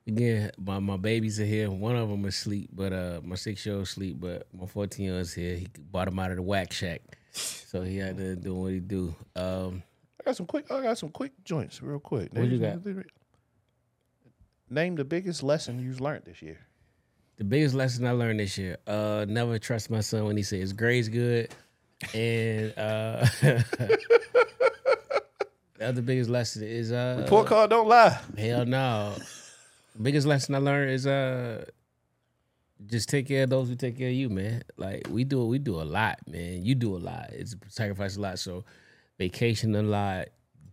again, 0.08 0.50
my 0.58 0.80
my 0.80 0.96
babies 0.96 1.38
are 1.38 1.44
here. 1.44 1.70
One 1.70 1.94
of 1.94 2.08
them 2.08 2.24
is 2.24 2.34
asleep, 2.34 2.70
but 2.72 2.92
uh, 2.92 3.20
my 3.22 3.36
six 3.36 3.64
year 3.64 3.76
old 3.76 3.86
sleep, 3.86 4.16
but 4.18 4.48
my 4.52 4.66
fourteen 4.66 5.06
year 5.06 5.16
old's 5.16 5.32
here. 5.32 5.56
He 5.56 5.68
bought 5.78 6.08
him 6.08 6.18
out 6.18 6.30
of 6.30 6.36
the 6.36 6.42
whack 6.42 6.72
shack, 6.72 7.00
so 7.32 7.82
he 7.82 7.98
had 7.98 8.16
to 8.16 8.34
do 8.34 8.54
what 8.54 8.72
he 8.72 8.80
do. 8.80 9.14
Um, 9.36 9.84
I 10.20 10.24
got 10.24 10.36
some 10.36 10.46
quick. 10.46 10.70
I 10.70 10.82
got 10.82 10.98
some 10.98 11.10
quick 11.10 11.32
joints, 11.44 11.80
real 11.80 12.00
quick. 12.00 12.32
What 12.32 12.48
you 12.48 12.58
got? 12.58 12.78
Name 14.68 14.96
the 14.96 15.04
biggest 15.04 15.42
lesson 15.44 15.78
you've 15.80 16.00
learned 16.00 16.24
this 16.24 16.42
year. 16.42 16.58
the 17.36 17.44
biggest 17.44 17.74
lesson 17.74 18.04
I 18.04 18.12
learned 18.12 18.40
this 18.40 18.58
year: 18.58 18.78
uh, 18.88 19.26
never 19.28 19.60
trust 19.60 19.90
my 19.90 20.00
son 20.00 20.24
when 20.24 20.36
he 20.36 20.42
says 20.42 20.72
grades 20.72 21.08
good, 21.08 21.54
and 22.14 22.76
uh, 22.76 23.26
the 25.80 25.88
other 25.88 26.02
biggest 26.02 26.28
lesson 26.28 26.62
is 26.62 26.92
uh, 26.92 27.16
Report 27.22 27.46
card 27.46 27.70
don't 27.70 27.88
lie. 27.88 28.18
Hell 28.36 28.66
no. 28.66 29.14
Biggest 30.00 30.26
lesson 30.26 30.54
I 30.54 30.58
learned 30.58 30.90
is 30.90 31.06
uh 31.06 31.64
just 32.86 33.08
take 33.08 33.28
care 33.28 33.44
of 33.44 33.50
those 33.50 33.68
who 33.68 33.76
take 33.76 33.96
care 33.96 34.08
of 34.08 34.14
you, 34.14 34.28
man. 34.28 34.62
Like 34.76 35.06
we 35.10 35.24
do 35.24 35.46
we 35.46 35.58
do 35.58 35.80
a 35.80 35.84
lot, 35.84 36.18
man. 36.26 36.62
You 36.64 36.74
do 36.74 36.96
a 36.96 36.98
lot. 36.98 37.30
It's 37.32 37.56
sacrifice 37.68 38.16
a 38.16 38.20
lot. 38.20 38.38
So 38.38 38.64
vacation 39.18 39.74
a 39.74 39.82
lot, 39.82 40.28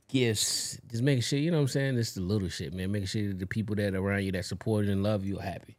gifts, 0.10 0.78
just 0.92 1.04
making 1.04 1.22
sure, 1.22 1.40
you 1.40 1.52
know 1.52 1.58
what 1.58 1.62
I'm 1.62 1.68
saying? 1.70 1.98
It's 1.98 2.14
the 2.14 2.22
little 2.22 2.50
shit, 2.50 2.74
man. 2.74 2.92
Making 2.92 3.08
sure 3.08 3.28
that 3.30 3.40
the 3.40 3.48
people 3.48 3.78
that 3.78 3.96
are 3.96 4.00
around 4.00 4.24
you 4.24 4.34
that 4.34 4.44
support 4.44 4.86
you 4.86 4.92
and 4.92 5.04
love 5.04 5.26
you 5.26 5.40
are 5.40 5.44
happy. 5.44 5.78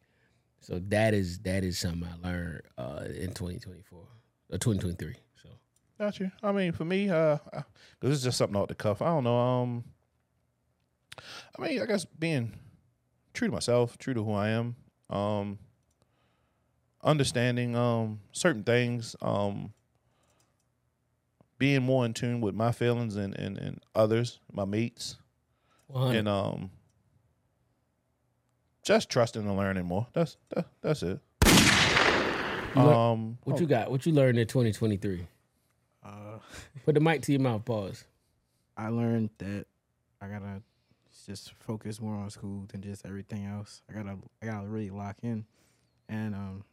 So 0.61 0.81
that 0.89 1.13
is 1.13 1.41
that 1.41 1.65
is 1.65 1.79
something 1.79 2.09
I 2.09 2.27
learned 2.27 2.63
uh 2.79 3.05
in 3.09 3.35
2024 3.35 3.99
or 3.99 4.07
2023. 4.59 5.13
So 5.13 5.21
Got 5.99 6.21
you. 6.21 6.31
I 6.43 6.53
mean, 6.53 6.73
for 6.73 6.85
me, 6.85 7.11
uh, 7.11 7.39
because 8.01 8.15
it's 8.17 8.23
just 8.23 8.39
something 8.39 8.57
off 8.57 8.69
the 8.69 8.75
cuff. 8.75 9.03
I 9.03 9.07
don't 9.07 9.25
know. 9.25 9.37
Um, 9.37 9.85
I 11.59 11.63
mean, 11.63 11.83
I 11.83 11.87
guess 11.87 12.05
being 12.05 12.53
true 13.35 13.49
to 13.49 13.53
myself, 13.53 13.99
true 13.99 14.15
to 14.15 14.23
who 14.25 14.33
I 14.33 14.51
am. 14.51 14.77
Um, 15.11 15.59
understanding 17.03 17.75
um 17.77 18.21
certain 18.33 18.63
things. 18.63 19.17
Um, 19.23 19.73
being 21.59 21.83
more 21.83 22.07
in 22.07 22.15
tune 22.15 22.41
with 22.41 22.55
my 22.55 22.71
feelings 22.71 23.17
and 23.17 23.35
and, 23.37 23.59
and 23.59 23.81
others, 23.95 24.39
my 24.53 24.65
mates, 24.65 25.17
100. 25.89 26.17
and 26.19 26.29
um, 26.29 26.71
just 28.85 29.09
trusting 29.11 29.43
and 29.43 29.57
learning 29.57 29.85
more. 29.87 30.07
That's 30.13 30.37
that, 30.51 30.67
that's 30.81 31.03
it. 31.03 31.19
You 32.77 32.83
Um, 32.83 33.39
what 33.43 33.59
you 33.61 33.67
got? 33.67 33.91
What 33.91 34.07
you 34.07 34.13
learned 34.13 34.39
in 34.39 34.47
2023? 34.47 35.27
Uh, 36.09 36.39
Put 36.85 36.95
the 36.95 37.01
mic 37.01 37.23
to 37.23 37.33
your 37.33 37.41
mouth, 37.41 37.65
pause. 37.65 38.05
I 38.77 38.89
learned 38.89 39.31
that 39.39 39.67
I 40.21 40.29
gotta 40.29 40.63
just 41.27 41.53
focus 41.55 42.01
more 42.01 42.15
on 42.15 42.31
school 42.31 42.65
than 42.69 42.81
just 42.81 43.05
everything 43.05 43.45
else. 43.45 43.83
I 43.91 43.93
gotta 43.93 44.17
I 44.43 44.47
gotta 44.47 44.67
really 44.67 44.91
lock 44.91 45.17
in, 45.23 45.45
and 46.09 46.35
um, 46.35 46.65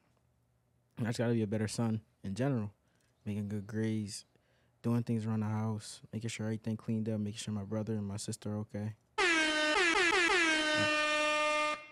I 1.02 1.06
just 1.06 1.18
gotta 1.18 1.34
be 1.34 1.42
a 1.42 1.48
better 1.48 1.68
son 1.68 2.02
in 2.24 2.36
general, 2.36 2.72
making 3.26 3.50
good 3.50 3.68
grades, 3.68 4.26
doing 4.84 5.04
things 5.04 5.26
around 5.26 5.42
the 5.42 5.48
house, 5.48 6.02
making 6.14 6.30
sure 6.30 6.46
everything 6.46 6.78
cleaned 6.78 7.10
up, 7.10 7.20
making 7.20 7.40
sure 7.40 7.54
my 7.54 7.64
brother 7.64 7.94
and 7.94 8.08
my 8.08 8.18
sister 8.18 8.52
are 8.52 8.58
okay. 8.60 8.94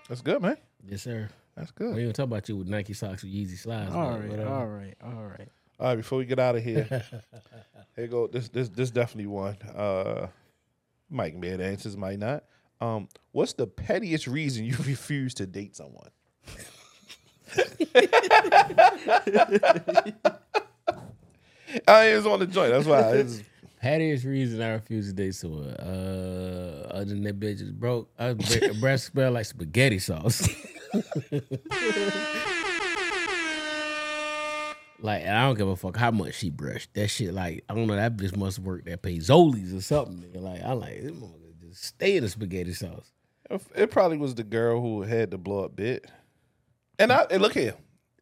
that's 0.07 0.21
good, 0.21 0.41
man. 0.41 0.57
Yes, 0.87 1.01
sir. 1.01 1.29
That's 1.55 1.71
good. 1.71 1.87
We 1.87 1.93
good. 1.93 1.99
ain't 1.99 2.03
even 2.03 2.13
talk 2.13 2.25
about 2.25 2.49
you 2.49 2.57
with 2.57 2.67
Nike 2.67 2.93
socks 2.93 3.23
with 3.23 3.33
Yeezy 3.33 3.57
slides. 3.57 3.93
All 3.93 4.11
but 4.11 4.19
right, 4.19 4.29
whatever. 4.29 4.49
all 4.49 4.67
right, 4.67 4.95
all 5.03 5.23
right. 5.23 5.49
All 5.80 5.88
right, 5.88 5.95
before 5.95 6.19
we 6.19 6.26
get 6.26 6.39
out 6.39 6.55
of 6.55 6.63
here, 6.63 6.88
here 7.95 8.07
go. 8.07 8.28
This 8.28 8.49
this 8.49 8.69
this 8.69 8.91
definitely 8.91 9.28
one. 9.28 9.57
Uh, 9.76 10.28
might 11.09 11.39
be 11.39 11.49
the 11.49 11.63
answers, 11.63 11.97
might 11.97 12.19
not. 12.19 12.43
Um, 12.80 13.07
what's 13.32 13.53
the 13.53 13.67
pettiest 13.67 14.28
reason 14.28 14.65
you 14.65 14.76
refuse 14.86 15.34
to 15.36 15.45
date 15.45 15.76
someone? 15.76 16.09
I 21.88 22.11
just 22.11 22.28
want 22.28 22.41
to 22.41 22.47
join. 22.47 22.71
That's 22.71 22.86
why. 22.86 23.13
It's, 23.13 23.41
Pattiest 23.84 24.24
reason 24.24 24.61
I 24.61 24.69
refuse 24.69 25.07
to 25.07 25.13
date 25.13 25.36
someone. 25.36 25.71
Uh, 25.71 26.88
other 26.89 27.03
than 27.03 27.21
that 27.24 27.38
bitch 27.38 27.59
is 27.59 27.71
broke. 27.74 28.09
I 28.17 28.32
bre- 28.32 28.80
breath 28.80 29.01
smell 29.01 29.34
like 29.34 29.45
spaghetti 29.45 29.99
sauce. 29.99 30.47
Like, 35.04 35.22
and 35.24 35.38
I 35.38 35.45
don't 35.45 35.58
give 35.58 35.68
a 35.68 35.76
fuck 35.76 35.97
how 35.97 36.12
much 36.12 36.36
she 36.36 36.49
brushed. 36.49 36.93
That 36.93 37.10
shit, 37.10 37.34
like, 37.34 37.64
I 37.70 37.76
don't 37.76 37.88
know. 37.88 37.95
That 37.95 38.16
bitch 38.16 38.36
must 38.38 38.60
work 38.60 38.88
at 38.88 39.01
Payzoli's 39.04 39.74
or 39.74 39.82
something. 39.82 40.24
Nigga. 40.24 40.41
Like, 40.41 40.64
I 40.64 40.72
like 40.72 41.01
this 41.01 41.12
motherfucker 41.12 41.70
just 41.70 41.84
stay 41.84 42.18
in 42.18 42.24
the 42.24 42.30
spaghetti 42.30 42.74
sauce. 42.74 43.12
it 43.76 43.91
probably 43.91 44.18
was 44.18 44.34
the 44.36 44.43
girl 44.43 44.82
who 44.82 45.01
had 45.01 45.32
the 45.32 45.38
blow 45.38 45.66
up 45.66 45.76
bit. 45.76 46.10
And 46.97 47.12
I 47.12 47.26
and 47.30 47.41
look 47.41 47.54
here, 47.54 47.76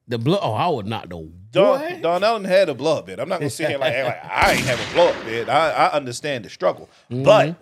The 0.08 0.18
blood. 0.18 0.40
Oh, 0.42 0.54
I 0.54 0.68
would 0.70 0.88
not 0.88 1.10
know. 1.10 1.32
Don. 1.52 2.02
Don 2.02 2.24
Allen 2.24 2.46
had 2.46 2.70
a 2.70 2.74
blow 2.74 2.98
up 2.98 3.06
bit. 3.06 3.20
I'm 3.20 3.30
not 3.30 3.40
gonna 3.40 3.50
sit 3.50 3.70
here 3.70 3.78
like, 3.78 3.94
like 3.94 4.26
I 4.26 4.54
ain't 4.54 4.66
have 4.66 4.80
a 4.80 4.94
blow 4.94 5.10
up 5.10 5.26
bit. 5.26 5.50
I, 5.50 5.70
I 5.72 5.92
understand 5.92 6.46
the 6.46 6.50
struggle, 6.50 6.90
but 7.10 7.58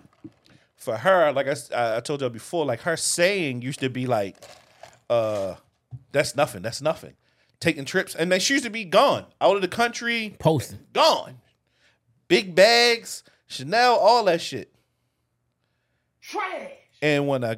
for 0.76 0.96
her, 0.96 1.32
like 1.32 1.46
I, 1.46 1.96
I 1.96 2.00
told 2.00 2.20
y'all 2.20 2.30
before, 2.30 2.64
like 2.64 2.80
her 2.82 2.96
saying 2.96 3.60
used 3.62 3.80
to 3.80 3.90
be 3.90 4.06
like, 4.06 4.36
uh, 5.10 5.56
"That's 6.12 6.34
nothing. 6.36 6.62
That's 6.62 6.80
nothing." 6.80 7.14
Taking 7.60 7.84
trips, 7.84 8.14
and 8.14 8.32
then 8.32 8.40
she 8.40 8.54
used 8.54 8.64
to 8.64 8.70
be 8.70 8.84
gone 8.86 9.26
out 9.40 9.54
of 9.54 9.60
the 9.60 9.68
country, 9.68 10.34
Posting. 10.38 10.78
gone. 10.94 11.36
Big 12.26 12.54
bags, 12.54 13.22
Chanel, 13.48 13.96
all 13.96 14.24
that 14.24 14.40
shit. 14.40 14.72
Trash. 16.22 16.70
And 17.02 17.28
when 17.28 17.44
I 17.44 17.56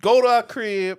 go 0.00 0.22
to 0.22 0.26
our 0.26 0.42
crib, 0.42 0.98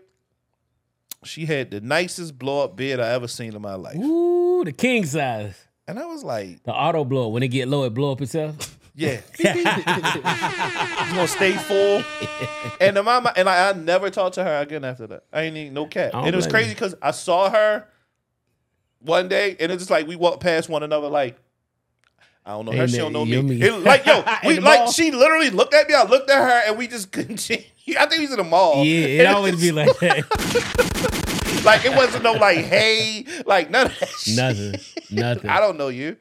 she 1.24 1.45
had 1.45 1.72
the 1.72 1.82
nicest 1.82 2.38
blow 2.38 2.63
up 2.65 2.76
bed 2.76 2.99
I 2.99 3.09
ever 3.09 3.28
seen 3.28 3.55
in 3.55 3.61
my 3.61 3.76
life. 3.76 3.95
Ooh, 3.97 4.63
the 4.65 4.72
king 4.72 5.05
size. 5.05 5.55
And 5.88 5.97
I 5.99 6.05
was 6.05 6.24
like, 6.24 6.63
The 6.63 6.74
auto 6.74 7.03
blow. 7.03 7.30
When 7.30 7.43
it 7.43 7.47
get 7.49 7.67
low, 7.67 7.84
it 7.86 7.93
blow 7.93 8.11
up 8.11 8.22
itself. 8.22 8.78
yeah. 8.95 9.22
it's 9.39 11.11
gonna 11.13 11.28
stay 11.28 11.53
full. 11.53 12.03
And 12.80 12.97
the 12.97 13.03
mama 13.03 13.34
and 13.36 13.49
I, 13.49 13.69
I 13.69 13.74
never 13.74 14.09
talked 14.09 14.36
to 14.36 14.43
her 14.43 14.61
again 14.61 14.84
after 14.84 15.07
that. 15.07 15.24
I 15.34 15.43
ain't 15.43 15.53
need 15.53 15.74
no 15.74 15.86
cat. 15.86 16.13
And 16.13 16.28
it 16.28 16.36
was 16.36 16.47
crazy 16.47 16.74
because 16.74 16.95
I 17.01 17.11
saw 17.11 17.49
her 17.49 17.88
one 19.02 19.28
day 19.28 19.56
and 19.60 19.72
it's 19.72 19.82
just 19.82 19.91
like 19.91 20.08
we 20.08 20.16
walked 20.16 20.41
past 20.41 20.70
one 20.70 20.84
another 20.84 21.08
like 21.08 21.38
I 22.45 22.52
don't 22.52 22.66
know 22.66 22.72
her, 22.72 22.82
Ain't 22.82 22.91
she 22.91 22.97
don't 22.97 23.14
know 23.14 23.24
me. 23.24 23.39
me. 23.41 23.62
It- 23.62 23.84
like 23.84 24.04
yo, 24.06 24.24
we 24.47 24.60
like 24.60 24.80
mall. 24.80 24.91
she 24.91 25.12
literally 25.12 25.52
looked 25.52 25.74
at 25.76 25.88
me, 25.88 25.93
I 25.93 26.04
looked 26.06 26.30
at 26.30 26.41
her, 26.41 26.62
and 26.70 26.78
we 26.78 26.88
just 26.88 27.12
continued. 27.12 27.66
I 27.99 28.06
think 28.08 28.22
he's 28.22 28.32
in 28.32 28.38
the 28.38 28.43
mall. 28.43 28.84
Yeah, 28.84 29.06
it 29.22 29.26
always 29.28 29.60
be 29.62 29.72
like 29.72 29.95
that. 29.99 31.62
like 31.66 31.86
it 31.86 31.95
wasn't 31.95 32.24
no 32.24 32.34
like 32.34 32.58
hey, 32.60 33.26
like 33.45 33.70
none 33.70 33.88
of 33.88 33.99
that 33.99 34.10
shit. 34.10 34.36
Nothing. 34.38 34.74
Nothing. 35.12 35.49
I 35.52 35.60
don't 35.60 35.78
know 35.78 35.89
you. 35.89 36.18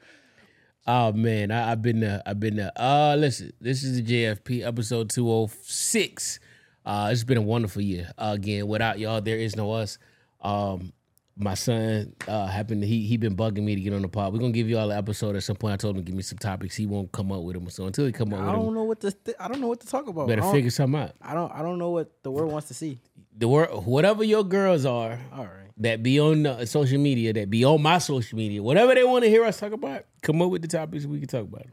Oh 0.85 1.11
man, 1.13 1.49
I, 1.51 1.71
I've 1.71 1.81
been 1.81 1.99
there. 1.99 2.21
I've 2.25 2.39
been 2.39 2.55
there. 2.55 2.71
Uh 2.75 3.15
listen, 3.15 3.51
this 3.59 3.83
is 3.83 4.01
the 4.01 4.03
JFP 4.03 4.65
episode 4.65 5.09
206. 5.09 6.39
Uh 6.85 7.09
it's 7.11 7.23
been 7.23 7.37
a 7.37 7.41
wonderful 7.41 7.81
year. 7.81 8.11
Uh, 8.17 8.31
again, 8.35 8.67
without 8.67 8.99
y'all, 8.99 9.21
there 9.21 9.37
is 9.37 9.55
no 9.55 9.71
us. 9.71 9.97
Um 10.41 10.93
my 11.41 11.53
son 11.55 12.13
uh 12.27 12.45
happened 12.47 12.81
to 12.81 12.87
he 12.87 13.05
he 13.05 13.17
been 13.17 13.35
bugging 13.35 13.63
me 13.63 13.75
to 13.75 13.81
get 13.81 13.93
on 13.93 14.01
the 14.01 14.07
pod. 14.07 14.31
We're 14.33 14.39
gonna 14.39 14.51
give 14.51 14.69
you 14.69 14.77
all 14.77 14.89
an 14.91 14.97
episode 14.97 15.35
at 15.35 15.43
some 15.43 15.55
point. 15.55 15.73
I 15.73 15.77
told 15.77 15.95
him 15.97 16.03
to 16.03 16.05
give 16.05 16.15
me 16.15 16.21
some 16.23 16.37
topics. 16.37 16.75
He 16.75 16.85
won't 16.85 17.11
come 17.11 17.31
up 17.31 17.41
with 17.43 17.55
them. 17.55 17.69
So 17.69 17.85
until 17.85 18.05
he 18.05 18.11
come 18.11 18.33
up 18.33 18.39
I 18.39 18.45
with 18.45 18.53
don't 18.55 18.65
them, 18.65 18.73
know 18.75 18.83
what 18.83 18.99
to. 19.01 19.11
Th- 19.11 19.37
I 19.39 19.47
don't 19.47 19.59
know 19.61 19.67
what 19.67 19.79
to 19.81 19.87
talk 19.87 20.07
about. 20.07 20.27
better 20.27 20.41
I 20.41 20.45
don't, 20.45 20.53
figure 20.53 20.69
something 20.69 20.99
out. 21.01 21.11
I 21.21 21.33
don't. 21.33 21.51
I 21.51 21.61
don't 21.61 21.77
know 21.79 21.89
what 21.89 22.11
the 22.23 22.31
world 22.31 22.51
wants 22.51 22.67
to 22.69 22.73
see. 22.73 22.99
The 23.37 23.47
word 23.47 23.69
whatever 23.85 24.23
your 24.23 24.43
girls 24.43 24.85
are 24.85 25.19
All 25.33 25.45
right. 25.45 25.69
that 25.77 26.03
be 26.03 26.19
on 26.19 26.45
uh, 26.45 26.65
social 26.65 26.99
media, 26.99 27.33
that 27.33 27.49
be 27.49 27.63
on 27.65 27.81
my 27.81 27.97
social 27.97 28.37
media, 28.37 28.61
whatever 28.61 28.93
they 28.93 29.03
want 29.03 29.23
to 29.23 29.29
hear 29.29 29.43
us 29.45 29.59
talk 29.59 29.71
about, 29.71 30.05
come 30.21 30.41
up 30.41 30.49
with 30.51 30.61
the 30.61 30.67
topics 30.67 31.05
we 31.05 31.19
can 31.19 31.27
talk 31.27 31.43
about. 31.43 31.65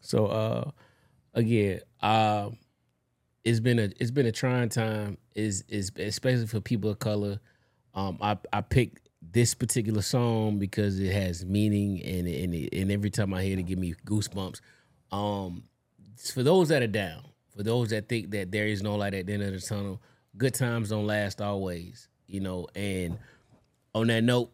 So 0.00 0.26
uh 0.26 0.70
again, 1.32 1.80
uh, 2.02 2.50
it's 3.44 3.60
been 3.60 3.78
a 3.78 3.90
it's 4.00 4.10
been 4.10 4.26
a 4.26 4.32
trying 4.32 4.68
time, 4.68 5.18
is 5.34 5.64
is 5.68 5.90
especially 5.98 6.46
for 6.46 6.60
people 6.60 6.90
of 6.90 6.98
color. 6.98 7.40
Um 7.94 8.18
I 8.20 8.38
I 8.52 8.60
picked 8.60 9.08
this 9.32 9.54
particular 9.54 10.02
song 10.02 10.58
because 10.58 11.00
it 11.00 11.12
has 11.12 11.44
meaning 11.44 12.02
and 12.04 12.28
and 12.28 12.68
and 12.72 12.92
every 12.92 13.10
time 13.10 13.34
I 13.34 13.42
hear 13.42 13.54
it, 13.54 13.60
it 13.60 13.62
give 13.64 13.78
me 13.78 13.94
goosebumps. 14.06 14.60
Um 15.12 15.64
for 16.16 16.42
those 16.42 16.68
that 16.68 16.82
are 16.82 16.86
down, 16.86 17.22
for 17.56 17.62
those 17.62 17.90
that 17.90 18.08
think 18.08 18.30
that 18.30 18.50
there 18.50 18.66
is 18.66 18.82
no 18.82 18.96
light 18.96 19.14
at 19.14 19.26
the 19.26 19.32
end 19.34 19.42
of 19.42 19.52
the 19.52 19.60
tunnel, 19.60 20.00
good 20.36 20.54
times 20.54 20.90
don't 20.90 21.06
last 21.06 21.40
always, 21.40 22.08
you 22.26 22.40
know. 22.40 22.66
And 22.74 23.18
on 23.94 24.08
that 24.08 24.24
note, 24.24 24.50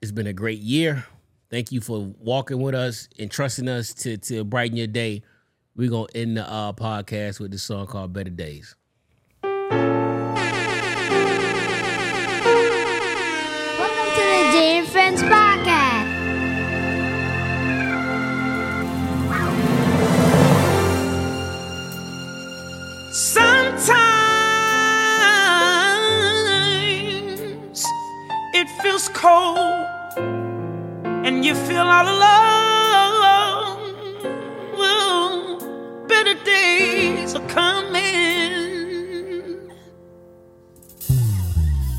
it's 0.00 0.12
been 0.12 0.26
a 0.26 0.32
great 0.32 0.58
year. 0.58 1.04
Thank 1.50 1.70
you 1.70 1.80
for 1.80 2.12
walking 2.18 2.60
with 2.60 2.74
us 2.74 3.08
and 3.18 3.30
trusting 3.30 3.68
us 3.68 3.92
to 3.94 4.16
to 4.18 4.44
brighten 4.44 4.76
your 4.76 4.86
day. 4.86 5.22
We're 5.76 5.90
gonna 5.90 6.06
end 6.14 6.36
the 6.36 6.48
uh, 6.48 6.72
podcast 6.72 7.40
with 7.40 7.50
this 7.50 7.62
song 7.62 7.86
called 7.86 8.12
Better 8.12 8.30
Days. 8.30 8.74
Feels 28.92 29.08
cold 29.14 29.86
and 31.24 31.44
you 31.46 31.54
feel 31.54 31.86
all 31.96 32.08
alone. 32.16 33.78
Well, 34.76 35.58
better 36.06 36.34
days 36.44 37.34
are 37.34 37.48
coming. 37.48 38.02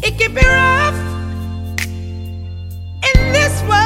It 0.04 0.20
can 0.20 0.36
be 0.36 0.46
rough 0.46 1.00
in 3.10 3.18
this 3.38 3.56
world. 3.64 3.82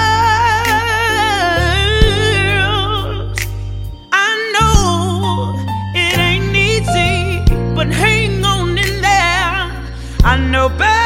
I 4.11 4.29
know 4.53 5.55
it 5.95 6.17
ain't 6.29 6.53
easy, 6.53 7.41
but 7.73 7.87
hang 7.87 8.43
on 8.43 8.77
in 8.77 9.01
there. 9.01 9.71
I 10.25 10.35
know 10.51 10.67
better 10.67 10.96